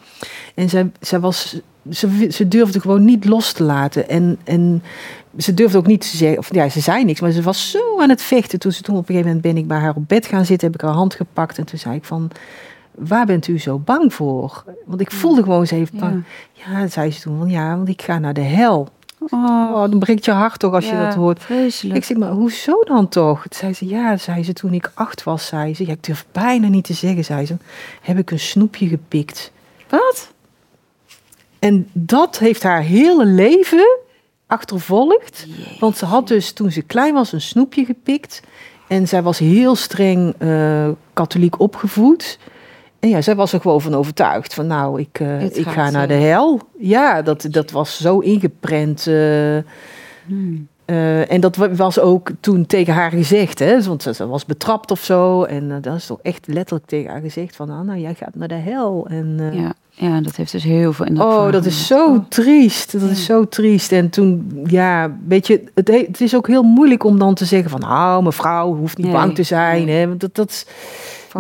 En 0.55 0.69
zij, 0.69 0.91
zij 1.01 1.21
was 1.21 1.61
ze, 1.91 2.27
ze 2.31 2.49
durfde 2.49 2.81
gewoon 2.81 3.05
niet 3.05 3.25
los 3.25 3.53
te 3.53 3.63
laten. 3.63 4.09
En, 4.09 4.39
en 4.45 4.83
ze 5.37 5.55
durfde 5.55 5.79
ook 5.79 5.87
niet 5.87 6.11
te 6.11 6.17
zeggen, 6.17 6.39
of 6.39 6.55
ja, 6.55 6.69
ze 6.69 6.81
zei 6.81 7.05
niks, 7.05 7.21
maar 7.21 7.31
ze 7.31 7.43
was 7.43 7.71
zo 7.71 8.01
aan 8.01 8.09
het 8.09 8.23
vechten. 8.23 8.59
Toen, 8.59 8.73
ze, 8.73 8.83
toen 8.83 8.97
op 8.97 9.01
een 9.01 9.07
gegeven 9.07 9.27
moment 9.27 9.53
ben 9.53 9.63
ik 9.63 9.69
bij 9.69 9.79
haar 9.79 9.97
op 9.97 10.09
bed 10.09 10.27
gaan 10.27 10.45
zitten, 10.45 10.67
heb 10.67 10.81
ik 10.81 10.87
haar 10.87 10.97
hand 10.97 11.15
gepakt 11.15 11.59
en 11.59 11.65
toen 11.65 11.79
zei 11.79 11.97
ik 11.97 12.05
van, 12.05 12.31
waar 12.99 13.27
bent 13.27 13.47
u 13.47 13.59
zo 13.59 13.79
bang 13.79 14.15
voor? 14.15 14.65
Want 14.85 15.01
ik 15.01 15.11
voelde 15.11 15.43
gewoon, 15.43 15.67
ze 15.67 15.75
heeft 15.75 15.99
bang. 15.99 16.25
Ja, 16.53 16.81
ja 16.81 16.89
zei 16.89 17.11
ze 17.11 17.21
toen, 17.21 17.39
van, 17.39 17.49
ja, 17.49 17.77
want 17.77 17.89
ik 17.89 18.03
ga 18.03 18.19
naar 18.19 18.35
de 18.35 18.41
hel. 18.41 18.89
Oh, 19.19 19.73
oh 19.75 19.91
dan 19.91 19.99
breekt 19.99 20.25
je 20.25 20.31
hart 20.31 20.59
toch 20.59 20.73
als 20.73 20.89
je 20.89 20.97
dat 20.97 21.15
hoort. 21.15 21.43
Vreselijk. 21.43 21.97
Ik 21.97 22.05
zeg, 22.05 22.17
maar 22.17 22.31
hoezo 22.31 22.83
dan 22.85 23.09
toch? 23.09 23.47
Zei 23.51 23.73
ze, 23.73 23.87
ja, 23.87 24.17
zei 24.17 24.45
ze, 24.45 24.53
toen 24.53 24.73
ik 24.73 24.91
acht 24.95 25.23
was, 25.23 25.47
zei 25.47 25.75
ze, 25.75 25.87
ja, 25.87 25.93
ik 25.93 26.05
durf 26.05 26.27
bijna 26.33 26.69
niet 26.69 26.85
te 26.85 26.93
zeggen, 26.93 27.25
zei 27.25 27.47
ze, 27.47 27.57
heb 28.03 28.19
ik 28.19 28.31
een 28.31 28.41
snoepje 28.41 28.89
gepikt. 28.89 29.53
Wat? 29.89 30.33
En 31.59 31.89
dat 31.93 32.39
heeft 32.39 32.63
haar 32.63 32.83
hele 32.83 33.25
leven 33.25 33.99
achtervolgd. 34.47 35.47
Want 35.81 35.97
ze 35.97 36.05
had 36.05 36.29
dus 36.29 36.53
toen 36.53 36.71
ze 36.71 36.83
klein 36.83 37.15
was 37.15 37.33
een 37.33 37.41
snoepje 37.41 37.85
gepikt. 37.85 38.43
En 38.89 39.09
zij 39.09 39.23
was 39.23 39.39
heel 39.39 39.75
streng 39.75 40.35
uh, 40.39 40.89
katholiek 41.13 41.61
opgevoed. 41.61 42.39
Ja, 43.09 43.23
zij 43.23 43.35
was 43.35 43.53
er 43.53 43.61
gewoon 43.61 43.81
van 43.81 43.95
overtuigd. 43.95 44.55
Van 44.55 44.67
nou, 44.67 45.01
ik, 45.01 45.21
uh, 45.21 45.43
ik 45.43 45.67
ga 45.69 45.91
naar 45.91 46.09
de 46.09 46.15
hel. 46.15 46.61
Ja, 46.79 47.23
dat, 47.23 47.47
dat 47.51 47.71
was 47.71 48.01
zo 48.01 48.19
ingeprent. 48.19 49.07
Uh, 49.07 49.59
hmm. 50.27 50.69
en 51.29 51.41
dat 51.41 51.57
was 51.57 51.99
ook 51.99 52.31
toen 52.41 52.67
tegen 52.67 52.95
haar 52.95 53.11
gezegd. 53.11 53.59
Hè? 53.59 53.83
Want 53.83 54.03
ze, 54.03 54.27
was 54.27 54.45
betrapt 54.45 54.91
of 54.91 55.05
zo. 55.05 55.43
En 55.43 55.81
dat 55.81 55.95
is 55.95 56.07
toch 56.07 56.21
echt 56.23 56.47
letterlijk 56.47 56.87
tegen 56.87 57.11
haar 57.11 57.21
gezegd. 57.21 57.57
Van 57.57 57.69
nou, 57.69 57.99
jij 57.99 58.15
gaat 58.15 58.35
naar 58.35 58.49
de 58.49 58.55
hel. 58.55 59.07
En, 59.09 59.51
ja. 59.53 59.75
Ja, 59.99 60.21
dat 60.21 60.37
heeft 60.37 60.53
dus 60.53 60.63
heel 60.63 60.93
veel 60.93 61.15
dat 61.15 61.27
Oh, 61.27 61.53
dat 61.53 61.65
is 61.65 61.87
zo 61.87 62.07
oh. 62.07 62.25
triest. 62.29 63.01
Dat 63.01 63.11
is 63.11 63.25
zo 63.25 63.49
triest. 63.49 63.93
En 63.93 64.11
toen, 64.11 64.61
ja, 64.67 65.17
weet 65.29 65.47
je, 65.47 65.65
het, 65.75 65.89
het, 65.89 66.21
is 66.21 66.35
ook 66.37 66.47
heel 66.47 66.63
moeilijk 66.63 67.05
om 67.05 67.19
dan 67.19 67.35
te 67.35 67.45
zeggen 67.45 67.71
van, 67.71 67.81
nou, 67.81 68.23
mevrouw 68.23 68.75
hoeft 68.75 68.99
niet 68.99 69.13
bang 69.13 69.35
te 69.35 69.43
zijn. 69.43 69.89
Hè? 69.89 70.09
Want 70.09 70.21
dat, 70.21 70.35
dat, 70.35 70.67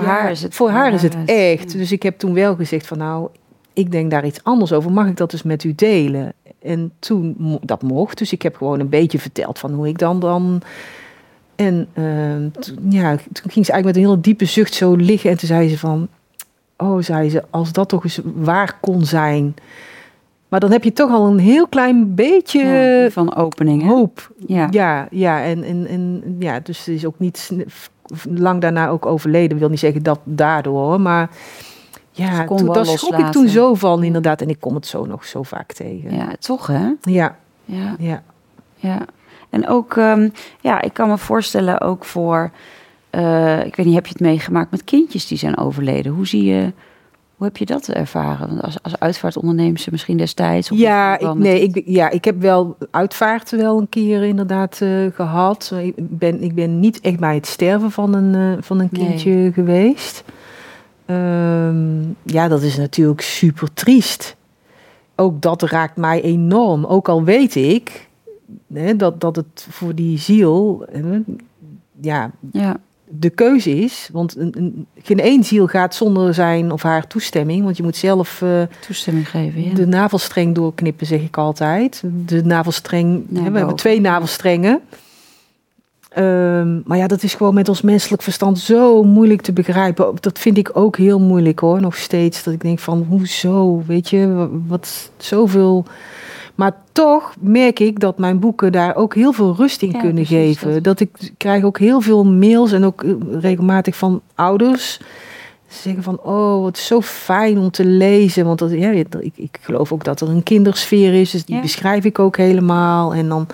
voor 0.01 0.09
haar 0.09 0.31
is 0.31 0.43
het. 0.43 0.55
Voor 0.55 0.71
haar 0.71 0.93
is 0.93 1.03
het 1.03 1.17
echt. 1.25 1.73
Dus 1.73 1.93
ik 1.93 2.03
heb 2.03 2.19
toen 2.19 2.35
wel 2.35 2.55
gezegd 2.55 2.87
van, 2.87 2.99
nou, 2.99 3.29
ik 3.73 3.93
denk 3.93 4.11
daar 4.11 4.27
iets 4.27 4.45
anders 4.45 4.73
over. 4.73 4.93
Mag 4.93 5.07
ik 5.07 5.17
dat 5.17 5.31
dus 5.31 5.43
met 5.43 5.65
u 5.65 5.75
delen? 5.75 6.33
En 6.63 6.93
toen, 6.99 7.59
dat 7.63 7.83
mocht. 7.83 8.19
Dus 8.19 8.33
ik 8.33 8.43
heb 8.43 8.57
gewoon 8.57 8.81
een 8.81 8.89
beetje 8.89 9.19
verteld 9.19 9.59
van 9.59 9.73
hoe 9.73 9.89
ik 9.89 9.99
dan 9.99 10.21
dan... 10.21 10.63
En 11.57 11.89
uh, 11.95 12.61
toen, 12.61 12.79
ja, 12.89 13.17
toen 13.17 13.51
ging 13.51 13.67
ze 13.67 13.73
eigenlijk 13.73 13.85
met 13.85 13.97
een 13.97 14.03
hele 14.03 14.21
diepe 14.21 14.45
zucht 14.45 14.75
zo 14.75 14.95
liggen. 14.95 15.31
En 15.31 15.37
toen 15.37 15.49
zei 15.49 15.69
ze 15.69 15.79
van, 15.79 16.09
oh, 16.77 17.03
zei 17.03 17.31
ze, 17.31 17.43
als 17.51 17.73
dat 17.73 17.89
toch 17.89 18.05
eens 18.05 18.21
waar 18.35 18.79
kon 18.81 19.05
zijn. 19.05 19.55
Maar 20.49 20.61
dan 20.61 20.71
heb 20.71 20.85
je 20.85 20.93
toch 20.93 21.11
al 21.11 21.27
een 21.27 21.39
heel 21.39 21.67
klein 21.67 22.15
beetje 22.15 23.09
van 23.13 23.37
opening. 23.37 23.87
Hoop. 23.87 24.31
Ja, 24.47 24.69
ja, 24.71 25.09
ja. 25.11 25.43
En, 25.43 25.65
en, 25.65 25.87
en 25.87 26.37
ja, 26.39 26.61
dus 26.61 26.83
ze 26.83 26.95
is 26.95 27.07
ook 27.07 27.19
niet 27.19 27.51
lang 28.35 28.61
daarna 28.61 28.89
ook 28.89 29.07
overleden. 29.07 29.51
Ik 29.51 29.59
wil 29.59 29.69
niet 29.69 29.79
zeggen 29.79 30.03
dat 30.03 30.21
daardoor, 30.25 31.01
maar 31.01 31.31
ja, 32.11 32.45
toen, 32.45 32.73
daar 32.73 32.87
schrok 32.87 33.19
ik 33.19 33.33
toen 33.33 33.49
zo 33.49 33.75
van 33.75 34.03
inderdaad. 34.03 34.41
En 34.41 34.49
ik 34.49 34.61
kom 34.61 34.75
het 34.75 34.87
zo 34.87 35.05
nog 35.05 35.25
zo 35.25 35.43
vaak 35.43 35.73
tegen. 35.73 36.15
Ja, 36.15 36.29
toch 36.39 36.67
hè? 36.67 36.91
Ja. 37.01 37.37
Ja. 37.65 37.95
Ja. 37.99 38.23
ja. 38.77 38.99
En 39.51 39.69
ook, 39.69 39.97
um, 39.97 40.33
ja, 40.61 40.81
ik 40.83 40.93
kan 40.93 41.09
me 41.09 41.19
voorstellen 41.19 41.81
ook 41.81 42.05
voor 42.05 42.51
uh, 43.17 43.65
ik 43.65 43.77
weet 43.77 43.87
niet, 43.87 43.95
heb 43.95 44.07
je 44.07 44.13
het 44.13 44.21
meegemaakt 44.21 44.71
met 44.71 44.85
kindjes 44.85 45.27
die 45.27 45.39
zijn 45.39 45.59
overleden? 45.59 46.13
Hoe 46.13 46.27
zie 46.27 46.45
je, 46.45 46.73
hoe 47.37 47.47
heb 47.47 47.57
je 47.57 47.67
dat 47.67 47.89
ervaren? 47.89 48.49
Want 48.49 48.63
als, 48.63 48.83
als 48.83 48.99
uitvaartondernemer 48.99 49.87
misschien 49.91 50.17
destijds? 50.17 50.69
ja, 50.69 51.19
ik, 51.19 51.35
nee, 51.35 51.63
ik, 51.63 51.83
ja, 51.87 52.11
ik 52.11 52.25
heb 52.25 52.41
wel 52.41 52.77
uitvaart 52.91 53.51
wel 53.51 53.79
een 53.79 53.89
keer 53.89 54.23
inderdaad 54.23 54.81
uh, 54.83 55.13
gehad. 55.13 55.73
Ik 55.83 55.95
ben, 55.97 56.43
ik 56.43 56.55
ben 56.55 56.81
niet 56.81 57.01
echt 57.01 57.19
bij 57.19 57.35
het 57.35 57.47
sterven 57.47 57.91
van 57.91 58.15
een, 58.15 58.35
uh, 58.35 58.63
van 58.63 58.81
een 58.81 58.91
kindje 58.91 59.31
nee. 59.31 59.53
geweest. 59.53 60.25
Um, 61.07 62.17
ja, 62.23 62.49
dat 62.49 62.63
is 62.63 62.77
natuurlijk 62.77 63.21
super 63.21 63.73
triest. 63.73 64.37
Ook 65.15 65.43
dat 65.43 65.63
raakt 65.63 65.97
mij 65.97 66.23
enorm. 66.23 66.85
Ook 66.85 67.09
al 67.09 67.25
weet 67.25 67.55
ik 67.55 68.09
hè, 68.73 68.97
dat, 68.97 69.21
dat 69.21 69.37
het 69.37 69.67
voor 69.71 69.95
die 69.95 70.19
ziel... 70.19 70.87
ja, 72.01 72.31
ja 72.53 72.77
de 73.09 73.31
keuze 73.31 73.71
is. 73.71 74.09
Want 74.13 74.37
een, 74.37 74.55
een, 74.57 74.87
geen 75.03 75.21
één 75.21 75.45
ziel 75.45 75.67
gaat 75.67 75.95
zonder 75.95 76.35
zijn 76.35 76.73
of 76.73 76.83
haar 76.83 77.07
toestemming. 77.07 77.65
Want 77.65 77.77
je 77.77 77.83
moet 77.83 77.97
zelf 77.97 78.41
uh, 78.41 78.63
toestemming 78.87 79.29
geven. 79.29 79.63
Ja. 79.63 79.75
De 79.75 79.87
navelstreng 79.87 80.55
doorknippen, 80.55 81.07
zeg 81.07 81.21
ik 81.21 81.37
altijd. 81.37 82.03
De 82.27 82.45
navelstreng. 82.45 83.25
hè, 83.35 83.51
we 83.51 83.59
hebben 83.59 83.77
twee 83.77 84.01
navelstrengen. 84.01 84.81
Um, 86.19 86.83
maar 86.87 86.99
ja, 86.99 87.07
dat 87.07 87.23
is 87.23 87.35
gewoon 87.35 87.55
met 87.55 87.69
ons 87.69 87.83
menselijk 87.83 88.23
verstand 88.23 88.59
zo 88.59 89.03
moeilijk 89.03 89.41
te 89.41 89.53
begrijpen. 89.53 90.15
Dat 90.21 90.39
vind 90.39 90.59
ik 90.59 90.71
ook 90.73 90.97
heel 90.97 91.21
moeilijk 91.21 91.59
hoor, 91.59 91.81
nog 91.81 91.97
steeds. 91.97 92.43
Dat 92.43 92.55
ik 92.55 92.61
denk 92.61 92.79
van, 92.79 93.07
hoezo, 93.09 93.83
weet 93.87 94.09
je, 94.09 94.49
wat 94.67 95.11
zoveel 95.17 95.85
maar 96.57 96.73
toch 96.93 97.35
merk 97.41 97.81
ik 97.81 98.01
dat 98.01 98.19
mijn 98.19 98.39
boeken 98.39 98.73
daar 98.73 98.97
ook 98.97 99.15
heel 99.15 99.33
veel 99.33 99.55
rust 99.57 99.83
in 99.83 99.99
kunnen 99.99 100.27
geven. 100.27 100.83
Dat... 100.83 101.01
ik 101.01 101.33
krijg 101.37 101.65
ook 101.65 101.79
heel 101.79 102.01
veel 102.01 102.25
mails 102.25 102.73
en 102.73 102.85
ook 102.85 103.03
eh, 103.03 103.13
regelmatig 103.41 103.97
van 103.97 104.21
ouders. 104.35 105.01
Ze 105.67 105.83
zeggen 105.83 106.03
van, 106.03 106.21
oh, 106.21 106.65
het 106.65 106.77
is 106.77 106.87
zo 106.87 107.01
fijn 107.01 107.59
om 107.59 107.71
te 107.71 107.85
lezen. 107.85 108.45
Want 108.45 108.59
dat, 108.59 108.71
ja, 108.71 108.91
ik, 108.91 109.15
ik 109.35 109.59
geloof 109.61 109.93
ook 109.93 110.05
dat 110.05 110.21
er 110.21 110.29
een 110.29 110.43
kindersfeer 110.43 111.15
is. 111.15 111.31
Dus 111.31 111.45
die 111.45 111.61
beschrijf 111.61 112.05
ik 112.05 112.19
ook 112.19 112.37
helemaal. 112.37 113.15
En 113.15 113.29
dan 113.29 113.47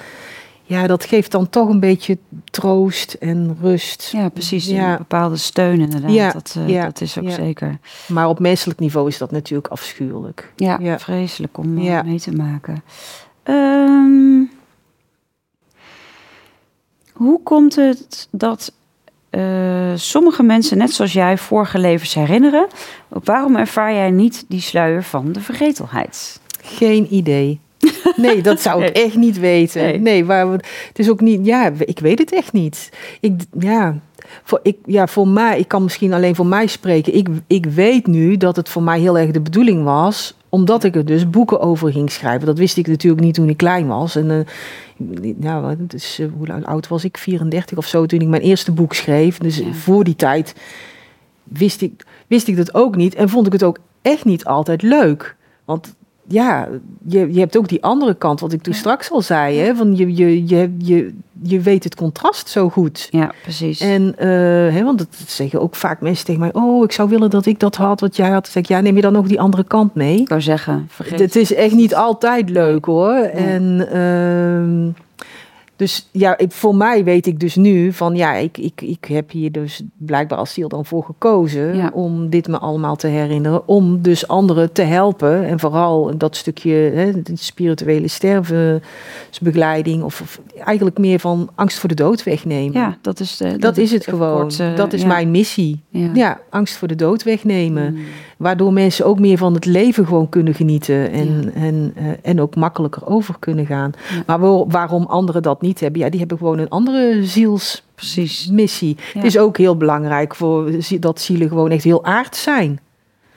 ja, 0.64 0.87
dat 0.87 1.05
geeft 1.05 1.31
dan 1.31 1.48
toch 1.48 1.68
een 1.68 1.81
beetje 1.81 2.18
troost 2.51 3.12
en 3.12 3.57
rust. 3.61 4.09
Ja, 4.12 4.29
precies. 4.29 4.66
Ja. 4.66 4.92
Een 4.92 4.98
bepaalde 4.98 5.37
steun 5.37 5.81
inderdaad. 5.81 6.12
Ja, 6.12 6.33
dat, 6.33 6.55
uh, 6.59 6.68
ja, 6.68 6.85
dat 6.85 7.01
is 7.01 7.18
ook 7.18 7.31
zeker. 7.31 7.79
Maar 8.09 8.29
op 8.29 8.38
menselijk 8.38 8.81
niveau 8.81 9.09
is 9.09 9.18
dat 9.18 9.31
natuurlijk 9.31 9.68
afschuwelijk. 9.68 10.53
Ja, 10.57 10.98
vreselijk 10.98 11.59
om 11.59 11.79
uh, 11.79 12.03
mee 12.03 12.20
te 12.20 12.33
maken. 12.33 12.83
Um, 13.44 14.51
hoe 17.12 17.42
komt 17.42 17.77
het 17.77 18.29
dat 18.31 18.72
uh, 19.31 19.92
sommige 19.94 20.42
mensen, 20.42 20.79
net 20.79 20.92
zoals 20.92 21.12
jij, 21.12 21.38
vorige 21.38 21.79
levens 21.79 22.14
herinneren? 22.14 22.66
Waarom 23.09 23.57
ervaar 23.57 23.92
jij 23.92 24.11
niet 24.11 24.44
die 24.48 24.61
sluier 24.61 25.03
van 25.03 25.33
de 25.33 25.40
vergetelheid? 25.40 26.40
Geen 26.62 27.14
idee. 27.14 27.61
Nee, 28.16 28.42
dat 28.42 28.61
zou 28.61 28.85
ik 28.85 28.97
echt 28.97 29.16
niet 29.16 29.38
weten. 29.38 29.83
Nee, 29.83 29.99
nee 29.99 30.25
waar, 30.25 30.53
het 30.53 30.99
is 30.99 31.11
ook 31.11 31.21
niet. 31.21 31.47
Ja, 31.47 31.73
ik 31.79 31.99
weet 31.99 32.18
het 32.18 32.33
echt 32.33 32.53
niet. 32.53 32.92
Ik, 33.21 33.40
ja, 33.59 34.01
voor, 34.42 34.61
ik, 34.62 34.77
ja, 34.85 35.07
voor 35.07 35.29
mij, 35.29 35.59
ik 35.59 35.68
kan 35.68 35.83
misschien 35.83 36.12
alleen 36.12 36.35
voor 36.35 36.47
mij 36.47 36.66
spreken. 36.66 37.14
Ik, 37.14 37.29
ik 37.47 37.66
weet 37.66 38.07
nu 38.07 38.37
dat 38.37 38.57
het 38.57 38.68
voor 38.68 38.83
mij 38.83 39.01
heel 39.01 39.18
erg 39.18 39.31
de 39.31 39.40
bedoeling 39.40 39.85
was, 39.85 40.37
omdat 40.49 40.85
ik 40.85 40.97
er 40.97 41.05
dus 41.05 41.31
boeken 41.31 41.61
over 41.61 41.92
ging 41.92 42.11
schrijven. 42.11 42.47
Dat 42.47 42.59
wist 42.59 42.77
ik 42.77 42.87
natuurlijk 42.87 43.23
niet 43.23 43.35
toen 43.35 43.49
ik 43.49 43.57
klein 43.57 43.87
was. 43.87 44.16
En 44.16 44.31
uh, 44.97 45.35
nou, 45.37 45.77
dus, 45.79 46.21
uh, 46.21 46.29
hoe 46.37 46.64
oud 46.66 46.88
was 46.88 47.05
ik? 47.05 47.18
34 47.18 47.79
of 47.79 47.87
zo 47.87 48.07
toen 48.07 48.21
ik 48.21 48.29
mijn 48.29 48.42
eerste 48.42 48.73
boek 48.73 48.95
schreef. 48.95 49.38
Dus 49.38 49.62
voor 49.73 50.05
die 50.05 50.16
tijd 50.16 50.55
wist 51.42 51.81
ik, 51.81 52.05
wist 52.27 52.49
ik 52.49 52.57
dat 52.57 52.75
ook 52.75 52.97
niet 52.97 53.14
en 53.14 53.29
vond 53.29 53.47
ik 53.47 53.53
het 53.53 53.62
ook 53.62 53.79
echt 54.03 54.25
niet 54.25 54.45
altijd 54.45 54.83
leuk. 54.83 55.37
Want 55.64 55.95
ja, 56.33 56.68
je, 57.07 57.33
je 57.33 57.38
hebt 57.38 57.57
ook 57.57 57.68
die 57.68 57.83
andere 57.83 58.14
kant, 58.14 58.40
wat 58.40 58.53
ik 58.53 58.62
toen 58.62 58.75
straks 58.75 59.11
al 59.11 59.23
zei. 59.23 59.59
Hè, 59.59 59.75
van 59.75 59.97
je, 59.97 60.14
je, 60.14 60.47
je, 60.47 60.75
je, 60.79 61.14
je 61.42 61.61
weet 61.61 61.85
het 61.85 61.95
contrast 61.95 62.49
zo 62.49 62.68
goed. 62.68 63.09
Ja, 63.11 63.33
precies. 63.42 63.81
En, 63.81 64.03
uh, 64.03 64.27
hè, 64.75 64.85
want 64.85 64.99
dat 64.99 65.09
zeggen 65.27 65.61
ook 65.61 65.75
vaak 65.75 66.01
mensen 66.01 66.25
tegen 66.25 66.40
mij... 66.40 66.53
oh, 66.53 66.85
ik 66.85 66.92
zou 66.92 67.09
willen 67.09 67.31
dat 67.31 67.47
ik 67.47 67.61
dat 67.61 67.77
had 67.77 68.01
wat 68.01 68.16
jij 68.16 68.31
had. 68.31 68.42
Dan 68.42 68.53
zeg 68.53 68.62
ik, 68.62 68.68
ja, 68.68 68.81
neem 68.81 68.97
je 68.97 69.03
dan 69.03 69.16
ook 69.16 69.29
die 69.29 69.40
andere 69.40 69.64
kant 69.64 69.95
mee? 69.95 70.21
Ik 70.21 70.29
zou 70.29 70.40
zeggen, 70.40 70.87
vergeet. 70.88 71.18
Het 71.18 71.37
is 71.37 71.55
echt 71.55 71.75
niet 71.75 71.95
altijd 71.95 72.51
leuk, 72.51 72.85
hoor. 72.85 73.14
En... 73.14 73.88
Uh, 73.95 75.01
dus 75.76 76.08
ja, 76.11 76.38
ik, 76.38 76.52
voor 76.52 76.74
mij 76.74 77.04
weet 77.04 77.26
ik 77.26 77.40
dus 77.40 77.56
nu 77.56 77.92
van 77.92 78.14
ja, 78.14 78.35
ik, 78.35 78.58
ik, 78.58 78.80
ik 78.80 79.04
heb 79.04 79.30
hier 79.30 79.52
dus 79.52 79.82
blijkbaar 79.96 80.38
als 80.38 80.52
ziel 80.52 80.68
dan 80.68 80.85
voor 80.85 81.04
gekozen 81.04 81.92
om 81.92 82.30
dit 82.30 82.48
me 82.48 82.58
allemaal 82.58 82.96
te 82.96 83.06
herinneren. 83.06 83.68
Om 83.68 84.02
dus 84.02 84.28
anderen 84.28 84.72
te 84.72 84.82
helpen 84.82 85.44
en 85.44 85.61
vooral 85.61 86.18
dat 86.18 86.37
stukje 86.37 86.72
hè, 86.72 87.22
de 87.22 87.37
spirituele 87.37 88.08
stervensbegeleiding 88.08 90.02
of, 90.02 90.20
of, 90.20 90.40
eigenlijk 90.58 90.98
meer 90.98 91.18
van 91.18 91.50
angst 91.54 91.78
voor 91.78 91.88
de 91.88 91.94
dood 91.94 92.22
wegnemen. 92.22 92.80
Ja, 92.80 92.96
dat 93.00 93.20
is, 93.20 93.37
de, 93.37 93.58
dat, 93.58 93.76
is 93.76 93.90
het 93.90 94.04
gewoon. 94.04 94.50
Eh, 94.58 94.76
dat 94.76 94.92
is 94.92 95.04
mijn 95.04 95.30
missie. 95.30 95.80
Ja. 95.90 96.40
angst 96.50 96.76
voor 96.76 96.88
de 96.88 96.94
dood 96.97 97.22
wegnemen. 97.22 97.92
Mm. 97.92 98.05
Waardoor 98.43 98.72
mensen 98.72 99.07
ook 99.07 99.18
meer 99.18 99.38
van 99.38 99.55
het 99.55 99.64
leven 99.64 100.07
gewoon 100.07 100.28
kunnen 100.28 100.55
genieten 100.55 101.11
en, 101.11 101.53
en, 101.55 101.95
uh, 101.99 102.05
en 102.22 102.40
ook 102.40 102.57
makkelijker 102.57 103.07
over 103.07 103.34
kunnen 103.38 103.66
gaan. 103.66 103.93
Maar 104.26 104.66
waarom 104.68 105.07
anderen 105.07 105.43
dat 105.43 105.61
niet 105.61 105.80
hebben, 105.80 106.01
ja, 106.01 106.11
die 106.11 106.18
hebben 106.18 106.38
gewoon 106.38 106.59
een 106.59 106.68
andere 106.68 107.24
zielsmissie. 107.24 108.97
Het 109.12 109.24
is 109.24 109.38
ook 109.38 109.57
heel 109.57 109.76
belangrijk 109.76 110.34
voor 110.34 110.70
dat 111.01 111.20
zielen 111.20 111.49
gewoon 111.49 111.70
echt 111.70 111.84
heel 111.84 112.05
aard 112.05 112.36
zijn. 112.36 112.80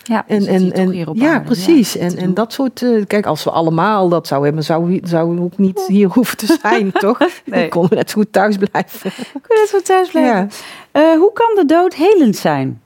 Ja, 0.04 0.24
en, 0.28 0.46
en, 0.48 0.72
en, 0.72 1.14
ja 1.14 1.40
precies. 1.40 1.98
en, 1.98 2.18
en 2.18 2.34
dat 2.34 2.54
soort. 2.54 2.82
Uh, 2.82 3.06
kijk, 3.06 3.26
als 3.26 3.44
we 3.44 3.52
allemaal 3.52 4.10
dat 4.10 4.28
zouden 4.28 4.48
hebben, 4.48 4.66
zouden 4.66 5.02
we, 5.02 5.08
zou 5.08 5.40
ook 5.40 5.58
niet 5.58 5.86
hier 5.88 6.08
hoeven 6.08 6.38
te 6.38 6.58
zijn, 6.62 6.92
toch? 7.06 7.20
Nee. 7.20 7.60
Dan 7.60 7.70
konden 7.70 7.90
we 7.90 7.96
net 7.96 8.10
zo 8.10 8.22
goed 8.22 8.34
thuis 8.34 8.58
blijven. 8.58 9.12
Kunnen 9.32 9.62
net 9.62 9.70
zo 9.70 9.78
goed 9.78 9.86
thuis 9.86 10.10
blijven. 10.10 10.50
Ja. 10.94 11.14
Uh, 11.14 11.20
hoe 11.20 11.34
kan 11.34 11.52
de 11.56 11.66
dood 11.66 11.94
helend 11.94 12.36
zijn? 12.36 12.82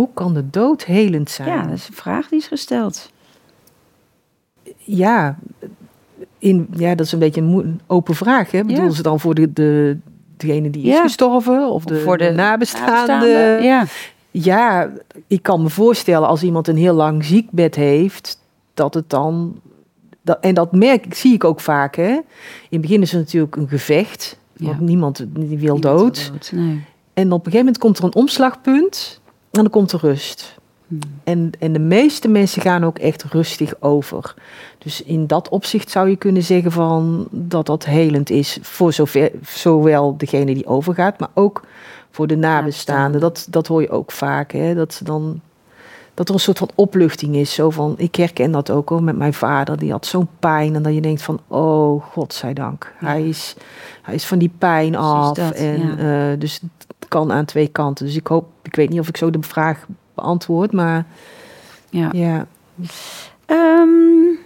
Hoe 0.00 0.08
kan 0.14 0.34
de 0.34 0.50
dood 0.50 0.84
helend 0.84 1.30
zijn? 1.30 1.48
Ja, 1.48 1.62
dat 1.62 1.72
is 1.72 1.88
een 1.88 1.94
vraag 1.94 2.28
die 2.28 2.38
is 2.38 2.46
gesteld. 2.46 3.10
Ja, 4.76 5.38
in, 6.38 6.68
ja 6.76 6.94
dat 6.94 7.06
is 7.06 7.12
een 7.12 7.18
beetje 7.18 7.40
een 7.40 7.80
open 7.86 8.14
vraag. 8.14 8.50
Hè? 8.50 8.64
Bedoelen 8.64 8.92
ze 8.92 9.02
dan 9.02 9.20
voor 9.20 9.34
de, 9.34 9.52
de, 9.52 9.96
degene 10.36 10.70
die 10.70 10.86
is 10.86 10.98
gestorven 10.98 11.70
of, 11.70 11.84
de, 11.84 12.00
voor 12.00 12.18
de 12.18 12.30
nabestaanden? 12.30 13.62
Ja. 13.62 13.84
ja, 14.30 14.90
ik 15.26 15.42
kan 15.42 15.62
me 15.62 15.68
voorstellen 15.68 16.28
als 16.28 16.42
iemand 16.42 16.68
een 16.68 16.76
heel 16.76 16.94
lang 16.94 17.24
ziekbed 17.24 17.74
heeft, 17.74 18.40
dat 18.74 18.94
het 18.94 19.10
dan. 19.10 19.60
Dat, 20.22 20.38
en 20.40 20.54
dat 20.54 20.72
merk 20.72 21.14
zie 21.14 21.34
ik 21.34 21.44
ook 21.44 21.60
vaak. 21.60 21.96
Hè? 21.96 22.10
In 22.12 22.22
het 22.68 22.80
begin 22.80 23.02
is 23.02 23.12
het 23.12 23.20
natuurlijk 23.20 23.56
een 23.56 23.68
gevecht. 23.68 24.38
Want 24.52 24.80
niemand 24.80 25.26
die 25.28 25.58
wil 25.58 25.80
dood. 25.80 26.30
dood 26.32 26.52
nee. 26.54 26.84
En 27.12 27.26
op 27.26 27.46
een 27.46 27.52
gegeven 27.52 27.58
moment 27.58 27.78
komt 27.78 27.98
er 27.98 28.04
een 28.04 28.14
omslagpunt 28.14 29.19
en 29.50 29.60
dan 29.60 29.70
komt 29.70 29.92
er 29.92 30.00
rust. 30.00 30.58
Hmm. 30.86 31.00
En, 31.24 31.50
en 31.58 31.72
de 31.72 31.78
meeste 31.78 32.28
mensen 32.28 32.62
gaan 32.62 32.84
ook 32.84 32.98
echt 32.98 33.24
rustig 33.24 33.74
over. 33.80 34.34
Dus 34.78 35.02
in 35.02 35.26
dat 35.26 35.48
opzicht 35.48 35.90
zou 35.90 36.08
je 36.08 36.16
kunnen 36.16 36.42
zeggen 36.42 36.72
van 36.72 37.28
dat 37.30 37.66
dat 37.66 37.84
helend 37.84 38.30
is 38.30 38.58
voor 38.62 38.92
zover, 38.92 39.30
zowel 39.42 40.16
degene 40.16 40.54
die 40.54 40.66
overgaat, 40.66 41.18
maar 41.18 41.30
ook 41.34 41.62
voor 42.10 42.26
de 42.26 42.36
nabestaanden. 42.36 43.20
Dat, 43.20 43.46
dat 43.50 43.66
hoor 43.66 43.80
je 43.80 43.90
ook 43.90 44.12
vaak. 44.12 44.52
Hè? 44.52 44.74
Dat, 44.74 44.94
ze 44.94 45.04
dan, 45.04 45.40
dat 46.14 46.28
er 46.28 46.34
een 46.34 46.40
soort 46.40 46.58
van 46.58 46.70
opluchting 46.74 47.36
is. 47.36 47.54
Zo 47.54 47.70
van, 47.70 47.94
ik 47.96 48.14
herken 48.14 48.50
dat 48.50 48.70
ook 48.70 48.88
hoor, 48.88 49.02
met 49.02 49.16
mijn 49.16 49.34
vader. 49.34 49.78
Die 49.78 49.90
had 49.90 50.06
zo'n 50.06 50.28
pijn. 50.38 50.74
En 50.74 50.82
dat 50.82 50.94
je 50.94 51.00
denkt 51.00 51.22
van, 51.22 51.40
oh, 51.46 52.04
godzijdank. 52.04 52.94
Ja. 53.00 53.06
Hij, 53.06 53.28
is, 53.28 53.56
hij 54.02 54.14
is 54.14 54.24
van 54.26 54.38
die 54.38 54.52
pijn 54.58 54.96
af. 54.96 55.38
en, 55.38 55.98
uh, 55.98 56.38
dus 56.38 56.60
kan 57.10 57.32
aan 57.32 57.44
twee 57.44 57.68
kanten. 57.68 58.06
Dus 58.06 58.16
ik 58.16 58.26
hoop, 58.26 58.46
ik 58.62 58.74
weet 58.76 58.88
niet 58.88 59.00
of 59.00 59.08
ik 59.08 59.16
zo 59.16 59.30
de 59.30 59.42
vraag 59.42 59.86
beantwoord, 60.14 60.72
maar 60.72 61.06
ja. 61.90 62.08
ja. 62.12 62.46
Um, 63.46 64.38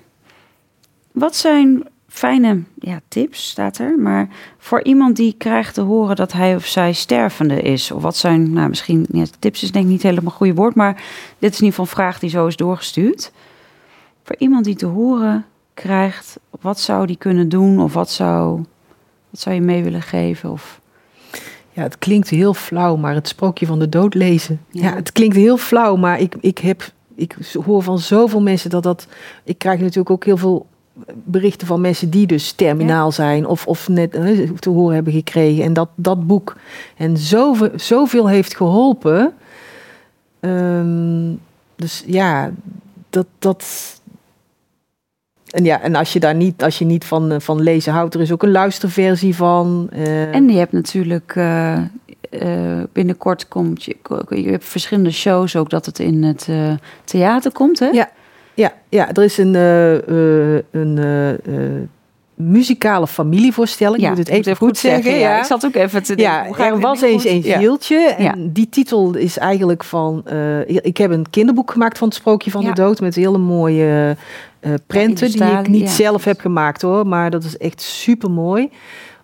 wat 1.12 1.36
zijn 1.36 1.86
fijne 2.08 2.62
ja, 2.78 3.00
tips, 3.08 3.48
staat 3.48 3.78
er, 3.78 3.98
maar 3.98 4.28
voor 4.58 4.82
iemand 4.82 5.16
die 5.16 5.34
krijgt 5.38 5.74
te 5.74 5.80
horen 5.80 6.16
dat 6.16 6.32
hij 6.32 6.54
of 6.54 6.66
zij 6.66 6.92
stervende 6.92 7.60
is? 7.60 7.90
Of 7.90 8.02
wat 8.02 8.16
zijn, 8.16 8.52
nou 8.52 8.68
misschien, 8.68 9.06
ja, 9.12 9.24
tips 9.38 9.62
is 9.62 9.72
denk 9.72 9.84
ik 9.84 9.90
niet 9.90 10.02
helemaal 10.02 10.24
een 10.24 10.38
goede 10.38 10.54
woord, 10.54 10.74
maar 10.74 10.94
dit 11.38 11.52
is 11.52 11.58
in 11.60 11.64
ieder 11.64 11.68
geval 11.68 11.84
een 11.84 11.90
vraag 11.90 12.18
die 12.18 12.30
zo 12.30 12.46
is 12.46 12.56
doorgestuurd. 12.56 13.32
Voor 14.22 14.36
iemand 14.38 14.64
die 14.64 14.76
te 14.76 14.86
horen 14.86 15.46
krijgt, 15.74 16.38
wat 16.60 16.80
zou 16.80 17.06
die 17.06 17.16
kunnen 17.16 17.48
doen 17.48 17.80
of 17.80 17.94
wat 17.94 18.10
zou, 18.10 18.64
wat 19.30 19.40
zou 19.40 19.54
je 19.54 19.60
mee 19.60 19.82
willen 19.82 20.02
geven? 20.02 20.50
Of... 20.50 20.80
Ja, 21.74 21.82
het 21.82 21.98
klinkt 21.98 22.28
heel 22.28 22.54
flauw, 22.54 22.96
maar 22.96 23.14
het 23.14 23.28
sprookje 23.28 23.66
van 23.66 23.78
de 23.78 23.88
dood 23.88 24.14
lezen. 24.14 24.60
Ja, 24.70 24.94
het 24.94 25.12
klinkt 25.12 25.36
heel 25.36 25.56
flauw, 25.56 25.96
maar 25.96 26.20
ik, 26.20 26.34
ik 26.40 26.58
heb 26.58 26.92
ik 27.14 27.36
hoor 27.64 27.82
van 27.82 27.98
zoveel 27.98 28.42
mensen 28.42 28.70
dat 28.70 28.82
dat. 28.82 29.06
Ik 29.44 29.58
krijg 29.58 29.80
natuurlijk 29.80 30.10
ook 30.10 30.24
heel 30.24 30.36
veel 30.36 30.66
berichten 31.24 31.66
van 31.66 31.80
mensen 31.80 32.10
die 32.10 32.26
dus 32.26 32.52
terminaal 32.52 33.12
zijn 33.12 33.46
of, 33.46 33.66
of 33.66 33.88
net 33.88 34.14
uh, 34.14 34.50
te 34.50 34.70
horen 34.70 34.94
hebben 34.94 35.12
gekregen. 35.12 35.64
En 35.64 35.72
dat 35.72 35.88
dat 35.94 36.26
boek 36.26 36.56
en 36.96 37.16
zoveel, 37.16 37.70
zoveel 37.76 38.28
heeft 38.28 38.56
geholpen. 38.56 39.32
Um, 40.40 41.40
dus 41.76 42.02
ja, 42.06 42.50
dat. 43.10 43.26
dat 43.38 43.64
en 45.54 45.64
ja, 45.64 45.80
en 45.80 45.94
als 45.94 46.12
je 46.12 46.20
daar 46.20 46.34
niet, 46.34 46.62
als 46.62 46.78
je 46.78 46.84
niet 46.84 47.04
van, 47.04 47.32
eh, 47.32 47.40
van 47.40 47.62
lezen 47.62 47.92
houdt, 47.92 48.14
er 48.14 48.20
is 48.20 48.32
ook 48.32 48.42
een 48.42 48.50
luisterversie 48.50 49.36
van. 49.36 49.90
Uh, 49.92 50.34
en 50.34 50.48
je 50.48 50.58
hebt 50.58 50.72
natuurlijk 50.72 51.34
uh, 51.34 51.78
binnenkort 52.92 53.48
komt 53.48 53.84
je, 53.84 53.96
je 54.28 54.50
hebt 54.50 54.64
verschillende 54.64 55.10
shows 55.10 55.56
ook 55.56 55.70
dat 55.70 55.86
het 55.86 55.98
in 55.98 56.22
het 56.22 56.48
theater 57.04 57.52
komt, 57.52 57.78
hè? 57.78 57.86
Ja, 57.86 58.10
ja, 58.54 58.72
ja 58.88 59.12
er 59.12 59.22
is 59.22 59.38
een, 59.38 59.54
een 60.70 60.98
muzikale 62.50 63.06
familievoorstelling. 63.06 64.02
Ja, 64.02 64.10
ik 64.10 64.16
moet 64.16 64.26
het 64.26 64.36
even, 64.36 64.56
goed 64.56 64.78
zeggen. 64.78 65.18
ja. 65.18 65.38
Ik 65.38 65.44
zat 65.44 65.64
ook 65.64 65.74
even 65.74 66.02
te 66.02 66.14
denken. 66.14 66.64
Ja, 66.64 66.70
er 66.70 66.80
was 66.80 67.00
eens 67.00 67.24
een 67.24 67.42
zieltje. 67.42 67.98
En 67.98 68.52
die 68.52 68.68
titel 68.68 69.14
is 69.14 69.38
eigenlijk 69.38 69.84
van... 69.84 70.24
ik 70.66 70.96
heb 70.96 71.10
een 71.10 71.30
kinderboek 71.30 71.70
gemaakt 71.70 71.98
van 71.98 72.08
het 72.08 72.16
Sprookje 72.16 72.50
van 72.50 72.64
de 72.64 72.72
Dood... 72.72 73.00
met 73.00 73.14
hele 73.14 73.38
mooie 73.38 74.16
prenten 74.86 75.30
die 75.30 75.44
ik 75.44 75.68
niet 75.68 75.90
zelf 75.90 76.24
heb 76.24 76.40
gemaakt 76.40 76.82
hoor. 76.82 77.06
Maar 77.06 77.30
dat 77.30 77.44
is 77.44 77.56
echt 77.56 77.80
super 77.80 78.30
mooi. 78.30 78.70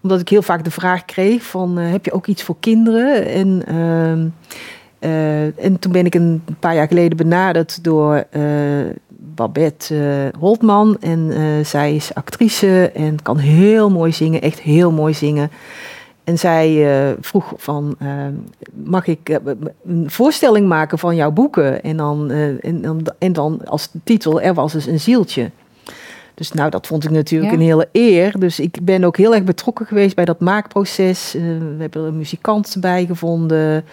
Omdat 0.02 0.20
ik 0.20 0.28
heel 0.28 0.42
vaak 0.42 0.64
de 0.64 0.70
vraag 0.70 1.04
kreeg 1.04 1.42
van... 1.42 1.76
heb 1.76 2.04
je 2.04 2.12
ook 2.12 2.26
iets 2.26 2.42
voor 2.42 2.56
kinderen? 2.60 3.26
En... 3.26 3.62
Ehm, 3.66 4.28
en 5.56 5.78
toen 5.78 5.92
ben 5.92 6.06
ik 6.06 6.14
een 6.14 6.42
paar 6.58 6.74
jaar 6.74 6.88
geleden 6.88 7.16
benaderd 7.16 7.84
door 7.84 8.26
Babette 9.40 9.94
uh, 9.94 10.40
Holtman. 10.40 10.96
En 11.00 11.18
uh, 11.18 11.64
zij 11.64 11.94
is 11.94 12.14
actrice 12.14 12.90
en 12.94 13.22
kan 13.22 13.38
heel 13.38 13.90
mooi 13.90 14.12
zingen, 14.12 14.42
echt 14.42 14.60
heel 14.60 14.92
mooi 14.92 15.14
zingen. 15.14 15.50
En 16.24 16.38
zij 16.38 16.70
uh, 16.70 17.16
vroeg 17.20 17.52
van, 17.56 17.96
mag 18.84 19.06
ik 19.06 19.40
een 19.86 20.10
voorstelling 20.10 20.68
maken 20.68 20.98
van 20.98 21.16
jouw 21.16 21.30
boeken? 21.30 21.82
En 21.82 21.96
dan, 21.96 22.30
en, 22.60 22.82
dan, 22.82 23.06
en 23.18 23.32
dan 23.32 23.60
als 23.64 23.88
titel, 24.04 24.40
er 24.40 24.54
was 24.54 24.72
dus 24.72 24.86
een 24.86 25.00
zieltje. 25.00 25.50
Dus 26.34 26.52
nou, 26.52 26.70
dat 26.70 26.86
vond 26.86 27.04
ik 27.04 27.10
natuurlijk 27.10 27.52
een 27.52 27.60
hele 27.60 27.88
eer. 27.92 28.38
Dus 28.38 28.60
ik 28.60 28.78
ben 28.82 29.04
ook 29.04 29.16
heel 29.16 29.34
erg 29.34 29.44
betrokken 29.44 29.86
geweest 29.86 30.14
bij 30.14 30.24
dat 30.24 30.40
maakproces. 30.40 31.32
we 31.32 31.76
hebben 31.78 32.02
er 32.02 32.08
een 32.08 32.16
muzikant 32.16 32.76
bij 32.80 33.06
gevonden 33.06 33.84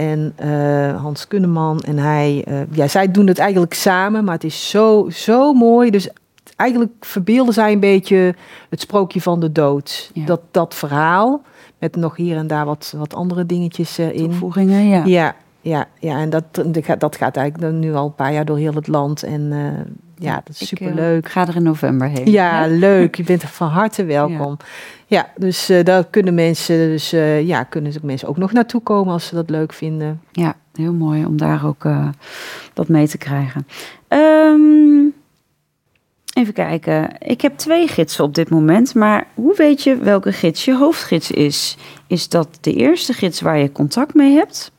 en 0.00 0.34
uh, 0.44 1.02
Hans 1.02 1.28
Kunneman 1.28 1.80
en 1.80 1.98
hij. 1.98 2.44
Uh, 2.48 2.60
ja, 2.70 2.88
zij 2.88 3.10
doen 3.10 3.26
het 3.26 3.38
eigenlijk 3.38 3.74
samen, 3.74 4.24
maar 4.24 4.34
het 4.34 4.44
is 4.44 4.70
zo, 4.70 5.08
zo 5.10 5.52
mooi. 5.52 5.90
Dus 5.90 6.08
eigenlijk 6.56 6.92
verbeelden 7.00 7.54
zij 7.54 7.72
een 7.72 7.80
beetje 7.80 8.34
het 8.68 8.80
sprookje 8.80 9.20
van 9.20 9.40
de 9.40 9.52
dood. 9.52 10.10
Dat, 10.14 10.40
dat 10.50 10.74
verhaal, 10.74 11.42
met 11.78 11.96
nog 11.96 12.16
hier 12.16 12.36
en 12.36 12.46
daar 12.46 12.64
wat, 12.64 12.94
wat 12.96 13.14
andere 13.14 13.46
dingetjes 13.46 13.98
uh, 13.98 14.14
in. 14.14 14.28
Toevoegingen, 14.28 14.88
ja. 14.88 15.04
Ja, 15.04 15.34
ja, 15.60 15.86
ja 15.98 16.18
en 16.18 16.30
dat, 16.30 16.44
dat 16.98 17.16
gaat 17.16 17.36
eigenlijk 17.36 17.74
nu 17.74 17.94
al 17.94 18.06
een 18.06 18.14
paar 18.14 18.32
jaar 18.32 18.44
door 18.44 18.58
heel 18.58 18.74
het 18.74 18.88
land. 18.88 19.22
En 19.22 19.52
ja, 20.16 20.40
dat 20.44 20.60
is 20.60 20.68
superleuk. 20.68 21.24
Ik 21.24 21.30
ga 21.30 21.48
er 21.48 21.56
in 21.56 21.62
november 21.62 22.08
heen. 22.08 22.30
Ja, 22.30 22.66
leuk. 22.66 23.14
Je 23.14 23.22
bent 23.22 23.42
van 23.42 23.68
harte 23.68 24.04
welkom. 24.04 24.56
Ja, 25.06 25.28
dus 25.36 25.70
uh, 25.70 25.84
daar 25.84 26.04
kunnen 26.04 26.34
mensen, 26.34 26.76
dus, 26.76 27.10
ja, 27.44 27.62
kunnen 27.62 27.92
mensen 28.02 28.28
ook 28.28 28.36
nog 28.36 28.52
naartoe 28.52 28.80
komen 28.80 29.12
als 29.12 29.26
ze 29.26 29.34
dat 29.34 29.50
leuk 29.50 29.72
vinden. 29.72 30.20
Ja, 30.32 30.54
heel 30.74 30.92
mooi 30.92 31.24
om 31.24 31.36
daar 31.36 31.66
ook 31.66 31.88
dat 32.72 32.88
mee 32.88 33.08
te 33.08 33.18
krijgen. 33.18 33.66
Um, 34.08 35.14
even 36.34 36.54
kijken. 36.54 37.10
Ik 37.18 37.40
heb 37.40 37.56
twee 37.56 37.88
gidsen 37.88 38.24
op 38.24 38.34
dit 38.34 38.50
moment, 38.50 38.94
maar 38.94 39.26
hoe 39.34 39.54
weet 39.56 39.82
je 39.82 39.96
welke 39.96 40.32
gids 40.32 40.64
je 40.64 40.76
hoofdgids 40.76 41.30
is? 41.30 41.76
Is 42.06 42.28
dat 42.28 42.58
de 42.60 42.72
eerste 42.72 43.12
gids 43.12 43.40
waar 43.40 43.58
je 43.58 43.72
contact 43.72 44.14
mee 44.14 44.34
hebt? 44.34 44.72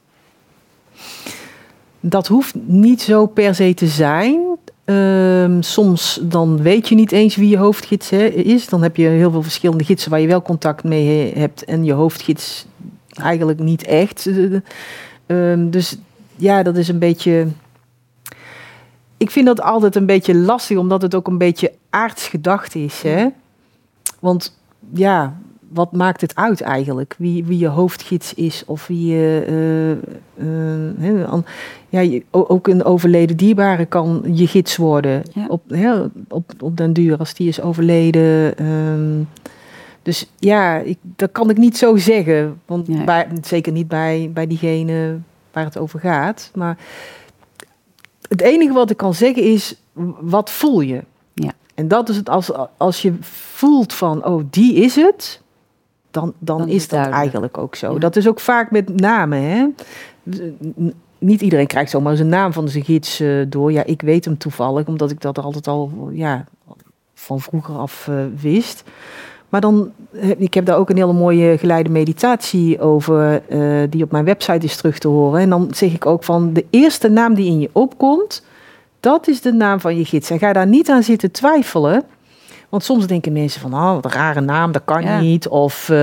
Dat 1.99 2.27
hoeft 2.27 2.55
niet 2.65 3.01
zo 3.01 3.25
per 3.25 3.55
se 3.55 3.73
te 3.73 3.87
zijn. 3.87 4.51
Um, 4.85 5.61
soms 5.61 6.19
dan 6.21 6.61
weet 6.61 6.89
je 6.89 6.95
niet 6.95 7.11
eens 7.11 7.35
wie 7.35 7.49
je 7.49 7.57
hoofdgids 7.57 8.11
is. 8.11 8.69
Dan 8.69 8.83
heb 8.83 8.95
je 8.95 9.07
heel 9.07 9.31
veel 9.31 9.41
verschillende 9.41 9.83
gidsen 9.83 10.11
waar 10.11 10.19
je 10.19 10.27
wel 10.27 10.41
contact 10.41 10.83
mee 10.83 11.33
hebt 11.33 11.63
en 11.63 11.83
je 11.83 11.93
hoofdgids 11.93 12.65
eigenlijk 13.13 13.59
niet 13.59 13.83
echt. 13.83 14.29
Um, 15.27 15.69
dus 15.69 15.97
ja, 16.35 16.63
dat 16.63 16.77
is 16.77 16.87
een 16.87 16.99
beetje. 16.99 17.47
Ik 19.17 19.31
vind 19.31 19.45
dat 19.45 19.61
altijd 19.61 19.95
een 19.95 20.05
beetje 20.05 20.35
lastig, 20.35 20.77
omdat 20.77 21.01
het 21.01 21.15
ook 21.15 21.27
een 21.27 21.37
beetje 21.37 21.71
aards 21.89 22.27
gedacht 22.27 22.75
is. 22.75 23.01
Hè? 23.01 23.27
Want 24.19 24.57
ja, 24.93 25.39
wat 25.73 25.91
maakt 25.91 26.21
het 26.21 26.35
uit 26.35 26.61
eigenlijk? 26.61 27.15
Wie, 27.17 27.45
wie 27.45 27.57
je 27.57 27.67
hoofdgids 27.67 28.33
is 28.33 28.63
of 28.65 28.87
wie 28.87 29.05
je. 29.05 29.45
Uh, 30.37 30.99
uh, 30.99 31.37
ja, 31.89 32.19
ook 32.31 32.67
een 32.67 32.83
overleden 32.83 33.37
dierbare 33.37 33.85
kan 33.85 34.23
je 34.33 34.47
gids 34.47 34.77
worden. 34.77 35.23
Op, 35.47 35.61
op, 36.29 36.51
op 36.59 36.77
den 36.77 36.93
duur, 36.93 37.17
als 37.17 37.33
die 37.33 37.47
is 37.47 37.61
overleden. 37.61 38.65
Um, 38.65 39.27
dus 40.01 40.29
ja, 40.39 40.77
ik, 40.77 40.97
dat 41.01 41.31
kan 41.31 41.49
ik 41.49 41.57
niet 41.57 41.77
zo 41.77 41.97
zeggen. 41.97 42.61
Want 42.65 43.05
bij, 43.05 43.27
zeker 43.41 43.71
niet 43.71 43.87
bij, 43.87 44.29
bij 44.33 44.47
diegene 44.47 45.19
waar 45.51 45.65
het 45.65 45.77
over 45.77 45.99
gaat. 45.99 46.51
Maar 46.53 46.77
het 48.27 48.41
enige 48.41 48.73
wat 48.73 48.89
ik 48.89 48.97
kan 48.97 49.13
zeggen 49.13 49.43
is: 49.43 49.75
wat 50.19 50.49
voel 50.49 50.81
je? 50.81 51.03
Ja. 51.33 51.51
En 51.75 51.87
dat 51.87 52.09
is 52.09 52.15
het 52.15 52.29
als, 52.29 52.51
als 52.77 53.01
je 53.01 53.13
voelt 53.21 53.93
van, 53.93 54.25
oh, 54.25 54.43
die 54.49 54.73
is 54.73 54.95
het 54.95 55.41
dan, 56.11 56.33
dan, 56.39 56.67
is 56.67 56.87
dat 56.87 57.09
eigenlijk 57.09 57.57
ook 57.57 57.75
zo. 57.75 57.97
Dat 57.97 58.15
is 58.15 58.27
ook 58.27 58.39
vaak 58.39 58.71
met 58.71 58.99
namen. 58.99 59.41
Hè? 59.41 59.65
niet 61.21 61.41
iedereen 61.41 61.67
krijgt 61.67 61.91
zomaar 61.91 62.15
zijn 62.15 62.29
naam 62.29 62.53
van 62.53 62.69
zijn 62.69 62.83
gids 62.83 63.21
uh, 63.21 63.45
door. 63.47 63.71
Ja, 63.71 63.83
ik 63.83 64.01
weet 64.01 64.25
hem 64.25 64.37
toevallig, 64.37 64.87
omdat 64.87 65.11
ik 65.11 65.21
dat 65.21 65.39
altijd 65.39 65.67
al 65.67 66.09
ja, 66.11 66.45
van 67.13 67.41
vroeger 67.41 67.75
af 67.75 68.07
uh, 68.07 68.15
wist. 68.41 68.83
Maar 69.49 69.61
dan, 69.61 69.91
ik 70.37 70.53
heb 70.53 70.65
daar 70.65 70.77
ook 70.77 70.89
een 70.89 70.97
hele 70.97 71.13
mooie 71.13 71.57
geleide 71.57 71.89
meditatie 71.89 72.79
over, 72.79 73.41
uh, 73.49 73.81
die 73.89 74.03
op 74.03 74.11
mijn 74.11 74.25
website 74.25 74.65
is 74.65 74.75
terug 74.75 74.99
te 74.99 75.07
horen. 75.07 75.41
En 75.41 75.49
dan 75.49 75.67
zeg 75.71 75.93
ik 75.93 76.05
ook 76.05 76.23
van 76.23 76.53
de 76.53 76.65
eerste 76.69 77.09
naam 77.09 77.33
die 77.33 77.45
in 77.45 77.59
je 77.59 77.69
opkomt, 77.71 78.45
dat 78.99 79.27
is 79.27 79.41
de 79.41 79.53
naam 79.53 79.79
van 79.79 79.97
je 79.97 80.05
gids. 80.05 80.29
En 80.29 80.39
ga 80.39 80.53
daar 80.53 80.67
niet 80.67 80.89
aan 80.89 81.03
zitten 81.03 81.31
twijfelen. 81.31 82.03
Want 82.71 82.83
soms 82.83 83.07
denken 83.07 83.33
mensen 83.33 83.61
van, 83.61 83.73
oh, 83.73 83.93
wat 83.93 84.05
een 84.05 84.11
rare 84.11 84.41
naam, 84.41 84.71
dat 84.71 84.81
kan 84.85 85.19
niet. 85.21 85.47
Of, 85.47 85.89
uh, 85.89 85.97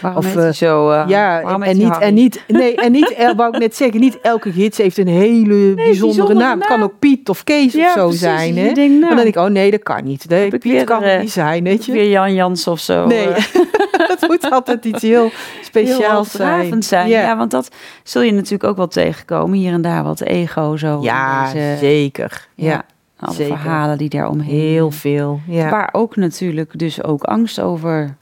waarom 0.00 0.24
of 0.24 0.36
uh, 0.36 0.48
zo. 0.48 0.90
Uh, 0.90 1.04
ja, 1.06 1.40
en, 1.40 1.62
en 1.62 1.76
niet, 1.76 1.98
en 1.98 2.14
niet, 2.14 2.44
nee, 2.46 2.76
en 2.76 2.92
niet, 2.92 3.32
wou 3.36 3.54
ik 3.54 3.58
net 3.60 3.76
zeggen, 3.76 4.00
niet 4.00 4.20
elke 4.20 4.52
gids 4.52 4.78
heeft 4.78 4.98
een 4.98 5.06
hele 5.06 5.54
nee, 5.54 5.74
bijzondere, 5.74 6.06
bijzondere 6.06 6.38
naam. 6.38 6.58
Het 6.58 6.68
kan 6.68 6.82
ook 6.82 6.98
Piet 6.98 7.28
of 7.28 7.44
Kees 7.44 7.72
ja, 7.72 7.86
of 7.86 7.92
zo 7.92 8.02
precies, 8.04 8.20
zijn. 8.20 8.56
Hè? 8.56 8.72
Denk, 8.72 8.90
nou, 8.90 9.00
maar 9.00 9.08
dan 9.08 9.16
denk 9.16 9.36
ik, 9.36 9.42
oh 9.42 9.48
nee, 9.48 9.70
dat 9.70 9.82
kan 9.82 10.04
niet. 10.04 10.28
Nee, 10.28 10.48
Piet 10.48 10.64
weer, 10.64 10.84
kan 10.84 11.02
het 11.02 11.20
niet 11.20 11.32
zijn, 11.32 11.64
weet 11.64 11.84
je. 11.84 11.92
Weer 11.92 12.10
Jan 12.10 12.34
Jans 12.34 12.66
of 12.66 12.80
zo. 12.80 13.06
Nee, 13.06 13.28
dat 14.08 14.24
moet 14.28 14.50
altijd 14.50 14.84
iets 14.84 15.02
heel 15.02 15.30
speciaals 15.62 16.30
zijn. 16.30 16.82
zijn. 16.82 17.08
Ja. 17.08 17.20
ja. 17.20 17.36
want 17.36 17.50
dat 17.50 17.68
zul 18.02 18.22
je 18.22 18.32
natuurlijk 18.32 18.64
ook 18.64 18.76
wel 18.76 18.88
tegenkomen. 18.88 19.58
Hier 19.58 19.72
en 19.72 19.82
daar 19.82 20.04
wat 20.04 20.20
ego 20.20 20.76
zo. 20.76 20.98
Ja, 21.02 21.52
deze, 21.52 21.76
zeker. 21.78 22.48
ja. 22.54 22.84
Alle 23.20 23.34
Zeker. 23.34 23.56
verhalen 23.56 23.98
die 23.98 24.08
daar 24.08 24.28
omheen. 24.28 24.60
Heel 24.60 24.90
veel, 24.90 25.40
ja. 25.46 25.70
Waar 25.70 25.88
ook 25.92 26.16
natuurlijk 26.16 26.78
dus 26.78 27.02
ook 27.02 27.22
angst 27.22 27.60
over 27.60 28.16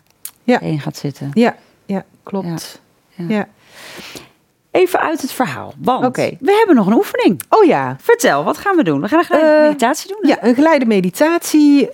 ja. 0.45 0.59
heen 0.59 0.81
gaat 0.81 0.97
zitten. 0.97 1.31
Ja, 1.35 1.57
ja 1.87 2.05
klopt. 2.23 2.81
Ja. 3.15 3.25
ja. 3.29 3.49
Even 4.71 5.01
uit 5.01 5.23
het 5.23 5.33
verhaal, 5.33 5.75
want 5.79 6.17
we 6.17 6.55
hebben 6.59 6.77
nog 6.77 6.87
een 6.87 6.93
oefening. 6.93 7.43
Oh 7.49 7.65
ja. 7.65 7.97
Vertel, 8.01 8.45
wat 8.45 8.59
gaan 8.59 8.77
we 8.77 8.85
doen? 8.85 9.01
We 9.01 9.09
gaan 9.09 9.19
een 9.19 9.25
geleide 9.25 9.57
uh, 9.57 9.63
meditatie 9.63 10.09
doen. 10.09 10.19
Hè? 10.21 10.29
Ja, 10.29 10.45
een 10.45 10.55
geleide 10.55 10.87
meditatie 10.87 11.87
uh, 11.87 11.91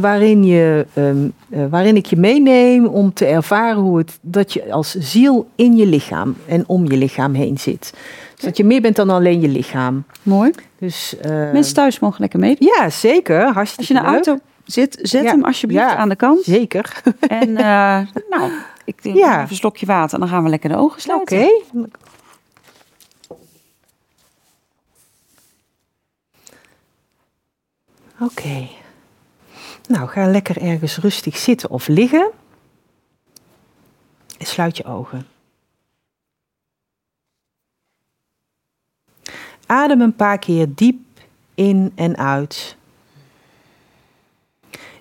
waarin, 0.00 0.44
je, 0.44 0.86
um, 0.94 1.32
uh, 1.48 1.64
waarin 1.70 1.96
ik 1.96 2.06
je 2.06 2.16
meeneem 2.16 2.86
om 2.86 3.12
te 3.12 3.26
ervaren 3.26 3.82
hoe 3.82 3.98
het, 3.98 4.18
dat 4.20 4.52
je 4.52 4.72
als 4.72 4.94
ziel 4.94 5.48
in 5.54 5.76
je 5.76 5.86
lichaam 5.86 6.36
en 6.46 6.64
om 6.66 6.90
je 6.90 6.96
lichaam 6.96 7.34
heen 7.34 7.58
zit. 7.58 7.94
Dus 8.40 8.48
dat 8.48 8.56
je 8.56 8.64
meer 8.64 8.80
bent 8.80 8.96
dan 8.96 9.10
alleen 9.10 9.40
je 9.40 9.48
lichaam. 9.48 10.04
Mooi. 10.22 10.50
Dus, 10.78 11.14
uh, 11.26 11.52
Mensen 11.52 11.74
thuis 11.74 11.98
mogen 11.98 12.20
lekker 12.20 12.38
mee. 12.38 12.56
Ja, 12.58 12.90
zeker. 12.90 13.52
Hartstikke 13.52 13.76
Als 13.76 13.86
je 13.88 13.94
in 13.94 14.00
de 14.00 14.06
auto 14.06 14.44
zit, 14.64 14.98
zet 15.02 15.24
hem 15.24 15.44
alsjeblieft 15.44 15.82
aan 15.82 16.08
de 16.08 16.16
kant. 16.16 16.44
Zeker. 16.44 17.02
En 17.20 17.48
uh, 17.48 17.56
nou, 18.30 18.50
ik 18.84 19.02
denk 19.02 19.16
ja. 19.16 19.36
even 19.38 19.50
een 19.50 19.56
slokje 19.56 19.86
water 19.86 20.14
en 20.14 20.20
dan 20.20 20.28
gaan 20.28 20.42
we 20.42 20.48
lekker 20.48 20.68
de 20.68 20.76
ogen 20.76 21.00
sluiten. 21.00 21.38
Oké. 21.38 21.48
Okay. 21.72 21.88
Oké. 28.20 28.32
Okay. 28.32 28.70
Nou, 29.88 30.08
ga 30.08 30.26
lekker 30.26 30.62
ergens 30.62 30.98
rustig 30.98 31.36
zitten 31.36 31.70
of 31.70 31.88
liggen. 31.88 32.30
En 34.38 34.46
sluit 34.46 34.76
je 34.76 34.84
ogen. 34.84 35.26
Adem 39.70 40.00
een 40.00 40.16
paar 40.16 40.38
keer 40.38 40.74
diep 40.74 41.00
in 41.54 41.92
en 41.94 42.16
uit. 42.16 42.76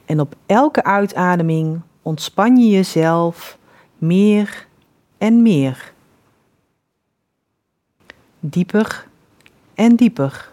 En 0.05 0.19
op 0.19 0.35
elke 0.45 0.83
uitademing 0.83 1.81
ontspan 2.01 2.57
je 2.57 2.69
jezelf 2.69 3.57
meer 3.97 4.67
en 5.17 5.41
meer. 5.41 5.93
Dieper 8.39 9.07
en 9.73 9.95
dieper. 9.95 10.49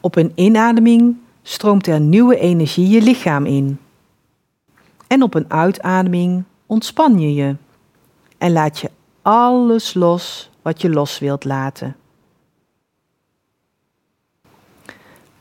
Op 0.00 0.16
een 0.16 0.32
inademing 0.34 1.16
stroomt 1.42 1.86
er 1.86 2.00
nieuwe 2.00 2.38
energie 2.38 2.88
je 2.88 3.02
lichaam 3.02 3.46
in. 3.46 3.78
En 5.06 5.22
op 5.22 5.34
een 5.34 5.50
uitademing 5.50 6.44
ontspan 6.66 7.20
je 7.20 7.34
je 7.34 7.56
en 8.38 8.52
laat 8.52 8.78
je 8.78 8.90
alles 9.26 9.94
los 9.94 10.50
wat 10.62 10.80
je 10.80 10.88
los 10.88 11.18
wilt 11.18 11.44
laten. 11.44 11.96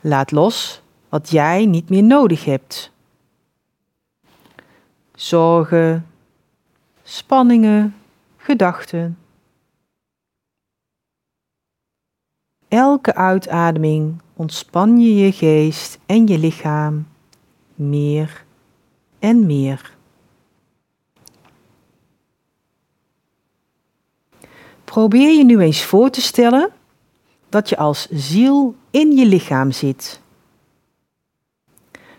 Laat 0.01 0.31
los 0.31 0.81
wat 1.09 1.29
jij 1.29 1.65
niet 1.65 1.89
meer 1.89 2.03
nodig 2.03 2.45
hebt. 2.45 2.91
Zorgen, 5.13 6.07
spanningen, 7.03 7.95
gedachten. 8.37 9.17
Elke 12.67 13.15
uitademing 13.15 14.21
ontspan 14.33 14.99
je 14.99 15.15
je 15.15 15.31
geest 15.31 15.99
en 16.05 16.27
je 16.27 16.37
lichaam 16.37 17.07
meer 17.75 18.45
en 19.19 19.45
meer. 19.45 19.94
Probeer 24.95 25.37
je 25.37 25.43
nu 25.43 25.59
eens 25.59 25.83
voor 25.83 26.09
te 26.09 26.21
stellen 26.21 26.71
dat 27.49 27.69
je 27.69 27.77
als 27.77 28.07
ziel 28.09 28.75
in 28.89 29.11
je 29.11 29.25
lichaam 29.25 29.71
zit. 29.71 30.21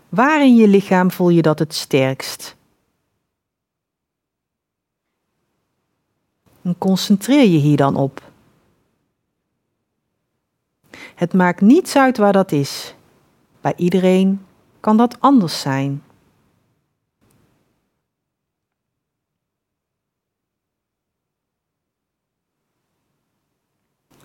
Waar 0.08 0.40
in 0.40 0.56
je 0.56 0.68
lichaam 0.68 1.10
voel 1.10 1.28
je 1.28 1.42
dat 1.42 1.58
het 1.58 1.74
sterkst? 1.74 2.56
En 6.62 6.78
concentreer 6.78 7.48
je 7.48 7.58
hier 7.58 7.76
dan 7.76 7.96
op. 7.96 8.30
Het 11.14 11.32
maakt 11.32 11.60
niets 11.60 11.96
uit 11.96 12.16
waar 12.16 12.32
dat 12.32 12.52
is. 12.52 12.94
Bij 13.60 13.74
iedereen 13.76 14.46
kan 14.80 14.96
dat 14.96 15.20
anders 15.20 15.60
zijn. 15.60 16.02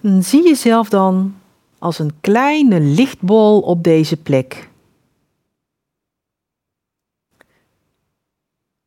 Zie 0.01 0.43
jezelf 0.43 0.89
dan 0.89 1.35
als 1.79 1.99
een 1.99 2.19
kleine 2.21 2.79
lichtbol 2.79 3.61
op 3.61 3.83
deze 3.83 4.17
plek. 4.17 4.69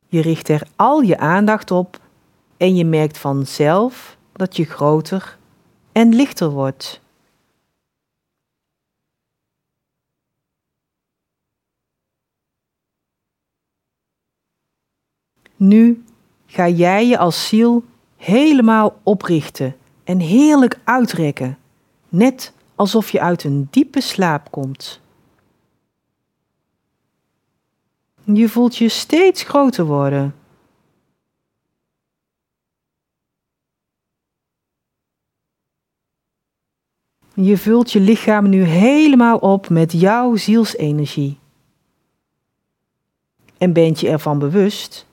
Je 0.07 0.21
richt 0.21 0.49
er 0.49 0.67
al 0.75 1.01
je 1.01 1.17
aandacht 1.17 1.71
op 1.71 1.99
en 2.57 2.75
je 2.75 2.85
merkt 2.85 3.17
vanzelf 3.17 4.17
dat 4.31 4.55
je 4.55 4.65
groter 4.65 5.37
en 5.91 6.15
lichter 6.15 6.49
wordt. 6.49 7.01
Nu 15.55 16.03
ga 16.45 16.67
jij 16.67 17.07
je 17.07 17.17
als 17.17 17.47
ziel 17.47 17.83
helemaal 18.17 18.99
oprichten 19.03 19.75
en 20.05 20.19
heerlijk 20.19 20.79
uitrekken, 20.83 21.57
net 22.09 22.53
alsof 22.75 23.09
je 23.09 23.21
uit 23.21 23.43
een 23.43 23.67
diepe 23.71 24.01
slaap 24.01 24.51
komt. 24.51 25.01
Je 28.23 28.49
voelt 28.49 28.77
je 28.77 28.89
steeds 28.89 29.43
groter 29.43 29.85
worden. 29.85 30.35
Je 37.33 37.57
vult 37.57 37.91
je 37.91 37.99
lichaam 37.99 38.49
nu 38.49 38.63
helemaal 38.63 39.37
op 39.37 39.69
met 39.69 39.91
jouw 39.91 40.35
zielsenergie. 40.35 41.37
En 43.57 43.73
bent 43.73 43.99
je 43.99 44.09
ervan 44.09 44.39
bewust 44.39 45.07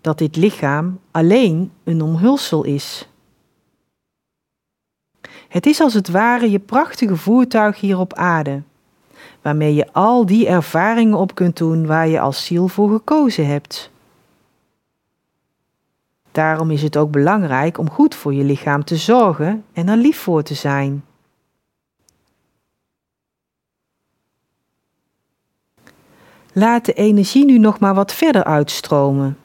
dat 0.00 0.18
dit 0.18 0.36
lichaam 0.36 1.00
alleen 1.10 1.72
een 1.84 2.02
omhulsel 2.02 2.64
is. 2.64 3.08
Het 5.52 5.66
is 5.66 5.80
als 5.80 5.94
het 5.94 6.08
ware 6.08 6.50
je 6.50 6.58
prachtige 6.58 7.16
voertuig 7.16 7.80
hier 7.80 7.98
op 7.98 8.14
aarde, 8.14 8.62
waarmee 9.42 9.74
je 9.74 9.92
al 9.92 10.26
die 10.26 10.46
ervaringen 10.46 11.18
op 11.18 11.34
kunt 11.34 11.56
doen 11.56 11.86
waar 11.86 12.08
je 12.08 12.20
als 12.20 12.44
ziel 12.44 12.68
voor 12.68 12.90
gekozen 12.90 13.46
hebt. 13.46 13.90
Daarom 16.30 16.70
is 16.70 16.82
het 16.82 16.96
ook 16.96 17.10
belangrijk 17.10 17.78
om 17.78 17.90
goed 17.90 18.14
voor 18.14 18.34
je 18.34 18.44
lichaam 18.44 18.84
te 18.84 18.96
zorgen 18.96 19.64
en 19.72 19.88
er 19.88 19.96
lief 19.96 20.18
voor 20.18 20.42
te 20.42 20.54
zijn. 20.54 21.04
Laat 26.52 26.84
de 26.84 26.92
energie 26.92 27.44
nu 27.44 27.58
nog 27.58 27.78
maar 27.78 27.94
wat 27.94 28.12
verder 28.12 28.44
uitstromen. 28.44 29.38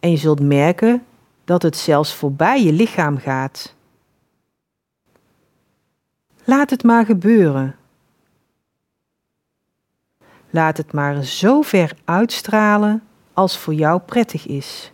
En 0.00 0.10
je 0.10 0.16
zult 0.16 0.40
merken 0.40 1.04
dat 1.44 1.62
het 1.62 1.76
zelfs 1.76 2.14
voorbij 2.14 2.62
je 2.64 2.72
lichaam 2.72 3.18
gaat. 3.18 3.75
Laat 6.48 6.70
het 6.70 6.82
maar 6.82 7.04
gebeuren. 7.04 7.76
Laat 10.50 10.76
het 10.76 10.92
maar 10.92 11.24
zo 11.24 11.62
ver 11.62 11.92
uitstralen 12.04 13.02
als 13.32 13.58
voor 13.58 13.74
jou 13.74 14.00
prettig 14.00 14.46
is. 14.46 14.92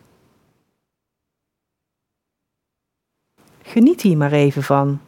Geniet 3.62 4.00
hier 4.00 4.16
maar 4.16 4.32
even 4.32 4.62
van. 4.62 5.00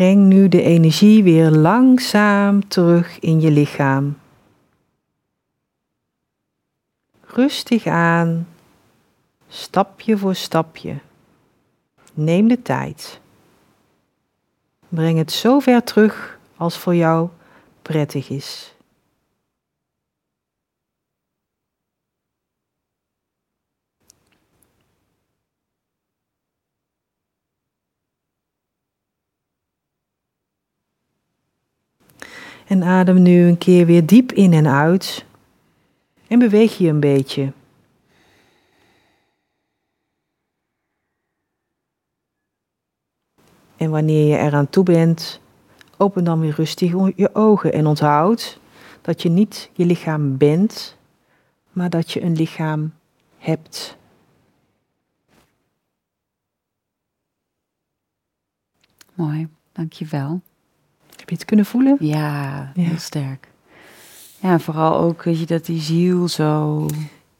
Breng 0.00 0.26
nu 0.26 0.48
de 0.48 0.62
energie 0.62 1.22
weer 1.22 1.50
langzaam 1.50 2.68
terug 2.68 3.18
in 3.18 3.40
je 3.40 3.50
lichaam. 3.50 4.18
Rustig 7.26 7.86
aan, 7.86 8.48
stapje 9.48 10.18
voor 10.18 10.34
stapje. 10.34 10.98
Neem 12.14 12.48
de 12.48 12.62
tijd. 12.62 13.20
Breng 14.88 15.18
het 15.18 15.32
zo 15.32 15.58
ver 15.58 15.84
terug 15.84 16.38
als 16.56 16.78
voor 16.78 16.94
jou 16.94 17.28
prettig 17.82 18.28
is. 18.28 18.74
En 32.70 32.82
adem 32.82 33.22
nu 33.22 33.46
een 33.46 33.58
keer 33.58 33.86
weer 33.86 34.06
diep 34.06 34.32
in 34.32 34.52
en 34.52 34.66
uit. 34.66 35.24
En 36.26 36.38
beweeg 36.38 36.78
je 36.78 36.88
een 36.88 37.00
beetje. 37.00 37.52
En 43.76 43.90
wanneer 43.90 44.26
je 44.26 44.36
eraan 44.36 44.70
toe 44.70 44.84
bent, 44.84 45.40
open 45.96 46.24
dan 46.24 46.40
weer 46.40 46.54
rustig 46.54 46.90
je 47.16 47.34
ogen 47.34 47.72
en 47.72 47.86
onthoud 47.86 48.60
dat 49.00 49.22
je 49.22 49.28
niet 49.28 49.70
je 49.72 49.84
lichaam 49.84 50.36
bent, 50.36 50.96
maar 51.72 51.90
dat 51.90 52.10
je 52.10 52.22
een 52.22 52.36
lichaam 52.36 52.92
hebt. 53.38 53.96
Mooi, 59.14 59.48
dankjewel. 59.72 60.40
Je 61.30 61.36
het 61.36 61.44
kunnen 61.44 61.66
voelen? 61.66 61.96
Ja, 62.00 62.72
heel 62.74 62.98
sterk. 62.98 63.48
Ja, 64.38 64.58
vooral 64.58 64.98
ook 64.98 65.22
weet 65.22 65.38
je, 65.38 65.46
dat 65.46 65.66
die 65.66 65.80
ziel 65.80 66.28
zo, 66.28 66.86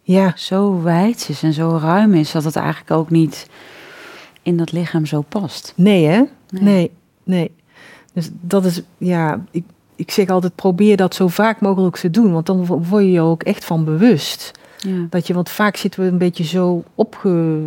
ja. 0.03 0.32
zo 0.36 0.82
wijd 0.82 1.26
is 1.28 1.43
en 1.43 1.53
zo 1.53 1.78
ruim 1.82 2.14
is, 2.14 2.32
dat 2.32 2.45
het 2.45 2.57
eigenlijk 2.57 2.91
ook 2.91 3.11
niet 3.11 3.49
in 4.43 4.57
dat 4.57 4.72
lichaam 4.72 5.07
zo 5.07 5.20
past. 5.20 5.72
Nee, 5.76 6.05
hè? 6.05 6.22
Nee, 6.51 6.91
nee. 7.24 7.51
Dus 8.12 8.30
dat 8.41 8.64
is, 8.64 8.82
ja, 8.99 9.45
ik, 9.51 9.64
ik 9.97 10.11
zeg 10.11 10.28
altijd, 10.28 10.55
probeer 10.55 10.97
dat 10.97 11.14
zo 11.14 11.28
vaak 11.28 11.61
mogelijk 11.61 11.97
te 11.97 12.11
doen, 12.11 12.32
want 12.32 12.47
dan 12.47 12.66
word 12.66 13.05
je 13.05 13.11
je 13.11 13.20
ook 13.20 13.43
echt 13.43 13.64
van 13.64 13.84
bewust. 13.84 14.53
Ja. 14.78 15.07
Dat 15.11 15.26
je, 15.26 15.34
want 15.34 15.49
vaak 15.49 15.76
zitten 15.76 16.01
we 16.01 16.07
een 16.07 16.18
beetje 16.18 16.45
zo 16.45 16.84
opge 16.95 17.66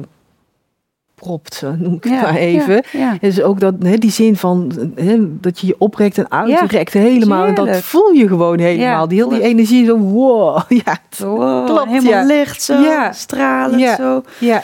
propt, 1.24 1.64
noem 1.78 1.94
ik 1.94 2.08
ja, 2.08 2.22
maar 2.22 2.36
even. 2.36 2.84
Ja, 2.92 3.18
Dus 3.22 3.42
ook 3.42 3.60
dat, 3.60 3.74
hè, 3.80 3.98
die 3.98 4.12
zin 4.12 4.36
van 4.36 4.72
hè, 4.96 5.40
dat 5.40 5.60
je 5.60 5.68
je 5.68 5.76
oprekt 5.78 6.18
en 6.18 6.32
uitrekt 6.32 6.94
helemaal. 6.94 7.46
En 7.46 7.56
dat 7.56 7.78
voel 7.78 8.12
je 8.12 8.28
gewoon 8.28 8.60
helemaal. 8.60 9.08
Die 9.08 9.18
heel 9.18 9.30
die 9.30 9.42
energie 9.42 9.86
zo, 9.86 9.98
wow. 9.98 10.62
Ja, 10.86 10.98
wow, 11.18 11.66
klopt, 11.66 11.90
helemaal 11.90 12.26
licht 12.26 12.62
zo, 12.62 12.74
stralend 13.12 13.96
zo. 13.98 14.24
Ja. 14.38 14.64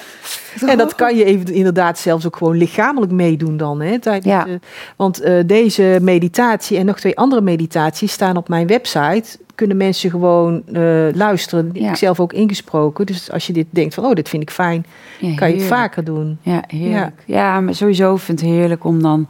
En 0.66 0.78
dat 0.78 0.96
kan 0.96 1.16
je 1.16 1.24
even, 1.24 1.54
inderdaad 1.54 2.00
zelfs 2.00 2.26
ook 2.26 2.36
gewoon 2.36 2.58
lichamelijk 2.58 3.12
meedoen 3.12 3.58
dan. 3.58 3.82
Hè, 3.82 4.00
tijdens, 4.00 4.26
ja. 4.26 4.48
want 4.96 5.26
uh, 5.26 5.40
deze 5.46 6.00
meditatie 6.02 6.78
en 6.78 6.86
nog 6.86 7.00
twee 7.00 7.18
andere 7.18 7.42
meditaties 7.42 8.12
staan 8.12 8.38
op 8.38 8.50
mijn 8.50 8.68
website 8.68 9.38
kunnen 9.60 9.78
mensen 9.78 10.10
gewoon 10.10 10.64
uh, 10.72 11.08
luisteren. 11.14 11.70
Ja. 11.74 11.90
Ik 11.90 11.96
zelf 11.96 12.20
ook 12.20 12.34
ingesproken. 12.34 13.06
Dus 13.06 13.32
als 13.32 13.48
je 13.48 13.54
dit 13.54 13.66
denkt 13.70 13.94
van, 13.94 14.06
oh, 14.06 14.14
dit 14.14 14.30
vind 14.30 14.42
ik 14.42 14.52
fijn, 14.52 14.86
kan 15.36 15.50
je 15.50 15.56
het 15.56 15.64
vaker 15.64 16.04
doen. 16.04 16.38
Ja, 16.42 16.64
heerlijk. 16.68 17.24
Ja. 17.26 17.36
ja, 17.36 17.62
maar 17.62 17.76
sowieso 17.76 18.16
vind 18.18 18.42
ik 18.42 18.48
het 18.48 18.56
heerlijk 18.56 18.84
om 18.84 19.02
dan 19.02 19.28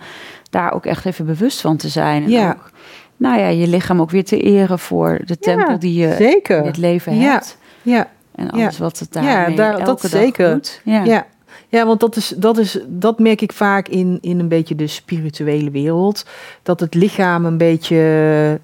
daar 0.49 0.73
ook 0.73 0.85
echt 0.85 1.05
even 1.05 1.25
bewust 1.25 1.61
van 1.61 1.77
te 1.77 1.87
zijn. 1.87 2.23
En 2.23 2.29
ja. 2.29 2.49
Ook, 2.49 2.71
nou 3.17 3.39
ja, 3.39 3.47
je 3.47 3.67
lichaam 3.67 4.01
ook 4.01 4.11
weer 4.11 4.25
te 4.25 4.41
eren 4.41 4.79
voor 4.79 5.19
de 5.25 5.37
tempel 5.37 5.79
die 5.79 5.93
je 5.93 6.15
zeker. 6.17 6.57
in 6.57 6.65
het 6.65 6.77
leven 6.77 7.19
hebt. 7.19 7.57
Ja. 7.81 8.07
En 8.35 8.51
alles 8.51 8.77
wat 8.77 8.99
het 8.99 9.13
daar 9.13 9.23
ja, 9.23 9.55
daar, 9.55 9.85
dat 9.85 10.01
zeker. 10.01 10.53
doet. 10.53 10.81
Ja. 10.83 11.03
ja. 11.03 11.25
Ja, 11.67 11.85
want 11.85 11.99
dat, 11.99 12.15
is, 12.15 12.33
dat, 12.37 12.57
is, 12.57 12.79
dat 12.87 13.19
merk 13.19 13.41
ik 13.41 13.53
vaak 13.53 13.87
in, 13.87 14.17
in 14.21 14.39
een 14.39 14.47
beetje 14.47 14.75
de 14.75 14.87
spirituele 14.87 15.71
wereld. 15.71 16.25
Dat 16.63 16.79
het 16.79 16.93
lichaam 16.93 17.45
een 17.45 17.57
beetje 17.57 18.59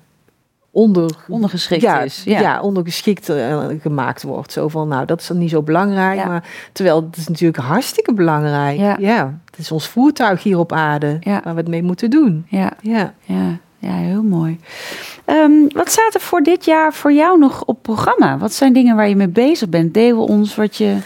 onder, 0.72 1.16
ondergeschikt 1.28 1.82
ja, 1.82 2.01
is. 2.01 2.24
Ja, 2.24 2.39
ja 2.39 2.61
ondergeschikt 2.61 3.30
uh, 3.30 3.66
gemaakt 3.82 4.24
wordt. 4.24 4.51
Zo 4.51 4.68
van, 4.68 4.88
nou, 4.88 5.05
dat 5.05 5.22
is 5.22 5.28
dan 5.28 5.38
niet 5.38 5.49
zo 5.49 5.61
belangrijk. 5.61 6.26
Maar 6.26 6.49
terwijl 6.72 7.01
het 7.01 7.18
is 7.18 7.28
natuurlijk 7.28 7.63
hartstikke 7.63 8.13
belangrijk. 8.13 8.78
Ja. 8.78 8.97
ja. 8.99 9.39
Het 9.45 9.59
is 9.59 9.72
ons 9.72 9.88
voertuig 9.88 10.43
hier 10.43 10.57
op 10.57 10.72
aarde 10.72 11.20
waar 11.24 11.41
we 11.43 11.59
het 11.59 11.68
mee 11.68 11.84
moeten 11.84 12.09
doen. 12.09 12.45
Ja, 12.49 12.74
ja. 12.82 13.13
ja. 13.22 13.57
Ja 13.86 13.95
heel 13.95 14.23
mooi. 14.23 14.59
Um, 15.25 15.67
wat 15.73 15.91
staat 15.91 16.13
er 16.13 16.21
voor 16.21 16.41
dit 16.41 16.65
jaar 16.65 16.93
voor 16.93 17.13
jou 17.13 17.39
nog 17.39 17.63
op 17.65 17.81
programma? 17.81 18.38
Wat 18.38 18.53
zijn 18.53 18.73
dingen 18.73 18.95
waar 18.95 19.09
je 19.09 19.15
mee 19.15 19.27
bezig 19.27 19.69
bent? 19.69 19.93
Deel 19.93 20.23
ons 20.23 20.55
wat 20.55 20.75
je 20.75 20.97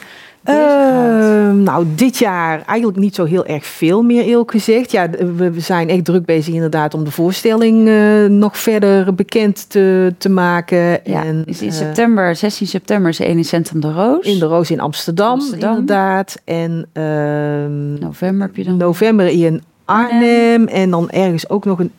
uh, 0.50 1.52
nou, 1.52 1.86
dit 1.96 2.18
jaar 2.18 2.64
eigenlijk 2.66 3.00
niet 3.00 3.16
zo 3.16 3.26
heel 3.26 3.46
erg 3.46 3.66
veel 3.66 4.04
meer, 4.04 4.24
eerlijk 4.24 4.52
gezegd. 4.52 4.92
Ja, 4.92 5.10
we, 5.10 5.52
zijn 5.58 5.90
echt 5.90 6.06
druk 6.06 6.26
bezig 6.26 6.54
inderdaad 6.54 6.94
om 6.94 7.04
de 7.04 7.12
voorstelling 7.12 7.88
uh, 7.88 8.26
nog 8.26 8.58
verder 8.58 9.16
bekend 9.16 9.70
te, 9.70 10.14
te 10.18 10.30
maken. 10.30 11.00
Ja, 11.04 11.24
en, 11.24 11.44
is 11.46 11.62
in 11.62 11.68
uh, 11.68 11.74
september, 11.74 12.36
16 12.36 12.68
september 12.68 13.10
is 13.10 13.20
in 13.20 13.46
Centrum 13.46 13.82
de 13.82 13.92
Roos. 13.92 14.26
In 14.26 14.40
de 14.40 14.46
Roos 14.46 14.72
in 14.72 14.80
Amsterdam, 14.80 15.32
Amsterdam. 15.32 15.70
inderdaad. 15.78 16.42
En 16.44 16.88
ehm, 16.94 17.94
november 18.00 18.48
heb 18.48 18.56
je 18.56 18.64
dan? 18.64 18.78
November 18.78 19.28
in 19.28 19.64
Arnhem. 19.86 20.68
En 20.68 20.90
dan 20.90 21.10
ergens 21.10 21.50
ook 21.50 21.66
nog 21.66 21.80
een 21.80 21.92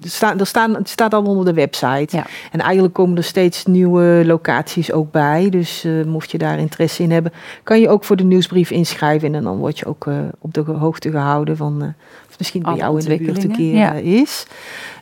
staan, 0.00 0.38
er 0.38 0.46
staan, 0.46 0.74
het 0.74 0.88
staat 0.88 1.14
al 1.14 1.22
onder 1.22 1.44
de 1.44 1.52
website. 1.52 2.16
Ja. 2.16 2.26
En 2.52 2.60
eigenlijk 2.60 2.94
komen 2.94 3.16
er 3.16 3.24
steeds 3.24 3.64
nieuwe 3.64 4.22
locaties 4.26 4.92
ook 4.92 5.10
bij. 5.10 5.48
Dus 5.50 5.84
uh, 5.84 6.04
mocht 6.04 6.30
je 6.30 6.38
daar 6.38 6.58
interesse 6.58 7.02
in 7.02 7.10
hebben, 7.10 7.32
kan 7.62 7.80
je 7.80 7.88
ook 7.88 8.04
voor 8.04 8.16
de 8.16 8.24
nieuwsbrief 8.24 8.70
inschrijven. 8.70 9.34
En 9.34 9.42
dan 9.42 9.56
word 9.56 9.78
je 9.78 9.86
ook 9.86 10.06
uh, 10.06 10.14
op 10.38 10.54
de 10.54 10.60
hoogte 10.60 11.10
gehouden 11.10 11.56
van 11.56 11.82
uh, 11.82 11.88
of 12.28 12.38
misschien 12.38 12.62
bij 12.62 12.74
jou 12.74 12.98
in 12.98 13.04
de 13.04 13.16
buurt 13.16 13.44
een 13.44 13.52
keer 13.52 13.74
ja. 13.74 13.92
is. 13.92 14.46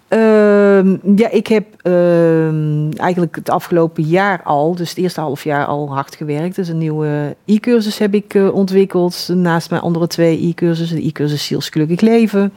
Uh, 0.08 0.98
ja, 1.16 1.30
ik 1.30 1.46
heb 1.46 1.64
uh, 1.82 3.00
eigenlijk 3.00 3.36
het 3.36 3.50
afgelopen 3.50 4.02
jaar 4.02 4.42
al, 4.42 4.74
dus 4.74 4.88
het 4.88 4.98
eerste 4.98 5.20
half 5.20 5.44
jaar 5.44 5.66
al 5.66 5.94
hard 5.94 6.14
gewerkt. 6.14 6.56
Dus 6.56 6.68
een 6.68 6.78
nieuwe 6.78 7.36
e-cursus 7.44 7.98
heb 7.98 8.14
ik 8.14 8.34
ontwikkeld. 8.52 9.28
Naast 9.32 9.70
mijn 9.70 9.82
andere 9.82 10.06
twee 10.06 10.46
e-cursussen, 10.46 10.96
de 10.96 11.06
e-cursus 11.06 11.46
Ziels 11.46 11.68
Gelukkig 11.68 12.00
Leven. 12.00 12.52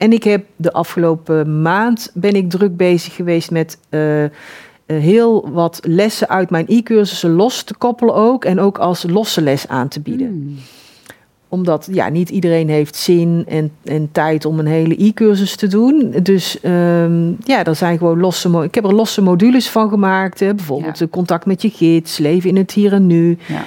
En 0.00 0.12
ik 0.12 0.24
heb 0.24 0.44
de 0.56 0.72
afgelopen 0.72 1.62
maand 1.62 2.10
ben 2.14 2.34
ik 2.34 2.50
druk 2.50 2.76
bezig 2.76 3.14
geweest 3.14 3.50
met 3.50 3.78
uh, 3.90 4.24
heel 4.86 5.50
wat 5.50 5.80
lessen 5.82 6.28
uit 6.28 6.50
mijn 6.50 6.64
e-cursussen 6.68 7.30
los 7.30 7.62
te 7.62 7.74
koppelen 7.74 8.14
ook. 8.14 8.44
En 8.44 8.60
ook 8.60 8.78
als 8.78 9.04
losse 9.08 9.40
les 9.40 9.68
aan 9.68 9.88
te 9.88 10.00
bieden. 10.00 10.26
Hmm. 10.26 10.56
Omdat 11.48 11.88
ja, 11.92 12.08
niet 12.08 12.30
iedereen 12.30 12.68
heeft 12.68 12.96
zin 12.96 13.44
en, 13.48 13.72
en 13.84 14.08
tijd 14.12 14.44
om 14.44 14.58
een 14.58 14.66
hele 14.66 15.04
e-cursus 15.04 15.56
te 15.56 15.66
doen. 15.66 16.14
Dus 16.22 16.58
um, 16.64 17.36
ja, 17.44 17.64
er 17.64 17.76
zijn 17.76 17.98
gewoon 17.98 18.20
losse... 18.20 18.62
Ik 18.62 18.74
heb 18.74 18.84
er 18.84 18.94
losse 18.94 19.22
modules 19.22 19.70
van 19.70 19.88
gemaakt. 19.88 20.40
Hè. 20.40 20.54
Bijvoorbeeld 20.54 20.98
ja. 20.98 21.06
contact 21.06 21.46
met 21.46 21.62
je 21.62 21.70
gids, 21.70 22.18
leven 22.18 22.48
in 22.48 22.56
het 22.56 22.72
hier 22.72 22.92
en 22.92 23.06
nu. 23.06 23.38
Ja 23.46 23.64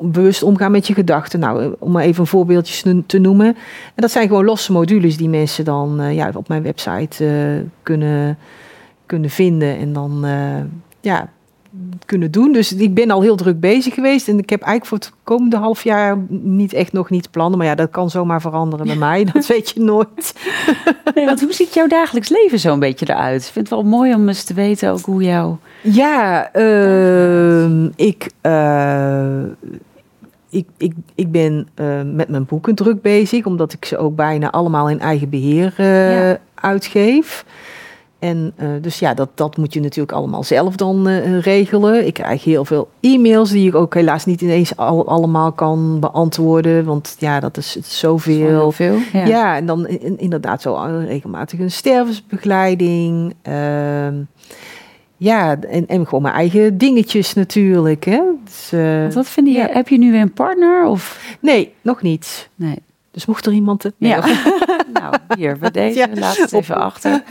bewust 0.00 0.42
omgaan 0.42 0.70
met 0.70 0.86
je 0.86 0.94
gedachten. 0.94 1.40
Nou, 1.40 1.62
eh, 1.62 1.70
om 1.78 1.92
maar 1.92 2.02
even 2.02 2.20
een 2.20 2.26
voorbeeldje 2.26 3.04
te 3.06 3.18
noemen. 3.18 3.46
En 3.46 3.56
dat 3.94 4.10
zijn 4.10 4.28
gewoon 4.28 4.44
losse 4.44 4.72
modules 4.72 5.16
die 5.16 5.28
mensen 5.28 5.64
dan 5.64 6.00
uh, 6.00 6.14
ja, 6.14 6.30
op 6.34 6.48
mijn 6.48 6.62
website 6.62 7.24
uh, 7.24 7.66
kunnen, 7.82 8.38
kunnen 9.06 9.30
vinden 9.30 9.76
en 9.76 9.92
dan 9.92 10.24
ja, 11.00 11.28
kunnen 12.06 12.30
doen. 12.30 12.52
Dus 12.52 12.74
ik 12.74 12.94
ben 12.94 13.10
al 13.10 13.22
heel 13.22 13.36
druk 13.36 13.60
bezig 13.60 13.94
geweest. 13.94 14.28
En 14.28 14.38
ik 14.38 14.50
heb 14.50 14.62
eigenlijk 14.62 14.86
voor 14.86 14.98
het 14.98 15.18
komende 15.24 15.56
half 15.56 15.84
jaar 15.84 16.18
niet 16.28 16.72
echt 16.72 16.92
nog 16.92 17.10
niet 17.10 17.30
plannen. 17.30 17.58
Maar 17.58 17.66
ja, 17.66 17.74
dat 17.74 17.90
kan 17.90 18.10
zomaar 18.10 18.40
veranderen 18.40 18.86
bij 18.86 18.96
mij. 19.08 19.24
Dat 19.24 19.46
weet 19.46 19.70
je 19.70 19.80
nooit. 19.80 20.34
Nee, 21.14 21.26
want 21.26 21.40
hoe 21.40 21.52
ziet 21.52 21.74
jouw 21.74 21.86
dagelijks 21.86 22.28
leven 22.28 22.58
zo 22.58 22.72
een 22.72 22.78
beetje 22.78 23.08
eruit? 23.08 23.42
Ik 23.46 23.52
vind 23.52 23.70
het 23.70 23.78
wel 23.78 23.88
mooi 23.88 24.14
om 24.14 24.28
eens 24.28 24.44
te 24.44 24.54
weten 24.54 24.90
ook 24.90 25.04
hoe 25.04 25.22
jouw... 25.22 25.58
Ja, 25.80 26.50
uh, 26.56 27.84
ik... 27.96 28.30
Uh, 28.42 29.42
ik, 30.50 30.66
ik, 30.76 30.92
ik 31.14 31.30
ben 31.30 31.68
met 32.14 32.28
mijn 32.28 32.44
boeken 32.44 32.74
druk 32.74 33.02
bezig, 33.02 33.46
omdat 33.46 33.72
ik 33.72 33.84
ze 33.84 33.98
ook 33.98 34.16
bijna 34.16 34.50
allemaal 34.50 34.88
in 34.88 35.00
eigen 35.00 35.28
beheer 35.28 35.74
uitgeef. 36.54 37.44
En 38.20 38.52
uh, 38.62 38.68
dus 38.80 38.98
ja, 38.98 39.14
dat, 39.14 39.28
dat 39.34 39.56
moet 39.56 39.72
je 39.72 39.80
natuurlijk 39.80 40.12
allemaal 40.12 40.42
zelf 40.42 40.76
dan 40.76 41.08
uh, 41.08 41.40
regelen. 41.40 42.06
Ik 42.06 42.14
krijg 42.14 42.44
heel 42.44 42.64
veel 42.64 42.88
e-mails 43.00 43.50
die 43.50 43.68
ik 43.68 43.74
ook 43.74 43.94
helaas 43.94 44.24
niet 44.24 44.40
ineens 44.40 44.76
al, 44.76 45.08
allemaal 45.08 45.52
kan 45.52 46.00
beantwoorden. 46.00 46.84
Want 46.84 47.16
ja, 47.18 47.40
dat 47.40 47.56
is, 47.56 47.76
zoveel. 47.82 48.72
veel, 48.72 48.96
ja. 49.12 49.26
ja. 49.26 49.56
en 49.56 49.66
dan 49.66 49.88
in, 49.88 50.18
inderdaad 50.18 50.62
zo 50.62 50.74
regelmatig 51.06 51.58
een 51.58 51.70
stervensbegeleiding. 51.70 53.34
Uh, 53.48 54.08
ja, 55.16 55.56
en, 55.60 55.86
en 55.86 56.04
gewoon 56.04 56.22
mijn 56.22 56.34
eigen 56.34 56.78
dingetjes 56.78 57.34
natuurlijk. 57.34 58.04
Hè. 58.04 58.20
Dus, 58.44 59.14
wat 59.14 59.28
vind 59.28 59.46
je? 59.46 59.52
Ja. 59.52 59.68
Heb 59.70 59.88
je 59.88 59.98
nu 59.98 60.10
weer 60.10 60.20
een 60.20 60.32
partner? 60.32 60.84
Of? 60.84 61.36
Nee, 61.40 61.72
nog 61.82 62.02
niet. 62.02 62.48
Nee. 62.54 62.78
Dus 63.10 63.26
mocht 63.26 63.46
er 63.46 63.52
iemand... 63.52 63.82
Het... 63.82 63.94
ja. 63.98 64.24
nou, 65.00 65.14
hier, 65.36 65.58
bij 65.58 65.70
deze, 65.70 65.98
ja. 65.98 66.08
laat 66.14 66.36
het 66.36 66.52
even 66.52 66.76
achter. 66.76 67.22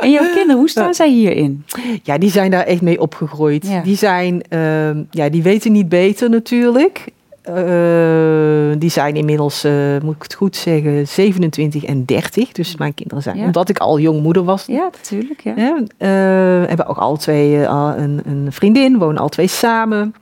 en 0.00 0.10
jouw 0.10 0.24
kinderen, 0.24 0.56
hoe 0.56 0.68
staan 0.68 0.94
zij 0.94 1.10
hierin? 1.10 1.64
Ja, 2.02 2.18
die 2.18 2.30
zijn 2.30 2.50
daar 2.50 2.64
echt 2.64 2.82
mee 2.82 3.00
opgegroeid. 3.00 3.84
Die 3.84 3.96
zijn, 3.96 4.42
uh, 4.50 4.96
ja, 5.10 5.28
die 5.28 5.42
weten 5.42 5.72
niet 5.72 5.88
beter 5.88 6.30
natuurlijk. 6.30 7.12
Uh, 7.48 8.74
die 8.78 8.90
zijn 8.90 9.16
inmiddels, 9.16 9.64
uh, 9.64 10.00
moet 10.02 10.14
ik 10.14 10.22
het 10.22 10.34
goed 10.34 10.56
zeggen, 10.56 11.08
27 11.08 11.84
en 11.84 12.04
30. 12.04 12.52
Dus 12.52 12.76
mijn 12.76 12.94
kinderen 12.94 13.22
zijn, 13.22 13.36
ja. 13.36 13.44
omdat 13.44 13.68
ik 13.68 13.78
al 13.78 13.98
jong 13.98 14.22
moeder 14.22 14.44
was. 14.44 14.66
Ja, 14.66 14.90
natuurlijk. 14.92 15.40
Ja. 15.40 15.52
ja 15.56 15.76
uh, 15.76 16.68
hebben 16.68 16.86
ook 16.86 16.96
alle 16.96 17.18
twee 17.18 17.56
een, 17.56 18.20
een 18.24 18.52
vriendin, 18.52 18.98
wonen 18.98 19.20
al 19.20 19.28
twee 19.28 19.46
samen. 19.46 20.14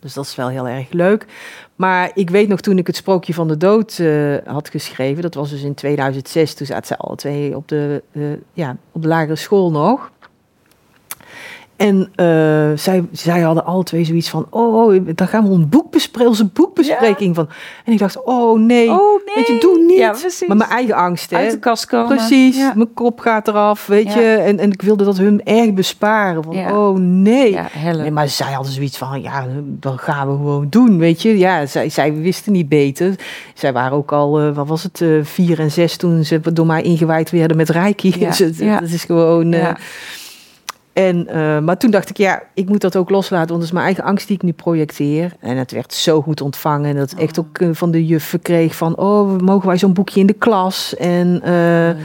Dus 0.00 0.14
dat 0.14 0.24
is 0.24 0.34
wel 0.34 0.48
heel 0.48 0.68
erg 0.68 0.86
leuk. 0.90 1.26
Maar 1.80 2.10
ik 2.14 2.30
weet 2.30 2.48
nog 2.48 2.60
toen 2.60 2.78
ik 2.78 2.86
het 2.86 2.96
Sprookje 2.96 3.34
van 3.34 3.48
de 3.48 3.56
Dood 3.56 3.98
uh, 3.98 4.36
had 4.44 4.68
geschreven, 4.68 5.22
dat 5.22 5.34
was 5.34 5.50
dus 5.50 5.62
in 5.62 5.74
2006, 5.74 6.54
toen 6.54 6.66
zaten 6.66 6.86
ze 6.86 6.96
alle 6.96 7.16
twee 7.16 7.56
op 7.56 7.68
de, 7.68 8.02
uh, 8.12 8.32
ja, 8.52 8.76
op 8.92 9.02
de 9.02 9.08
lagere 9.08 9.36
school 9.36 9.70
nog. 9.70 10.10
En 11.80 11.96
uh, 12.16 12.78
zij, 12.78 13.04
zij 13.12 13.40
hadden 13.40 13.64
alle 13.64 13.84
twee 13.84 14.04
zoiets 14.04 14.28
van, 14.28 14.46
oh, 14.50 14.74
oh 14.74 15.06
dan 15.14 15.28
gaan 15.28 15.48
we 15.48 15.54
een 15.54 15.68
boek 15.68 15.90
bespreken, 15.90 16.28
onze 16.28 16.44
boekbespreking 16.44 17.34
van. 17.34 17.48
En 17.84 17.92
ik 17.92 17.98
dacht, 17.98 18.24
oh 18.24 18.58
nee, 18.58 18.90
oh, 18.90 19.24
nee. 19.24 19.34
weet 19.34 19.46
je, 19.46 19.58
doe 19.60 19.84
niet. 19.86 19.98
Ja, 19.98 20.14
maar 20.46 20.56
mijn 20.56 20.70
eigen 20.70 20.94
angst, 20.94 21.30
hè. 21.30 21.36
Uit 21.36 21.50
de 21.50 21.58
kast 21.58 21.86
komen. 21.86 22.16
Precies, 22.16 22.56
ja. 22.56 22.72
mijn 22.74 22.94
kop 22.94 23.20
gaat 23.20 23.48
eraf, 23.48 23.86
weet 23.86 24.12
je. 24.12 24.20
En, 24.20 24.58
en 24.58 24.72
ik 24.72 24.82
wilde 24.82 25.04
dat 25.04 25.18
hun 25.18 25.44
erg 25.44 25.74
besparen. 25.74 26.44
Van, 26.44 26.56
oh 26.56 26.98
nee. 26.98 27.58
nee. 27.82 28.10
Maar 28.10 28.28
zij 28.28 28.52
hadden 28.52 28.72
zoiets 28.72 28.98
van, 28.98 29.22
ja, 29.22 29.46
dan 29.64 29.98
gaan 29.98 30.28
we 30.28 30.36
gewoon 30.36 30.66
doen, 30.70 30.98
weet 30.98 31.22
je. 31.22 31.38
Ja, 31.38 31.66
zij, 31.66 31.88
zij 31.88 32.14
wisten 32.14 32.52
niet 32.52 32.68
beter. 32.68 33.14
Zij 33.54 33.72
waren 33.72 33.96
ook 33.96 34.12
al, 34.12 34.42
uh, 34.42 34.54
wat 34.54 34.66
was 34.66 34.82
het, 34.82 35.00
uh, 35.00 35.24
vier 35.24 35.58
en 35.58 35.70
zes 35.70 35.96
toen 35.96 36.24
ze 36.24 36.40
door 36.52 36.66
mij 36.66 36.82
ingewijd 36.82 37.30
werden 37.30 37.56
met 37.56 37.68
Reiki. 37.68 38.14
Ja. 38.18 38.28
Dus 38.40 38.58
dat 38.58 38.88
is 38.88 39.04
gewoon... 39.04 39.54
En, 40.92 41.26
uh, 41.30 41.58
maar 41.58 41.78
toen 41.78 41.90
dacht 41.90 42.10
ik, 42.10 42.16
ja, 42.16 42.42
ik 42.54 42.68
moet 42.68 42.80
dat 42.80 42.96
ook 42.96 43.10
loslaten, 43.10 43.48
want 43.48 43.58
dat 43.58 43.68
is 43.68 43.72
mijn 43.72 43.84
eigen 43.84 44.04
angst 44.04 44.26
die 44.26 44.36
ik 44.36 44.42
nu 44.42 44.52
projecteer. 44.52 45.32
En 45.40 45.56
het 45.56 45.70
werd 45.70 45.94
zo 45.94 46.22
goed 46.22 46.40
ontvangen. 46.40 46.90
En 46.90 46.96
dat 46.96 47.12
echt 47.12 47.38
oh. 47.38 47.44
ook 47.44 47.60
uh, 47.60 47.68
van 47.72 47.90
de 47.90 48.06
juffen 48.06 48.42
kreeg 48.42 48.74
van, 48.76 48.96
oh, 48.96 49.38
mogen 49.38 49.68
wij 49.68 49.78
zo'n 49.78 49.92
boekje 49.92 50.20
in 50.20 50.26
de 50.26 50.32
klas? 50.32 50.96
En 50.96 51.42
uh, 51.44 51.88
ja. 51.88 51.96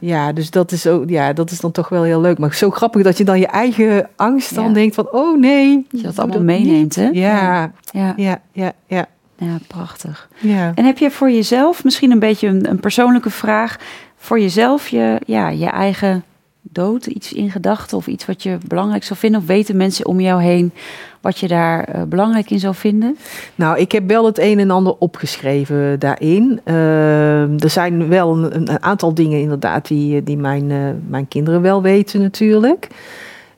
ja. 0.00 0.32
dus 0.32 0.50
dat 0.50 0.72
is, 0.72 0.86
ook, 0.86 1.08
ja, 1.08 1.32
dat 1.32 1.50
is 1.50 1.60
dan 1.60 1.72
toch 1.72 1.88
wel 1.88 2.02
heel 2.02 2.20
leuk. 2.20 2.38
Maar 2.38 2.54
zo 2.54 2.70
grappig 2.70 3.02
dat 3.02 3.18
je 3.18 3.24
dan 3.24 3.38
je 3.38 3.46
eigen 3.46 4.08
angst 4.16 4.54
dan 4.54 4.72
denkt 4.72 4.94
van, 4.94 5.08
oh 5.12 5.38
nee. 5.38 5.86
Je 5.90 6.02
dat 6.02 6.18
allemaal 6.18 6.42
meeneemt, 6.42 6.94
hè? 6.94 7.08
Ja, 7.12 7.72
ja, 7.90 8.14
ja, 8.16 8.40
ja. 8.52 8.72
ja. 8.86 9.06
Ja, 9.40 9.58
prachtig. 9.66 10.28
Ja. 10.38 10.72
En 10.74 10.84
heb 10.84 10.98
je 10.98 11.10
voor 11.10 11.30
jezelf, 11.30 11.84
misschien 11.84 12.10
een 12.10 12.18
beetje 12.18 12.48
een, 12.48 12.68
een 12.70 12.80
persoonlijke 12.80 13.30
vraag, 13.30 13.76
voor 14.16 14.40
jezelf 14.40 14.88
je, 14.88 15.20
ja, 15.26 15.48
je 15.48 15.66
eigen 15.66 16.24
dood, 16.72 17.06
iets 17.06 17.32
in 17.32 17.50
gedachten 17.50 17.96
of 17.96 18.06
iets 18.06 18.26
wat 18.26 18.42
je 18.42 18.58
belangrijk 18.66 19.04
zou 19.04 19.18
vinden? 19.18 19.40
Of 19.40 19.46
weten 19.46 19.76
mensen 19.76 20.06
om 20.06 20.20
jou 20.20 20.42
heen 20.42 20.72
wat 21.20 21.38
je 21.38 21.48
daar 21.48 21.96
uh, 21.96 22.02
belangrijk 22.02 22.50
in 22.50 22.58
zou 22.58 22.74
vinden? 22.74 23.16
Nou, 23.54 23.78
ik 23.78 23.92
heb 23.92 24.08
wel 24.08 24.26
het 24.26 24.38
een 24.38 24.58
en 24.58 24.70
ander 24.70 24.96
opgeschreven 24.98 25.98
daarin. 25.98 26.60
Uh, 26.64 27.62
er 27.62 27.70
zijn 27.70 28.08
wel 28.08 28.36
een, 28.36 28.56
een, 28.56 28.82
aantal 28.82 29.14
dingen 29.14 29.40
inderdaad 29.40 29.88
die, 29.88 30.22
die 30.22 30.36
mijn, 30.36 30.70
uh, 30.70 30.90
mijn 31.08 31.28
kinderen 31.28 31.62
wel 31.62 31.82
weten 31.82 32.20
natuurlijk. 32.20 32.88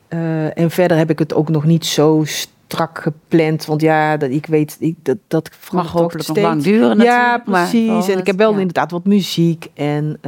Eh, 0.08 0.58
en 0.58 0.70
verder 0.70 0.96
heb 0.96 1.10
ik 1.10 1.18
het 1.18 1.34
ook 1.34 1.48
nog 1.48 1.64
niet 1.64 1.86
zo 1.86 2.22
strak 2.24 2.98
gepland. 2.98 3.64
Want 3.64 3.80
ja, 3.80 4.16
dat, 4.16 4.30
ik 4.30 4.46
weet, 4.46 4.76
ik, 4.80 4.96
dat, 5.02 5.16
dat 5.28 5.50
mag 5.72 5.92
hopelijk 5.92 6.28
nog 6.28 6.36
lang 6.36 6.62
duren. 6.62 6.98
Ja, 6.98 7.38
precies. 7.38 8.08
en 8.08 8.18
ik 8.18 8.26
heb 8.26 8.36
wel 8.36 8.52
inderdaad 8.52 8.90
wat 8.90 9.04
muziek. 9.04 9.66
En 9.74 10.18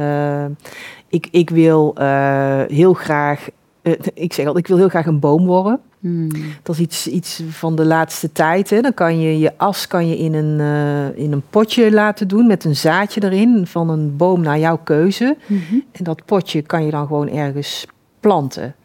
ik, 1.13 1.27
ik 1.31 1.49
wil 1.49 1.95
uh, 1.97 2.61
heel 2.67 2.93
graag, 2.93 3.49
uh, 3.81 3.93
ik 4.13 4.33
zeg 4.33 4.45
al, 4.45 4.57
ik 4.57 4.67
wil 4.67 4.77
heel 4.77 4.89
graag 4.89 5.05
een 5.05 5.19
boom 5.19 5.45
worden. 5.45 5.79
Hmm. 5.99 6.29
Dat 6.63 6.75
is 6.75 6.81
iets, 6.81 7.07
iets 7.07 7.43
van 7.49 7.75
de 7.75 7.85
laatste 7.85 8.31
tijd. 8.31 8.69
Hè. 8.69 8.81
Dan 8.81 8.93
kan 8.93 9.19
je 9.19 9.39
je 9.39 9.57
as 9.57 9.87
kan 9.87 10.07
je 10.07 10.17
in, 10.17 10.33
een, 10.33 10.59
uh, 10.59 11.23
in 11.23 11.31
een 11.31 11.43
potje 11.49 11.91
laten 11.91 12.27
doen 12.27 12.47
met 12.47 12.63
een 12.63 12.75
zaadje 12.75 13.23
erin 13.23 13.67
van 13.67 13.89
een 13.89 14.15
boom 14.15 14.41
naar 14.41 14.59
jouw 14.59 14.79
keuze. 14.83 15.37
-hmm. 15.45 15.83
En 15.91 16.03
dat 16.03 16.25
potje 16.25 16.61
kan 16.61 16.85
je 16.85 16.91
dan 16.91 17.07
gewoon 17.07 17.29
ergens 17.29 17.85
planten. 18.19 18.75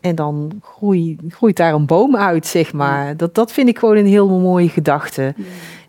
En 0.00 0.14
dan 0.14 0.60
groeit, 0.62 1.20
groeit 1.28 1.56
daar 1.56 1.74
een 1.74 1.86
boom 1.86 2.16
uit, 2.16 2.46
zeg 2.46 2.72
maar. 2.72 3.16
Dat, 3.16 3.34
dat 3.34 3.52
vind 3.52 3.68
ik 3.68 3.78
gewoon 3.78 3.96
een 3.96 4.06
heel 4.06 4.28
mooie 4.28 4.68
gedachte. 4.68 5.34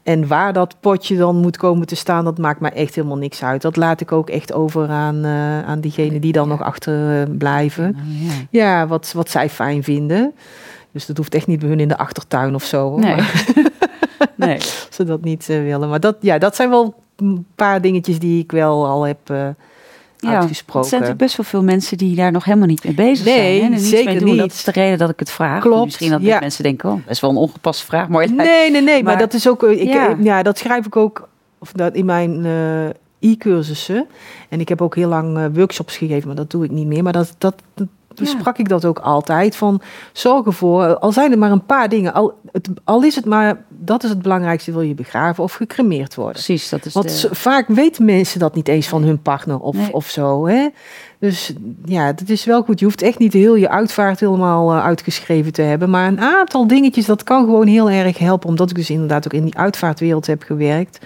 En 0.08 0.28
waar 0.28 0.54
dat 0.54 0.76
potje 0.80 1.18
dan 1.18 1.36
moet 1.36 1.58
komen 1.58 1.88
te 1.88 1.96
staan, 1.96 2.24
dat 2.24 2.38
maakt 2.38 2.60
mij 2.60 2.72
echt 2.72 2.96
helemaal 2.96 3.18
niks 3.18 3.44
uit. 3.44 3.62
Dat 3.62 3.76
laat 3.76 4.02
ik 4.02 4.12
ook 4.12 4.30
echt 4.30 4.54
over 4.54 4.90
aan, 4.90 5.26
uh, 5.26 5.64
aan 5.64 5.80
diegenen 5.80 6.22
die 6.22 6.32
dan 6.32 6.48
nog 6.48 6.62
achter 6.62 7.22
uh, 7.22 7.38
blijven. 7.38 7.98
ja, 8.06 8.32
ja 8.50 8.88
wat, 8.88 9.12
wat 9.16 9.30
zij 9.30 9.50
fijn 9.50 9.84
vinden. 9.84 10.34
Dus 10.92 11.06
dat 11.06 11.18
hoeft 11.18 11.34
echt 11.34 11.48
niet 11.48 11.60
bij 11.60 11.70
hun 11.70 11.80
in 11.80 11.88
de 11.88 11.98
achtertuin 11.98 12.56
of 12.56 12.64
zo. 12.64 12.98
Nee. 12.98 13.22
nee. 14.36 14.58
Ze 14.90 15.04
dat 15.04 15.24
niet 15.24 15.50
uh, 15.50 15.62
willen. 15.62 15.90
Maar 15.90 16.00
dat, 16.00 16.16
ja, 16.20 16.38
dat 16.38 16.56
zijn 16.56 16.70
wel 16.70 16.96
een 17.16 17.46
paar 17.56 17.82
dingetjes 17.82 18.20
die 18.20 18.44
ik 18.44 18.52
wel 18.52 18.88
al 18.88 19.04
heb 19.04 19.34
ja, 20.18 20.40
uitgesproken. 20.40 21.00
Er 21.00 21.06
zijn 21.06 21.18
best 21.18 21.38
wel 21.38 21.46
veel 21.46 21.64
mensen 21.64 21.98
die 21.98 22.16
daar 22.16 22.32
nog 22.32 22.44
helemaal 22.44 22.68
niet 22.68 22.84
mee 22.84 22.94
bezig 22.94 23.26
nee, 23.26 23.60
zijn. 23.60 23.72
Nee, 23.72 23.80
zeker 23.80 24.24
niet. 24.24 24.38
Dat 24.38 24.52
is 24.52 24.64
de 24.64 24.72
reden 24.72 24.98
dat 24.98 25.10
ik 25.10 25.20
het 25.20 25.32
vraag. 25.32 25.62
Klopt. 25.62 25.86
Misschien 25.86 26.12
dat 26.12 26.22
ja. 26.22 26.40
mensen 26.40 26.64
denken, 26.64 26.90
oh, 26.90 27.06
best 27.06 27.22
wel 27.22 27.30
een 27.30 27.36
ongepaste 27.36 27.86
vraag. 27.86 28.08
Maar 28.08 28.32
nee, 28.32 28.72
nee, 28.72 28.82
nee. 28.82 29.04
Maar, 29.04 29.18
dat 29.18 29.34
is 29.34 29.48
ook... 29.48 29.64
Ik, 29.64 29.88
ja. 29.88 30.16
ja. 30.20 30.44
dat 30.44 30.58
schrijf 30.58 30.86
ik 30.86 30.96
ook 30.96 31.30
of 31.60 31.72
dat 31.72 31.94
in 31.94 32.06
mijn 32.06 32.46
uh, 32.46 33.32
e-cursussen. 33.32 34.08
En 34.50 34.60
ik 34.60 34.70
heb 34.70 34.82
ook 34.82 34.96
heel 34.96 35.10
lang 35.10 35.50
workshops 35.54 35.98
gegeven, 35.98 36.28
maar 36.28 36.36
dat 36.36 36.52
doe 36.52 36.64
ik 36.64 36.72
niet 36.72 36.88
meer. 36.88 37.04
Maar 37.04 37.14
dat, 37.14 37.36
dat, 37.38 37.56
dat 38.18 38.34
besprak 38.34 38.58
ik 38.58 38.70
dat 38.70 38.86
ook 38.86 39.00
altijd. 39.00 39.56
Van 39.56 39.82
zorg 40.12 40.46
ervoor, 40.46 40.98
al 40.98 41.12
zijn 41.12 41.32
er 41.32 41.38
maar 41.38 41.52
een 41.52 41.66
paar 41.66 41.90
dingen. 41.90 42.14
Al, 42.14 42.34
het, 42.52 42.70
al 42.84 43.04
is 43.04 43.16
het 43.16 43.26
maar, 43.26 43.64
dat 43.70 44.04
is 44.04 44.10
het 44.10 44.22
belangrijkste, 44.22 44.72
wil 44.72 44.82
je 44.82 44.94
begraven 44.94 45.44
of 45.44 45.54
gecremeerd 45.54 46.16
worden. 46.16 46.34
Precies, 46.34 46.70
dat 46.70 46.86
is 46.86 46.94
Want 46.94 47.22
de... 47.22 47.36
vaak 47.36 47.68
weten 47.68 48.06
mensen 48.06 48.40
dat 48.40 48.56
niet 48.56 48.68
eens 48.68 48.88
van 48.88 49.04
hun 49.04 49.22
partner 49.22 49.60
of, 49.60 49.76
nee. 49.76 49.94
of 49.94 50.10
zo. 50.10 50.48
Hè? 50.48 50.68
Dus 51.20 51.54
ja, 51.86 52.14
dat 52.14 52.30
is 52.30 52.46
wel 52.46 52.64
goed. 52.64 52.80
Je 52.80 52.86
hoeft 52.86 53.02
echt 53.02 53.20
niet 53.20 53.34
heel 53.34 53.56
je 53.56 53.70
uitvaart 53.70 54.20
helemaal 54.20 54.74
uh, 54.74 54.86
uitgeschreven 54.86 55.54
te 55.54 55.62
hebben. 55.62 55.90
Maar 55.90 56.08
een 56.08 56.22
aantal 56.22 56.68
dingetjes, 56.68 57.06
dat 57.06 57.24
kan 57.24 57.46
gewoon 57.46 57.68
heel 57.68 57.90
erg 57.90 58.18
helpen. 58.18 58.50
Omdat 58.50 58.70
ik 58.70 58.76
dus 58.76 58.90
inderdaad 58.90 59.26
ook 59.26 59.34
in 59.34 59.44
die 59.44 59.58
uitvaartwereld 59.58 60.28
heb 60.28 60.44
gewerkt 60.44 61.00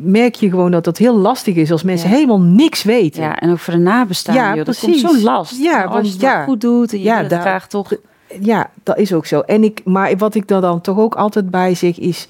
merk 0.00 0.34
je 0.34 0.50
gewoon 0.50 0.70
dat 0.70 0.84
dat 0.84 0.98
heel 0.98 1.16
lastig 1.16 1.54
is 1.54 1.70
als 1.70 1.82
mensen 1.82 2.08
ja. 2.08 2.14
helemaal 2.14 2.40
niks 2.40 2.82
weten. 2.82 3.22
Ja, 3.22 3.38
en 3.38 3.50
ook 3.50 3.58
voor 3.58 3.74
de 3.74 3.80
nabestaanden. 3.80 4.42
Ja, 4.42 4.54
joh, 4.54 4.64
dat 4.64 4.78
precies. 4.78 5.02
komt 5.02 5.14
zo'n 5.14 5.22
last. 5.22 5.62
Ja, 5.62 5.88
want 5.88 6.04
als 6.04 6.16
je 6.18 6.26
het 6.26 6.44
goed 6.44 6.60
doet 6.60 6.92
en 6.92 6.98
je 6.98 7.04
ja, 7.04 7.22
daar, 7.22 7.40
graag 7.40 7.68
toch... 7.68 7.92
Ja, 8.40 8.70
dat 8.82 8.98
is 8.98 9.12
ook 9.12 9.26
zo. 9.26 9.40
En 9.40 9.64
ik, 9.64 9.80
maar 9.84 10.16
wat 10.16 10.34
ik 10.34 10.50
er 10.50 10.60
dan 10.60 10.80
toch 10.80 10.98
ook 10.98 11.14
altijd 11.14 11.50
bij 11.50 11.74
zeg 11.74 11.98
is... 11.98 12.28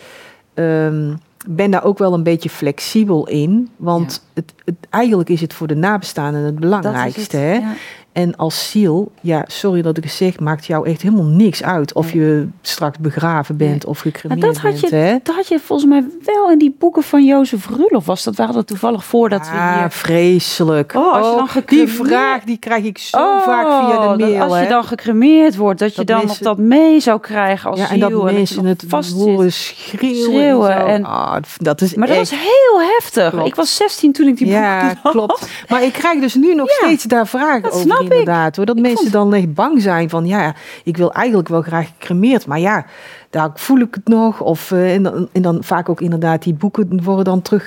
Um, 0.55 1.19
ben 1.47 1.71
daar 1.71 1.85
ook 1.85 1.99
wel 1.99 2.15
een 2.15 2.23
beetje 2.23 2.51
flexibel 2.51 3.29
in. 3.29 3.69
Want 3.77 4.23
ja. 4.35 4.43
het, 4.43 4.55
het, 4.65 4.75
eigenlijk 4.91 5.29
is 5.29 5.41
het 5.41 5.55
voor 5.55 5.67
de 5.67 5.77
nabestaanden 5.77 6.43
het 6.43 6.59
belangrijkste. 6.59 7.21
Het, 7.21 7.33
hè? 7.33 7.53
Ja. 7.53 7.75
En 8.19 8.37
als 8.37 8.71
ziel, 8.71 9.13
ja, 9.21 9.45
sorry 9.47 9.83
dat 9.83 9.97
ik 9.97 10.03
het 10.03 10.13
zeg, 10.13 10.41
maakt 10.41 10.67
jou 10.67 10.89
echt 10.89 11.03
helemaal 11.03 11.25
niks 11.25 11.63
uit 11.63 11.93
of 11.93 12.15
nee. 12.15 12.25
je 12.25 12.49
straks 12.63 12.99
begraven 12.99 13.57
bent 13.57 13.71
nee. 13.71 13.87
of 13.87 13.99
gecremeerd 13.99 14.41
dat 14.41 14.57
had 14.57 14.71
bent. 14.71 14.81
Je, 14.81 14.97
hè? 14.97 15.17
Dat 15.23 15.35
had 15.35 15.49
je 15.49 15.59
volgens 15.59 15.89
mij 15.89 16.05
wel 16.25 16.51
in 16.51 16.59
die 16.59 16.77
boeken 16.79 17.03
van 17.03 17.25
Jozef 17.25 17.69
Rulof. 17.69 18.07
Was 18.07 18.25
dat 18.25 18.37
waren 18.37 18.55
dat 18.55 18.67
toevallig 18.67 19.05
voordat 19.05 19.47
ja, 19.53 19.75
we 19.75 19.81
hier... 19.81 19.91
vreselijk. 19.91 20.95
Oh, 20.95 21.13
als 21.13 21.31
je 21.31 21.37
dan 21.37 21.49
gecremeerd... 21.49 21.89
Die 21.89 22.07
vraag 22.07 22.45
die 22.45 22.57
krijg 22.57 22.85
ik 22.85 22.99
zo 22.99 23.17
oh, 23.17 23.43
vaak 23.43 23.67
via 23.67 24.01
de 24.01 24.25
mail. 24.25 24.39
Dat 24.39 24.51
als 24.51 24.61
je 24.61 24.69
dan 24.69 24.85
gecremeerd 24.85 25.57
wordt, 25.57 25.79
dat, 25.79 25.89
dat 25.89 25.97
je 25.97 26.05
dan 26.05 26.19
mensen... 26.19 26.45
nog 26.45 26.57
dat 26.57 26.67
mee 26.67 27.01
zou 27.01 27.21
krijgen 27.21 27.71
als 27.71 27.79
ja, 27.79 27.87
ziel. 27.87 28.03
En 28.03 28.11
dat 28.11 28.33
mensen 28.33 28.65
het 28.65 28.85
vast 28.89 29.13
horen 29.13 29.53
schreeuwen. 29.53 30.23
schreeuwen 30.23 30.77
en, 30.77 30.87
en 30.87 31.07
oh, 31.07 31.37
dat 31.57 31.81
is 31.81 31.95
maar 31.95 32.09
echt... 32.09 32.19
dat 32.19 32.31
was 32.31 32.41
heel 32.41 32.81
heftig. 32.95 33.31
Klopt. 33.31 33.47
Ik 33.47 33.55
was 33.55 33.77
16 33.77 34.13
toen 34.13 34.27
ik 34.27 34.37
die 34.37 34.47
boeken 34.47 34.63
Ja, 34.63 34.95
klopt. 35.03 35.49
Maar 35.69 35.83
ik 35.83 35.93
krijg 35.93 36.21
dus 36.21 36.35
nu 36.35 36.55
nog 36.55 36.69
ja, 36.69 36.75
steeds 36.75 37.05
daar 37.05 37.27
vragen 37.27 37.73
over 37.73 37.87
inderdaad. 38.11 38.57
Hoor, 38.57 38.67
dat 38.67 38.77
ik 38.77 38.83
mensen 38.83 39.11
dan 39.11 39.35
echt 39.35 39.55
bang 39.55 39.83
zijn 39.83 40.11
van 40.11 40.27
ja, 40.27 40.55
ik 40.85 40.97
wil 40.97 41.13
eigenlijk 41.13 41.49
wel 41.49 41.63
graag 41.63 41.89
gecremeerd, 41.99 42.47
maar 42.47 42.61
ja, 42.61 42.87
daar 43.31 43.51
voel 43.55 43.79
ik 43.79 43.95
het 43.95 44.09
nog. 44.09 44.41
Of, 44.41 44.71
uh, 44.71 44.95
en, 44.95 45.03
dan, 45.03 45.29
en 45.33 45.43
dan 45.43 45.65
vaak 45.65 45.89
ook 45.89 46.01
inderdaad, 46.01 46.43
die 46.43 46.55
boeken 46.55 47.03
worden 47.03 47.25
dan 47.25 47.43
terug 47.43 47.67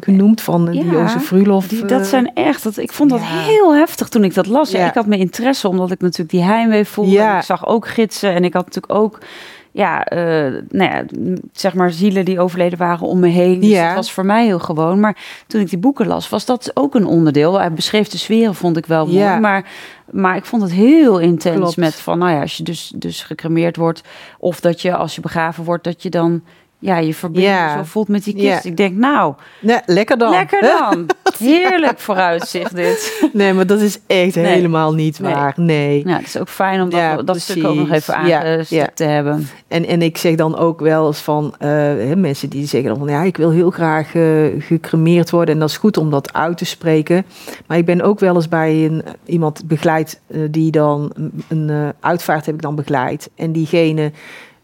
genoemd 0.00 0.40
van 0.40 0.68
uh, 0.68 0.74
ja, 0.74 0.82
Jozef 0.82 1.24
Frulof. 1.24 1.68
Die, 1.68 1.84
dat 1.84 2.06
zijn 2.06 2.34
echt, 2.34 2.62
dat, 2.62 2.76
ik 2.76 2.92
vond 2.92 3.10
dat 3.10 3.20
heel 3.22 3.74
heftig 3.74 4.08
toen 4.08 4.24
ik 4.24 4.34
dat 4.34 4.46
las. 4.46 4.70
Ja. 4.70 4.88
ik 4.88 4.94
had 4.94 5.06
mijn 5.06 5.20
interesse, 5.20 5.68
omdat 5.68 5.90
ik 5.90 6.00
natuurlijk 6.00 6.30
die 6.30 6.42
heimwee 6.42 6.84
voelde. 6.84 7.34
Ik 7.36 7.42
zag 7.42 7.66
ook 7.66 7.88
gidsen 7.88 8.34
en 8.34 8.44
ik 8.44 8.52
had 8.52 8.64
natuurlijk 8.64 8.94
ook 8.94 9.18
ja, 9.72 10.12
uh, 10.12 10.62
nou 10.68 10.90
ja, 10.90 11.04
zeg 11.52 11.74
maar 11.74 11.90
zielen 11.90 12.24
die 12.24 12.40
overleden 12.40 12.78
waren 12.78 13.06
om 13.06 13.18
me 13.18 13.28
heen. 13.28 13.60
Dus 13.60 13.70
ja. 13.70 13.86
dat 13.86 13.96
was 13.96 14.12
voor 14.12 14.24
mij 14.24 14.44
heel 14.44 14.58
gewoon. 14.58 15.00
Maar 15.00 15.16
toen 15.46 15.60
ik 15.60 15.70
die 15.70 15.78
boeken 15.78 16.06
las, 16.06 16.28
was 16.28 16.44
dat 16.44 16.70
ook 16.74 16.94
een 16.94 17.06
onderdeel. 17.06 17.58
Hij 17.58 17.72
beschreef 17.72 18.08
de 18.08 18.18
sferen, 18.18 18.54
vond 18.54 18.76
ik 18.76 18.86
wel 18.86 19.06
mooi. 19.06 19.18
Ja. 19.18 19.38
Maar, 19.38 19.66
maar 20.10 20.36
ik 20.36 20.44
vond 20.44 20.62
het 20.62 20.72
heel 20.72 21.18
intens 21.18 21.76
met 21.76 21.94
van, 21.94 22.18
nou 22.18 22.32
ja, 22.32 22.40
als 22.40 22.56
je 22.56 22.62
dus, 22.62 22.92
dus 22.96 23.22
gecremeerd 23.22 23.76
wordt... 23.76 24.02
of 24.38 24.60
dat 24.60 24.82
je 24.82 24.96
als 24.96 25.14
je 25.14 25.20
begraven 25.20 25.64
wordt, 25.64 25.84
dat 25.84 26.02
je 26.02 26.10
dan 26.10 26.42
ja, 26.80 26.98
je 26.98 27.14
verbinding 27.14 27.54
ja. 27.54 27.76
zo 27.76 27.82
voelt 27.84 28.08
met 28.08 28.24
die 28.24 28.34
kist. 28.34 28.64
Ik 28.64 28.76
denk, 28.76 28.96
nou, 28.96 29.34
nee, 29.60 29.78
lekker 29.86 30.18
dan. 30.18 30.30
Lekker 30.30 30.60
dan. 30.60 31.06
Heerlijk 31.38 31.98
vooruitzicht 31.98 32.76
dit. 32.76 33.08
Nee, 33.32 33.52
maar 33.52 33.66
dat 33.66 33.80
is 33.80 33.98
echt 34.06 34.34
helemaal 34.34 34.94
niet 34.94 35.18
waar. 35.18 35.52
Nee. 35.56 36.02
Ja, 36.06 36.16
het 36.16 36.26
is 36.26 36.38
ook 36.38 36.48
fijn 36.48 36.80
om 36.80 36.90
dat, 36.90 37.00
ja, 37.00 37.22
dat 37.22 37.40
stuk 37.40 37.66
ook 37.66 37.74
nog 37.74 37.90
even 37.90 38.16
aangestipt 38.16 38.96
te 38.96 39.04
hebben. 39.04 39.48
En, 39.68 39.86
en 39.86 40.02
ik 40.02 40.18
zeg 40.18 40.34
dan 40.34 40.56
ook 40.56 40.80
wel 40.80 41.06
eens 41.06 41.18
van 41.18 41.54
uh, 41.62 41.68
mensen 42.14 42.48
die 42.48 42.66
zeggen 42.66 42.88
dan 42.88 42.98
van 42.98 43.08
ja, 43.08 43.22
ik 43.22 43.36
wil 43.36 43.50
heel 43.50 43.70
graag 43.70 44.14
uh, 44.14 44.46
gecremeerd 44.58 45.30
worden. 45.30 45.54
En 45.54 45.60
dat 45.60 45.68
is 45.68 45.76
goed 45.76 45.96
om 45.96 46.10
dat 46.10 46.32
uit 46.32 46.58
te 46.58 46.64
spreken. 46.64 47.24
Maar 47.66 47.78
ik 47.78 47.84
ben 47.84 48.02
ook 48.02 48.20
wel 48.20 48.34
eens 48.34 48.48
bij 48.48 48.84
een, 48.84 49.02
iemand 49.24 49.62
begeleid 49.64 50.20
uh, 50.26 50.48
die 50.50 50.70
dan 50.70 51.12
een 51.48 51.92
uitvaart 52.00 52.46
heb 52.46 52.54
ik 52.54 52.62
dan 52.62 52.74
begeleid. 52.74 53.30
En 53.34 53.52
diegene 53.52 54.12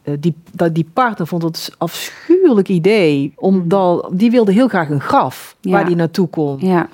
uh, 0.09 0.15
die, 0.21 0.35
die 0.73 0.89
partner 0.93 1.27
vond 1.27 1.43
het 1.43 1.75
afschuwelijk 1.79 2.69
idee. 2.69 3.33
Omdat, 3.37 4.07
hmm. 4.07 4.17
die 4.17 4.31
wilde 4.31 4.53
heel 4.53 4.69
graag 4.69 4.91
een 4.91 5.01
graf 5.01 5.57
waar 5.61 5.87
die 5.87 5.97
naartoe 5.97 6.29
kon. 6.29 6.57
Ja. 6.61 6.89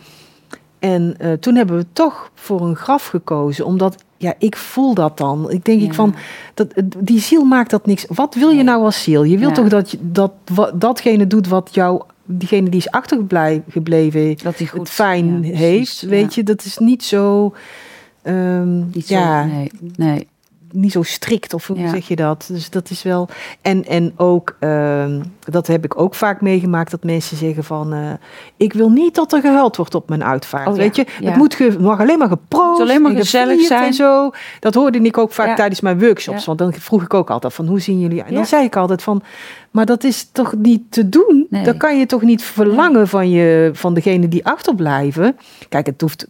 En 0.78 1.16
uh, 1.20 1.32
toen 1.32 1.54
hebben 1.54 1.76
we 1.76 1.86
toch 1.92 2.30
voor 2.34 2.60
een 2.60 2.76
graf 2.76 3.06
gekozen. 3.06 3.66
Omdat, 3.66 4.04
ja, 4.16 4.34
ik 4.38 4.56
voel 4.56 4.94
dat 4.94 5.18
dan. 5.18 5.50
Ik 5.50 5.64
denk 5.64 5.82
ik 5.82 5.94
van, 5.94 6.14
dat, 6.54 6.72
die 6.98 7.20
ziel 7.20 7.44
maakt 7.44 7.70
dat 7.70 7.86
niks. 7.86 8.04
Wat 8.08 8.34
wil 8.34 8.50
je 8.50 8.62
nou 8.62 8.84
als 8.84 9.02
ziel? 9.02 9.24
Je 9.24 9.38
wilt 9.38 9.54
toch 9.54 9.68
dat, 9.68 9.90
je, 9.90 9.98
dat 10.00 10.32
wat, 10.54 10.80
datgene 10.80 11.26
doet 11.26 11.48
wat 11.48 11.70
jou 11.72 12.02
diegene 12.24 12.70
die 12.70 12.80
is 12.80 12.90
achtergebleven, 12.90 14.36
dat 14.42 14.58
hij 14.58 14.66
goed 14.66 14.78
het 14.78 14.90
fijn 14.90 15.42
heeft, 15.42 16.00
weet 16.00 16.34
je, 16.34 16.42
dat 16.42 16.64
is 16.64 16.78
niet 16.78 17.04
zo. 17.04 17.54
Um, 18.24 18.90
niet 18.92 19.08
ja, 19.08 19.44
nee, 19.44 19.70
nee 19.96 20.28
niet 20.72 20.92
zo 20.92 21.02
strikt, 21.02 21.54
of 21.54 21.66
hoe 21.66 21.88
zeg 21.88 22.08
je 22.08 22.16
dat? 22.16 22.44
Dus 22.48 22.70
dat 22.70 22.90
is 22.90 23.02
wel. 23.02 23.28
En, 23.60 23.84
en 23.84 24.12
ook, 24.16 24.56
uh, 24.60 25.04
dat 25.40 25.66
heb 25.66 25.84
ik 25.84 26.00
ook 26.00 26.14
vaak 26.14 26.40
meegemaakt, 26.40 26.90
dat 26.90 27.04
mensen 27.04 27.36
zeggen 27.36 27.64
van: 27.64 27.94
uh, 27.94 28.10
Ik 28.56 28.72
wil 28.72 28.90
niet 28.90 29.14
dat 29.14 29.32
er 29.32 29.40
gehuild 29.40 29.76
wordt 29.76 29.94
op 29.94 30.08
mijn 30.08 30.24
uitvaart. 30.24 30.68
Oh, 30.68 30.74
weet 30.74 30.96
je, 30.96 31.06
het 31.22 31.36
moet 31.36 31.54
ge, 31.54 31.76
mag 31.80 32.00
alleen 32.00 32.18
maar 32.18 32.28
geproost, 32.28 32.78
het 32.78 32.88
alleen 32.88 33.02
maar 33.02 33.16
gezellig 33.16 33.60
zijn. 33.60 33.84
En 33.84 33.94
zo. 33.94 34.30
Dat 34.60 34.74
hoorde 34.74 34.98
ik 34.98 35.18
ook 35.18 35.32
vaak 35.32 35.56
tijdens 35.56 35.80
mijn 35.80 35.98
workshops, 35.98 36.44
want 36.44 36.58
dan 36.58 36.72
vroeg 36.72 37.02
ik 37.02 37.14
ook 37.14 37.30
altijd 37.30 37.54
van: 37.54 37.66
Hoe 37.66 37.80
zien 37.80 38.00
jullie? 38.00 38.22
En 38.22 38.34
dan 38.34 38.46
zei 38.46 38.64
ik 38.64 38.76
altijd 38.76 39.02
van. 39.02 39.22
Maar 39.70 39.86
dat 39.86 40.04
is 40.04 40.28
toch 40.32 40.54
niet 40.58 40.82
te 40.88 41.08
doen? 41.08 41.46
Nee. 41.50 41.64
Dat 41.64 41.76
kan 41.76 41.98
je 41.98 42.06
toch 42.06 42.22
niet 42.22 42.42
verlangen 42.42 43.08
van, 43.08 43.30
je, 43.30 43.70
van 43.72 43.94
degene 43.94 44.28
die 44.28 44.46
achterblijven? 44.46 45.36
Kijk, 45.68 45.86
het 45.86 46.00
hoeft 46.00 46.26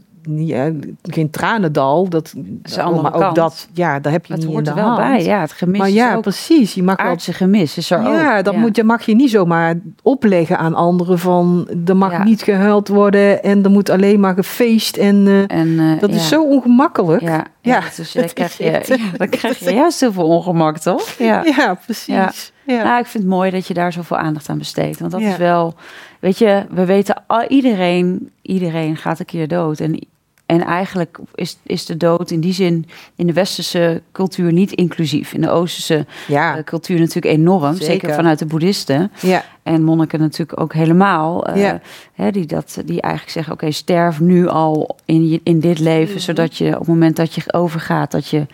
geen 1.02 1.30
tranendal. 1.30 2.08
Dat, 2.08 2.34
is 2.62 2.76
maar 2.76 3.14
ook 3.14 3.34
dat, 3.34 3.68
ja, 3.72 4.00
daar 4.00 4.12
heb 4.12 4.26
je 4.26 4.32
het 4.32 4.42
niet 4.42 4.52
hoort 4.52 4.66
in 4.66 4.74
de 4.74 4.80
er 4.80 4.86
wel 4.86 4.94
hand. 4.94 5.12
bij. 5.12 5.24
Ja, 5.24 5.40
het 5.40 5.52
gemis 5.52 5.78
maar 5.78 5.90
ja, 5.90 6.20
precies. 6.20 6.74
Je 6.74 6.82
mag 6.82 6.96
aardse 6.96 7.32
gemis 7.32 7.76
is 7.76 7.90
er 7.90 8.02
ja, 8.02 8.38
ook. 8.38 8.44
dat 8.44 8.56
Moet, 8.56 8.76
je, 8.76 8.84
mag 8.84 9.02
je 9.02 9.14
niet 9.14 9.30
zomaar 9.30 9.74
opleggen 10.02 10.58
aan 10.58 10.74
anderen 10.74 11.18
van 11.18 11.68
er 11.86 11.96
mag 11.96 12.24
niet 12.24 12.42
gehuild 12.42 12.88
worden 12.88 13.42
en 13.42 13.64
er 13.64 13.70
moet 13.70 13.90
alleen 13.90 14.20
maar 14.20 14.34
gefeest 14.34 14.96
en, 14.96 15.26
uh, 15.26 15.44
en 15.46 15.68
uh, 15.68 16.00
dat 16.00 16.10
is 16.10 16.28
zo 16.28 16.42
ongemakkelijk. 16.42 17.22
Ja, 17.22 17.44
ja, 17.60 17.82
dus 17.96 18.12
dan 18.22 18.32
krijg 18.32 18.58
je, 18.58 18.64
ja, 18.64 18.96
dan 19.16 19.28
krijg 19.38 19.58
je 19.58 19.74
juist 19.74 20.00
heel 20.00 20.12
veel 20.12 20.28
ongemak, 20.28 20.78
toch? 20.78 21.10
Ja, 21.18 21.44
ja 21.56 21.74
precies. 21.84 22.52
Ja. 22.66 22.82
Nou, 22.82 22.98
ik 22.98 23.06
vind 23.06 23.24
het 23.24 23.32
mooi 23.32 23.50
dat 23.50 23.66
je 23.66 23.74
daar 23.74 23.92
zoveel 23.92 24.16
aandacht 24.16 24.48
aan 24.48 24.58
besteedt. 24.58 24.98
Want 24.98 25.12
dat 25.12 25.20
is 25.20 25.36
wel, 25.36 25.74
weet 26.20 26.38
je, 26.38 26.64
we 26.70 26.84
weten, 26.84 27.22
iedereen, 27.48 28.30
iedereen 28.42 28.96
gaat 28.96 29.18
een 29.18 29.24
keer 29.24 29.48
dood. 29.48 29.80
En 29.80 30.06
en 30.53 30.64
eigenlijk 30.64 31.18
is, 31.34 31.59
is 31.62 31.86
de 31.86 31.96
dood 31.96 32.30
in 32.30 32.40
die 32.40 32.53
zin 32.53 32.86
in 33.16 33.26
de 33.26 33.32
westerse 33.32 34.03
cultuur 34.12 34.53
niet 34.53 34.72
inclusief. 34.72 35.32
In 35.32 35.40
de 35.40 35.50
oosterse 35.50 36.07
ja. 36.28 36.57
uh, 36.57 36.62
cultuur 36.64 36.98
natuurlijk 36.98 37.34
enorm. 37.34 37.74
Zeker. 37.74 38.14
vanuit 38.14 38.38
de 38.38 38.46
boeddhisten. 38.46 39.12
Ja. 39.20 39.44
En 39.62 39.82
monniken 39.82 40.20
natuurlijk 40.20 40.61
ook 40.61 40.72
helemaal. 40.72 41.50
Uh, 41.50 41.62
ja. 41.62 41.80
hè, 42.14 42.30
die, 42.30 42.46
dat, 42.46 42.82
die 42.84 43.00
eigenlijk 43.00 43.32
zeggen, 43.32 43.53
oké, 43.53 43.70
sterf 43.70 44.20
nu 44.20 44.48
al 44.48 44.96
in, 45.05 45.28
je, 45.28 45.40
in 45.42 45.61
dit 45.61 45.78
leven. 45.78 46.14
Mhm. 46.14 46.22
Zodat 46.22 46.57
je 46.57 46.66
op 46.72 46.78
het 46.78 46.88
moment 46.88 47.16
dat 47.16 47.34
je 47.34 47.53
overgaat, 47.53 48.11
dat 48.11 48.28
je 48.28 48.46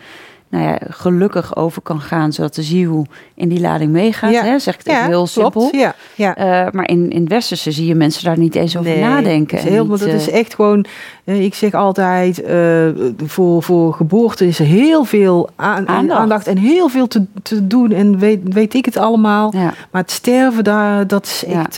nou 0.49 0.63
ja, 0.63 0.77
gelukkig 0.89 1.55
over 1.55 1.81
kan 1.81 2.01
gaan, 2.01 2.33
zodat 2.33 2.55
de 2.55 2.63
ziel 2.63 3.05
in 3.35 3.49
die 3.49 3.59
lading 3.59 3.91
meegaat. 3.91 4.31
Ja. 4.31 4.43
Hè? 4.43 4.59
Zeg 4.59 4.73
ik 4.73 4.79
het 4.83 4.93
ja, 4.93 5.05
heel 5.05 5.27
simpel. 5.27 5.69
Ja, 5.71 5.95
ja. 6.15 6.37
Uh, 6.37 6.71
maar 6.71 6.87
in, 6.87 7.09
in 7.09 7.21
het 7.21 7.29
westerse 7.29 7.71
zie 7.71 7.87
je 7.87 7.95
mensen 7.95 8.23
daar 8.23 8.37
niet 8.37 8.55
eens 8.55 8.77
over 8.77 8.99
nadenken. 8.99 9.57
Is 9.57 9.63
heel, 9.63 9.85
niet, 9.85 9.99
dat 9.99 10.07
is 10.07 10.29
eh, 10.29 10.39
echt 10.39 10.55
gewoon, 10.55 10.85
uh, 11.23 11.43
ik 11.43 11.53
zeg 11.53 11.73
altijd, 11.73 12.43
voor, 13.25 13.63
voor 13.63 13.93
geboorte 13.93 14.47
is 14.47 14.59
er 14.59 14.65
heel 14.65 15.03
veel 15.03 15.49
aan, 15.55 15.87
aandacht. 15.87 16.19
aandacht. 16.19 16.47
en 16.47 16.57
heel 16.57 16.89
veel 16.89 17.07
te, 17.07 17.25
te 17.43 17.67
doen. 17.67 17.91
En 17.91 18.19
weet, 18.19 18.39
weet 18.53 18.73
ik 18.73 18.85
het 18.85 18.97
allemaal. 18.97 19.51
Maar 19.91 20.01
het 20.01 20.11
sterven, 20.11 20.63
daar, 20.63 21.07
dat 21.07 21.25
is 21.25 21.45
echt 21.45 21.77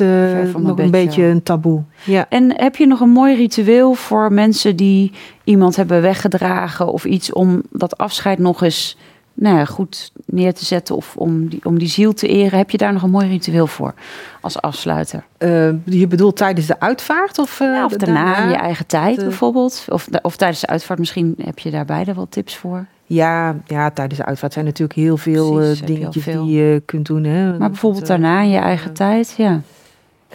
nog 0.57 0.77
een 0.79 0.91
beetje 0.91 1.23
een 1.23 1.43
taboe. 1.43 1.83
Ja. 2.03 2.25
En 2.29 2.53
heb 2.55 2.75
je 2.75 2.87
nog 2.87 2.99
een 2.99 3.09
mooi 3.09 3.35
ritueel 3.35 3.93
voor 3.93 4.33
mensen 4.33 4.75
die 4.75 5.11
iemand 5.43 5.75
hebben 5.75 6.01
weggedragen 6.01 6.87
of 6.87 7.05
iets 7.05 7.33
om 7.33 7.61
dat 7.69 7.97
afscheid 7.97 8.39
nog 8.39 8.63
eens 8.63 8.97
nou 9.33 9.57
ja, 9.57 9.65
goed 9.65 10.11
neer 10.25 10.53
te 10.53 10.65
zetten 10.65 10.95
of 10.95 11.15
om 11.15 11.47
die, 11.47 11.59
om 11.63 11.79
die 11.79 11.87
ziel 11.87 12.13
te 12.13 12.27
eren? 12.27 12.57
Heb 12.57 12.69
je 12.69 12.77
daar 12.77 12.93
nog 12.93 13.03
een 13.03 13.09
mooi 13.09 13.27
ritueel 13.27 13.67
voor 13.67 13.93
als 14.41 14.61
afsluiter? 14.61 15.23
Uh, 15.39 15.69
je 15.85 16.07
bedoelt 16.07 16.37
tijdens 16.37 16.67
de 16.67 16.79
uitvaart 16.79 17.39
of, 17.39 17.59
uh, 17.59 17.83
of 17.85 17.93
daarna, 17.93 18.49
je 18.49 18.55
eigen 18.55 18.87
tijd 18.87 19.15
bijvoorbeeld? 19.15 19.85
Of, 19.89 20.07
of 20.21 20.35
tijdens 20.35 20.61
de 20.61 20.67
uitvaart 20.67 20.99
misschien 20.99 21.35
heb 21.43 21.59
je 21.59 21.71
daar 21.71 21.85
beide 21.85 22.13
wel 22.13 22.27
tips 22.29 22.55
voor? 22.55 22.85
Ja, 23.05 23.55
ja, 23.65 23.89
tijdens 23.89 24.19
de 24.19 24.25
uitvaart 24.25 24.53
zijn 24.53 24.65
natuurlijk 24.65 24.99
heel 24.99 25.17
veel 25.17 25.55
Precies, 25.55 25.81
dingetjes 25.81 26.23
die 26.23 26.45
je 26.45 26.81
kunt 26.85 27.05
doen. 27.05 27.23
Hè? 27.23 27.57
Maar 27.57 27.69
bijvoorbeeld 27.69 28.07
daarna 28.07 28.41
in 28.41 28.49
je 28.49 28.57
eigen 28.57 28.93
tijd, 28.93 29.33
ja. 29.37 29.61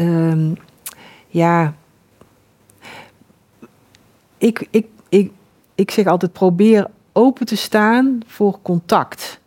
Um, 0.00 0.56
ja, 1.28 1.74
ik, 4.38 4.66
ik, 4.70 4.86
ik, 5.08 5.32
ik 5.74 5.90
zeg 5.90 6.06
altijd: 6.06 6.32
probeer 6.32 6.86
open 7.12 7.46
te 7.46 7.56
staan 7.56 8.20
voor 8.26 8.58
contact. 8.62 9.40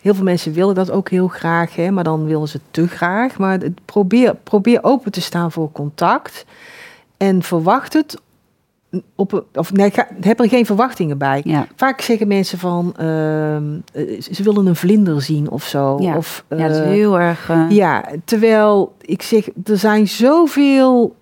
Heel 0.00 0.14
veel 0.14 0.24
mensen 0.24 0.52
willen 0.52 0.74
dat 0.74 0.90
ook 0.90 1.08
heel 1.10 1.28
graag, 1.28 1.76
hè, 1.76 1.90
maar 1.90 2.04
dan 2.04 2.24
willen 2.24 2.48
ze 2.48 2.60
te 2.70 2.88
graag. 2.88 3.38
Maar 3.38 3.58
probeer, 3.84 4.34
probeer 4.34 4.84
open 4.84 5.12
te 5.12 5.20
staan 5.20 5.52
voor 5.52 5.72
contact. 5.72 6.44
En 7.16 7.42
verwacht 7.42 7.92
het 7.92 8.20
op, 9.14 9.44
of 9.54 9.72
nee, 9.72 9.92
heb 10.20 10.40
er 10.40 10.48
geen 10.48 10.66
verwachtingen 10.66 11.18
bij. 11.18 11.40
Ja. 11.44 11.66
Vaak 11.76 12.00
zeggen 12.00 12.28
mensen 12.28 12.58
van 12.58 12.86
uh, 13.00 13.06
ze 14.20 14.42
willen 14.42 14.66
een 14.66 14.76
vlinder 14.76 15.22
zien 15.22 15.50
of 15.50 15.64
zo. 15.64 15.96
Ja, 16.00 16.16
of, 16.16 16.44
uh, 16.48 16.58
ja 16.58 16.68
dat 16.68 16.76
is 16.76 16.82
eh, 16.82 16.88
heel 16.88 17.20
erg. 17.20 17.50
Uh... 17.50 17.66
Ja, 17.68 18.04
terwijl 18.24 18.94
ik 19.00 19.22
zeg, 19.22 19.48
er 19.64 19.78
zijn 19.78 20.08
zoveel 20.08 21.16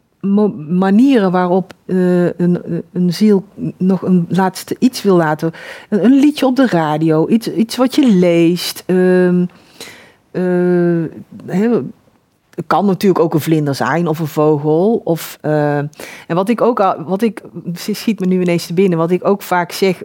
manieren 0.69 1.31
waarop 1.31 1.73
een, 1.87 2.83
een 2.93 3.13
ziel 3.13 3.45
nog 3.77 4.03
een 4.03 4.27
laatste 4.29 4.77
iets 4.79 5.03
wil 5.03 5.17
laten. 5.17 5.53
Een, 5.89 6.05
een 6.05 6.19
liedje 6.19 6.47
op 6.47 6.57
de 6.57 6.67
radio, 6.67 7.29
iets, 7.29 7.53
iets 7.53 7.77
wat 7.77 7.95
je 7.95 8.07
leest. 8.07 8.85
Uh, 8.87 9.45
het 12.57 12.65
kan 12.67 12.87
natuurlijk 12.87 13.25
ook 13.25 13.35
een 13.35 13.41
vlinder 13.41 13.75
zijn 13.75 14.07
of 14.07 14.19
een 14.19 14.27
vogel. 14.27 15.01
Of, 15.05 15.39
uh, 15.43 15.77
en 15.77 15.91
wat 16.27 16.49
ik 16.49 16.61
ook, 16.61 16.95
wat 17.07 17.23
ik, 17.23 17.43
schiet 17.73 18.21
me 18.21 18.27
nu 18.27 18.41
ineens 18.41 18.67
te 18.67 18.75
binnen, 18.75 18.99
wat 18.99 19.11
ik 19.11 19.25
ook 19.25 19.43
vaak 19.43 19.73
zeg 19.73 20.03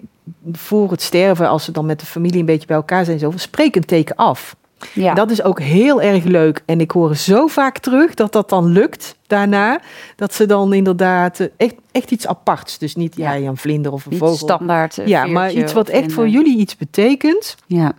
voor 0.52 0.92
het 0.92 1.02
sterven, 1.02 1.48
als 1.48 1.64
ze 1.64 1.72
dan 1.72 1.86
met 1.86 2.00
de 2.00 2.06
familie 2.06 2.40
een 2.40 2.46
beetje 2.46 2.68
bij 2.68 2.76
elkaar 2.76 3.06
zijn, 3.06 3.20
zo, 3.20 3.32
spreek 3.36 3.76
een 3.76 3.86
teken 3.86 4.16
af. 4.16 4.56
Ja. 4.94 5.14
Dat 5.14 5.32
is 5.32 5.44
ook 5.44 5.60
heel 5.60 6.02
erg 6.02 6.24
leuk. 6.24 6.64
En 6.66 6.80
ik 6.80 6.92
hoor 6.92 7.16
zo 7.16 7.48
vaak 7.48 7.78
terug 7.78 8.14
dat 8.14 8.32
dat 8.32 8.50
dan 8.50 8.66
lukt 8.66 9.16
daarna. 9.28 9.82
Dat 10.16 10.34
ze 10.34 10.46
dan 10.46 10.74
inderdaad 10.74 11.40
eh, 11.40 11.48
echt, 11.58 11.76
echt 11.92 12.12
iets 12.12 12.28
aparts. 12.28 12.78
Dus 12.78 12.96
niet 12.96 13.16
ja. 13.16 13.36
een 13.36 13.58
vlinder 13.58 13.92
of 13.92 14.06
een 14.06 14.18
vogel. 14.18 14.36
standaard. 14.36 14.98
Eh, 14.98 15.08
ja, 15.08 15.26
maar 15.26 15.52
iets 15.52 15.74
wat 15.74 15.90
echt 15.90 16.14
voor 16.14 16.28
jullie 16.28 16.58
iets 16.58 16.78
betekent. 16.78 17.56
Ja. 17.68 17.94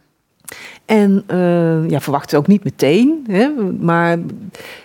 En 0.84 1.24
uh, 1.30 1.90
ja, 1.90 2.00
verwacht 2.00 2.30
het 2.30 2.40
ook 2.40 2.46
niet 2.46 2.64
meteen. 2.64 3.24
Hè, 3.28 3.48
maar, 3.80 4.18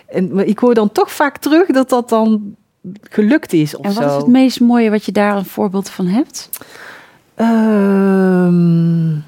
en, 0.06 0.34
maar 0.34 0.44
ik 0.44 0.58
hoor 0.58 0.74
dan 0.74 0.92
toch 0.92 1.12
vaak 1.12 1.38
terug 1.38 1.66
dat 1.66 1.88
dat 1.88 2.08
dan 2.08 2.56
gelukt 3.02 3.52
is. 3.52 3.76
Of 3.76 3.84
en 3.84 3.94
wat 3.94 4.02
zo. 4.02 4.08
is 4.08 4.14
het 4.14 4.26
meest 4.26 4.60
mooie 4.60 4.90
wat 4.90 5.04
je 5.04 5.12
daar 5.12 5.36
een 5.36 5.44
voorbeeld 5.44 5.90
van 5.90 6.06
hebt? 6.06 6.50
Um, 7.36 9.24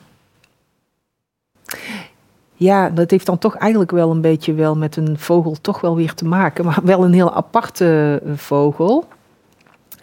ja, 2.55 2.91
dat 2.91 3.11
heeft 3.11 3.27
dan 3.27 3.39
toch 3.39 3.57
eigenlijk 3.57 3.91
wel 3.91 4.11
een 4.11 4.21
beetje 4.21 4.55
wel 4.55 4.77
met 4.77 4.97
een 4.97 5.19
vogel 5.19 5.57
toch 5.61 5.81
wel 5.81 5.97
weer 5.97 6.15
te 6.15 6.25
maken. 6.25 6.65
Maar 6.65 6.81
wel 6.85 7.05
een 7.05 7.13
heel 7.13 7.35
aparte 7.35 8.21
uh, 8.27 8.33
vogel. 8.37 9.09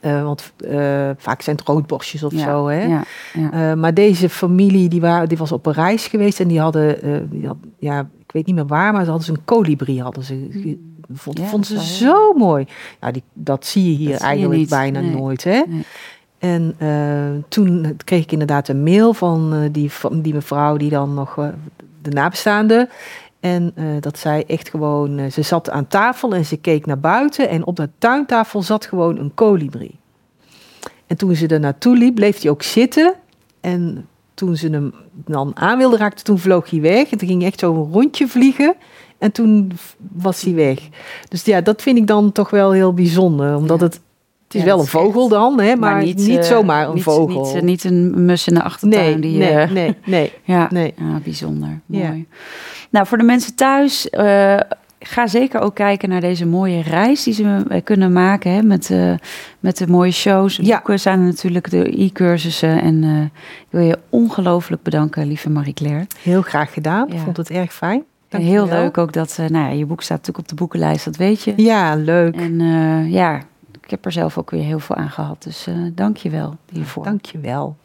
Uh, 0.02 0.24
want 0.24 0.52
uh, 0.60 1.10
vaak 1.18 1.42
zijn 1.42 1.56
het 1.56 1.68
roodborstjes 1.68 2.24
of 2.24 2.34
ja, 2.34 2.44
zo. 2.44 2.68
Hè? 2.68 2.86
Ja, 2.86 3.04
ja. 3.34 3.76
maar 3.76 3.94
deze 3.94 4.30
familie 4.30 4.90
die, 4.90 5.02
waren, 5.02 5.30
die 5.30 5.38
was 5.38 5.52
op 5.52 5.66
een 5.66 5.74
reis 5.74 6.08
geweest 6.08 6.40
en 6.40 6.48
die 6.48 6.60
hadden, 6.60 7.30
die 7.30 7.48
had, 7.48 7.58
ja, 7.80 8.00
ik 8.00 8.32
weet 8.32 8.46
niet 8.46 8.56
meer 8.56 8.68
waar, 8.68 8.94
maar 8.94 9.04
ze 9.04 9.10
hadden 9.10 9.26
ze 9.26 9.32
een 9.32 9.46
kolibrie. 9.46 10.02
Hadden 10.02 10.24
ze, 10.24 10.48
hmm. 10.52 10.78
vond, 11.14 11.40
vond 11.40 11.68
ze 11.68 11.84
zo 11.84 12.34
mooi. 12.34 12.68
Nou, 13.00 13.14
die, 13.14 13.24
dat 13.34 13.66
zie 13.66 13.84
je 13.84 13.98
hier 13.98 14.16
eigenlijk 14.16 14.70
bijna 14.70 15.00
nooit. 15.00 15.44
Hè? 15.44 15.62
Nee. 15.68 15.84
En 16.38 16.76
toen 17.48 17.98
kreeg 18.04 18.24
ik 18.24 18.32
inderdaad 18.32 18.68
een 18.68 18.84
mail 18.84 19.14
van 19.14 19.70
die, 19.72 19.92
van 19.92 20.22
die 20.22 20.34
mevrouw 20.34 20.78
die 20.78 20.90
dan 20.90 21.14
nog 21.14 21.36
de 22.02 22.12
nabestaande. 22.12 22.90
En 23.48 23.72
uh, 23.76 23.86
dat 24.00 24.18
zij 24.18 24.44
echt 24.48 24.70
gewoon, 24.70 25.20
uh, 25.20 25.32
ze 25.32 25.42
zat 25.42 25.70
aan 25.70 25.88
tafel 25.88 26.34
en 26.34 26.46
ze 26.46 26.58
keek 26.58 26.86
naar 26.86 27.00
buiten 27.00 27.50
en 27.50 27.66
op 27.66 27.76
de 27.76 27.90
tuintafel 27.98 28.62
zat 28.62 28.86
gewoon 28.86 29.18
een 29.18 29.34
kolibrie. 29.34 30.00
En 31.08 31.18
toen 31.18 31.36
ze 31.36 31.48
er 31.48 31.60
naartoe 31.60 31.98
liep, 31.98 32.16
bleef 32.16 32.42
hij 32.42 32.52
ook 32.52 32.64
zitten. 32.64 33.14
En 33.62 34.08
toen 34.34 34.56
ze 34.56 34.70
hem 34.70 34.94
dan 35.14 35.52
aan 35.56 35.78
wilde 35.78 35.98
raken, 35.98 36.24
toen 36.24 36.40
vloog 36.40 36.70
hij 36.70 36.82
weg. 36.82 37.12
En 37.12 37.18
toen 37.18 37.28
ging 37.28 37.40
hij 37.40 37.50
echt 37.50 37.60
zo 37.60 37.74
een 37.74 37.92
rondje 37.92 38.28
vliegen. 38.28 38.76
En 39.18 39.32
toen 39.32 39.72
was 40.12 40.42
hij 40.42 40.54
weg. 40.54 40.80
Dus 41.30 41.46
ja, 41.46 41.62
dat 41.62 41.82
vind 41.82 41.98
ik 41.98 42.08
dan 42.08 42.32
toch 42.32 42.50
wel 42.50 42.72
heel 42.72 42.94
bijzonder. 42.94 43.56
Omdat 43.56 43.82
het 43.82 44.00
het 44.48 44.56
is 44.56 44.64
wel 44.64 44.80
een 44.80 44.86
vogel 44.86 45.28
dan, 45.28 45.60
hè, 45.60 45.76
maar, 45.76 46.04
niet, 46.04 46.18
niet, 46.18 46.46
zomaar 46.46 46.88
een 46.88 46.94
niet, 46.94 47.04
vogel. 47.04 47.54
Niet, 47.54 47.64
niet, 47.64 47.84
een 47.84 48.26
mus 48.26 48.48
in 48.48 48.54
de 48.54 48.64
achtertuin. 48.64 49.20
Nee, 49.20 49.32
die, 49.32 49.38
nee, 49.38 49.66
uh, 49.66 49.72
nee, 49.72 49.96
nee. 50.06 50.34
ja, 50.44 50.68
nee. 50.72 50.94
ja, 50.98 51.20
bijzonder. 51.24 51.80
Mooi. 51.86 52.28
Nou, 52.90 53.08
voor 53.08 53.18
de 53.18 53.24
mensen 53.24 53.56
thuis, 53.56 54.08
uh, 54.12 54.58
ga 55.00 55.28
zeker 55.28 55.60
ook 55.60 55.76
kijken 55.76 56.10
naar 56.10 56.22
deze 56.22 56.46
mooie 56.46 56.82
reis 56.82 57.24
die 57.24 57.34
ze 57.34 57.82
kunnen 57.84 58.14
maken 58.14 58.52
hè, 58.52 58.62
met, 58.62 58.90
uh, 58.90 59.14
met 59.60 59.78
de 59.78 59.88
mooie 59.88 60.12
shows. 60.12 60.60
Ja. 60.62 60.76
Boeken 60.76 61.00
zijn 61.00 61.26
natuurlijk 61.26 61.70
de 61.70 62.04
e-cursussen. 62.04 62.82
En 62.82 63.04
ik 63.60 63.68
wil 63.70 63.84
je 63.84 64.00
ongelooflijk 64.10 64.84
bedanken, 64.84 65.28
lieve 65.28 65.50
Marie-Claire. 65.50 66.08
Heel 66.22 66.42
graag 66.42 66.74
gedaan. 66.74 67.12
Ik 67.12 67.20
vond 67.20 67.38
het 67.38 67.50
erg 67.50 67.74
fijn. 67.74 68.04
Heel 68.30 68.68
leuk 68.68 68.98
ook 68.98 69.14
dat, 69.14 69.38
nou 69.38 69.66
ja, 69.66 69.70
je 69.70 69.86
boek 69.86 70.02
staat 70.02 70.18
natuurlijk 70.18 70.46
op 70.46 70.48
de 70.48 70.56
boekenlijst, 70.56 71.06
dat 71.06 71.16
weet 71.16 71.44
je. 71.44 71.54
Ja, 71.56 71.96
leuk. 71.96 72.36
En 72.36 72.60
ja, 73.10 73.42
ik 73.88 73.94
heb 73.94 74.06
er 74.06 74.12
zelf 74.12 74.38
ook 74.38 74.52
weer 74.52 74.64
heel 74.64 74.80
veel 74.80 74.96
aan 74.96 75.10
gehad. 75.10 75.44
Dus 75.44 75.68
uh, 75.68 75.76
dank 75.94 76.18
je 76.18 76.30
wel 76.30 76.56
hiervoor. 76.72 77.04
Dank 77.04 77.26
je 77.26 77.40
wel. 77.40 77.76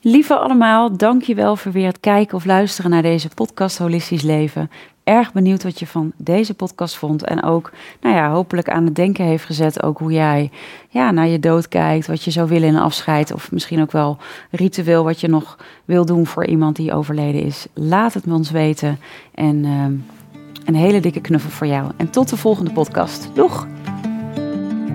Lieve 0.00 0.36
allemaal, 0.36 0.96
dank 0.96 1.22
je 1.22 1.34
wel 1.34 1.56
voor 1.56 1.72
weer 1.72 1.86
het 1.86 2.00
kijken 2.00 2.36
of 2.36 2.44
luisteren 2.44 2.90
naar 2.90 3.02
deze 3.02 3.28
podcast 3.28 3.78
Holistisch 3.78 4.22
Leven. 4.22 4.70
Erg 5.04 5.32
benieuwd 5.32 5.62
wat 5.62 5.78
je 5.78 5.86
van 5.86 6.12
deze 6.16 6.54
podcast 6.54 6.96
vond. 6.96 7.24
En 7.24 7.42
ook, 7.42 7.72
nou 8.00 8.14
ja, 8.14 8.30
hopelijk 8.30 8.68
aan 8.68 8.84
het 8.84 8.94
denken 8.94 9.24
heeft 9.24 9.44
gezet. 9.44 9.82
Ook 9.82 9.98
hoe 9.98 10.12
jij 10.12 10.50
ja, 10.88 11.10
naar 11.10 11.26
je 11.26 11.40
dood 11.40 11.68
kijkt. 11.68 12.06
Wat 12.06 12.22
je 12.22 12.30
zou 12.30 12.48
willen 12.48 12.68
in 12.68 12.74
een 12.74 12.82
afscheid. 12.82 13.32
Of 13.32 13.52
misschien 13.52 13.80
ook 13.80 13.92
wel 13.92 14.16
ritueel 14.50 15.04
wat 15.04 15.20
je 15.20 15.28
nog 15.28 15.58
wil 15.84 16.04
doen 16.04 16.26
voor 16.26 16.46
iemand 16.46 16.76
die 16.76 16.92
overleden 16.92 17.42
is. 17.42 17.66
Laat 17.74 18.14
het 18.14 18.26
me 18.26 18.34
ons 18.34 18.50
weten. 18.50 18.98
En 19.34 19.64
uh, 19.64 19.84
een 20.64 20.74
hele 20.74 21.00
dikke 21.00 21.20
knuffel 21.20 21.50
voor 21.50 21.66
jou. 21.66 21.90
En 21.96 22.10
tot 22.10 22.28
de 22.28 22.36
volgende 22.36 22.72
podcast. 22.72 23.30
Doeg! 23.34 23.66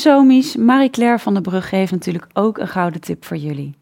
Zomies, 0.00 0.56
Marie-Claire 0.56 1.18
van 1.18 1.32
der 1.32 1.42
Brug 1.42 1.70
heeft 1.70 1.92
natuurlijk 1.92 2.26
ook 2.32 2.58
een 2.58 2.68
gouden 2.68 3.00
tip 3.00 3.24
voor 3.24 3.36
jullie. 3.36 3.74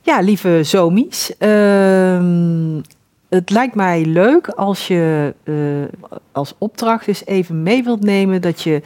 Ja, 0.00 0.20
lieve 0.20 0.60
zomies. 0.62 1.32
Uh, 1.38 2.76
het 3.28 3.50
lijkt 3.50 3.74
mij 3.74 4.04
leuk 4.04 4.48
als 4.48 4.88
je 4.88 5.34
uh, 5.44 5.84
als 6.32 6.54
opdracht 6.58 7.06
eens 7.06 7.26
even 7.26 7.62
mee 7.62 7.84
wilt 7.84 8.02
nemen 8.02 8.40
dat 8.40 8.62
je 8.62 8.82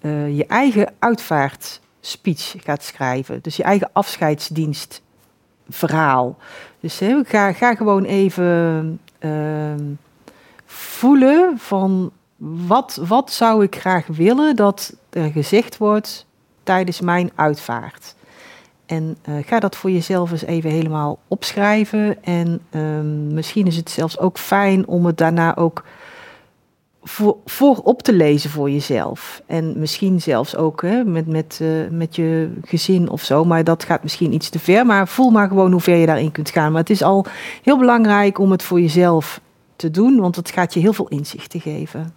uh, 0.00 0.36
je 0.36 0.46
eigen 0.46 0.92
uitvaartspeech 0.98 2.54
gaat 2.58 2.82
schrijven. 2.82 3.38
Dus 3.42 3.56
je 3.56 3.62
eigen 3.62 3.90
afscheidsdienstverhaal. 3.92 6.38
Dus 6.80 6.98
hè, 6.98 7.20
ga, 7.24 7.52
ga 7.52 7.74
gewoon 7.74 8.04
even 8.04 9.00
ehm, 9.18 9.84
voelen 10.66 11.58
van 11.58 12.12
wat, 12.66 13.00
wat 13.06 13.32
zou 13.32 13.62
ik 13.62 13.76
graag 13.76 14.06
willen 14.06 14.56
dat 14.56 14.96
er 15.10 15.30
gezegd 15.30 15.76
wordt 15.76 16.26
tijdens 16.62 17.00
mijn 17.00 17.30
uitvaart. 17.34 18.14
En 18.86 19.16
uh, 19.28 19.34
ga 19.46 19.60
dat 19.60 19.76
voor 19.76 19.90
jezelf 19.90 20.30
eens 20.30 20.44
even 20.44 20.70
helemaal 20.70 21.18
opschrijven. 21.28 22.24
En 22.24 22.60
um, 22.70 23.34
misschien 23.34 23.66
is 23.66 23.76
het 23.76 23.90
zelfs 23.90 24.18
ook 24.18 24.38
fijn 24.38 24.86
om 24.86 25.06
het 25.06 25.18
daarna 25.18 25.56
ook 25.56 25.84
voor, 27.44 27.76
op 27.82 28.02
te 28.02 28.12
lezen 28.12 28.50
voor 28.50 28.70
jezelf. 28.70 29.42
En 29.46 29.78
misschien 29.78 30.20
zelfs 30.20 30.56
ook 30.56 30.82
hè, 30.82 31.04
met, 31.04 31.26
met, 31.26 31.58
uh, 31.62 31.88
met 31.90 32.16
je 32.16 32.50
gezin 32.62 33.10
of 33.10 33.22
zo. 33.22 33.44
Maar 33.44 33.64
dat 33.64 33.84
gaat 33.84 34.02
misschien 34.02 34.32
iets 34.32 34.48
te 34.48 34.58
ver. 34.58 34.86
Maar 34.86 35.08
voel 35.08 35.30
maar 35.30 35.48
gewoon 35.48 35.72
hoe 35.72 35.80
ver 35.80 35.96
je 35.96 36.06
daarin 36.06 36.32
kunt 36.32 36.50
gaan. 36.50 36.72
Maar 36.72 36.80
het 36.80 36.90
is 36.90 37.02
al 37.02 37.26
heel 37.62 37.78
belangrijk 37.78 38.38
om 38.38 38.50
het 38.50 38.62
voor 38.62 38.80
jezelf 38.80 39.40
te 39.76 39.90
doen, 39.90 40.20
want 40.20 40.36
het 40.36 40.50
gaat 40.50 40.74
je 40.74 40.80
heel 40.80 40.92
veel 40.92 41.08
inzichten 41.08 41.60
geven. 41.60 42.14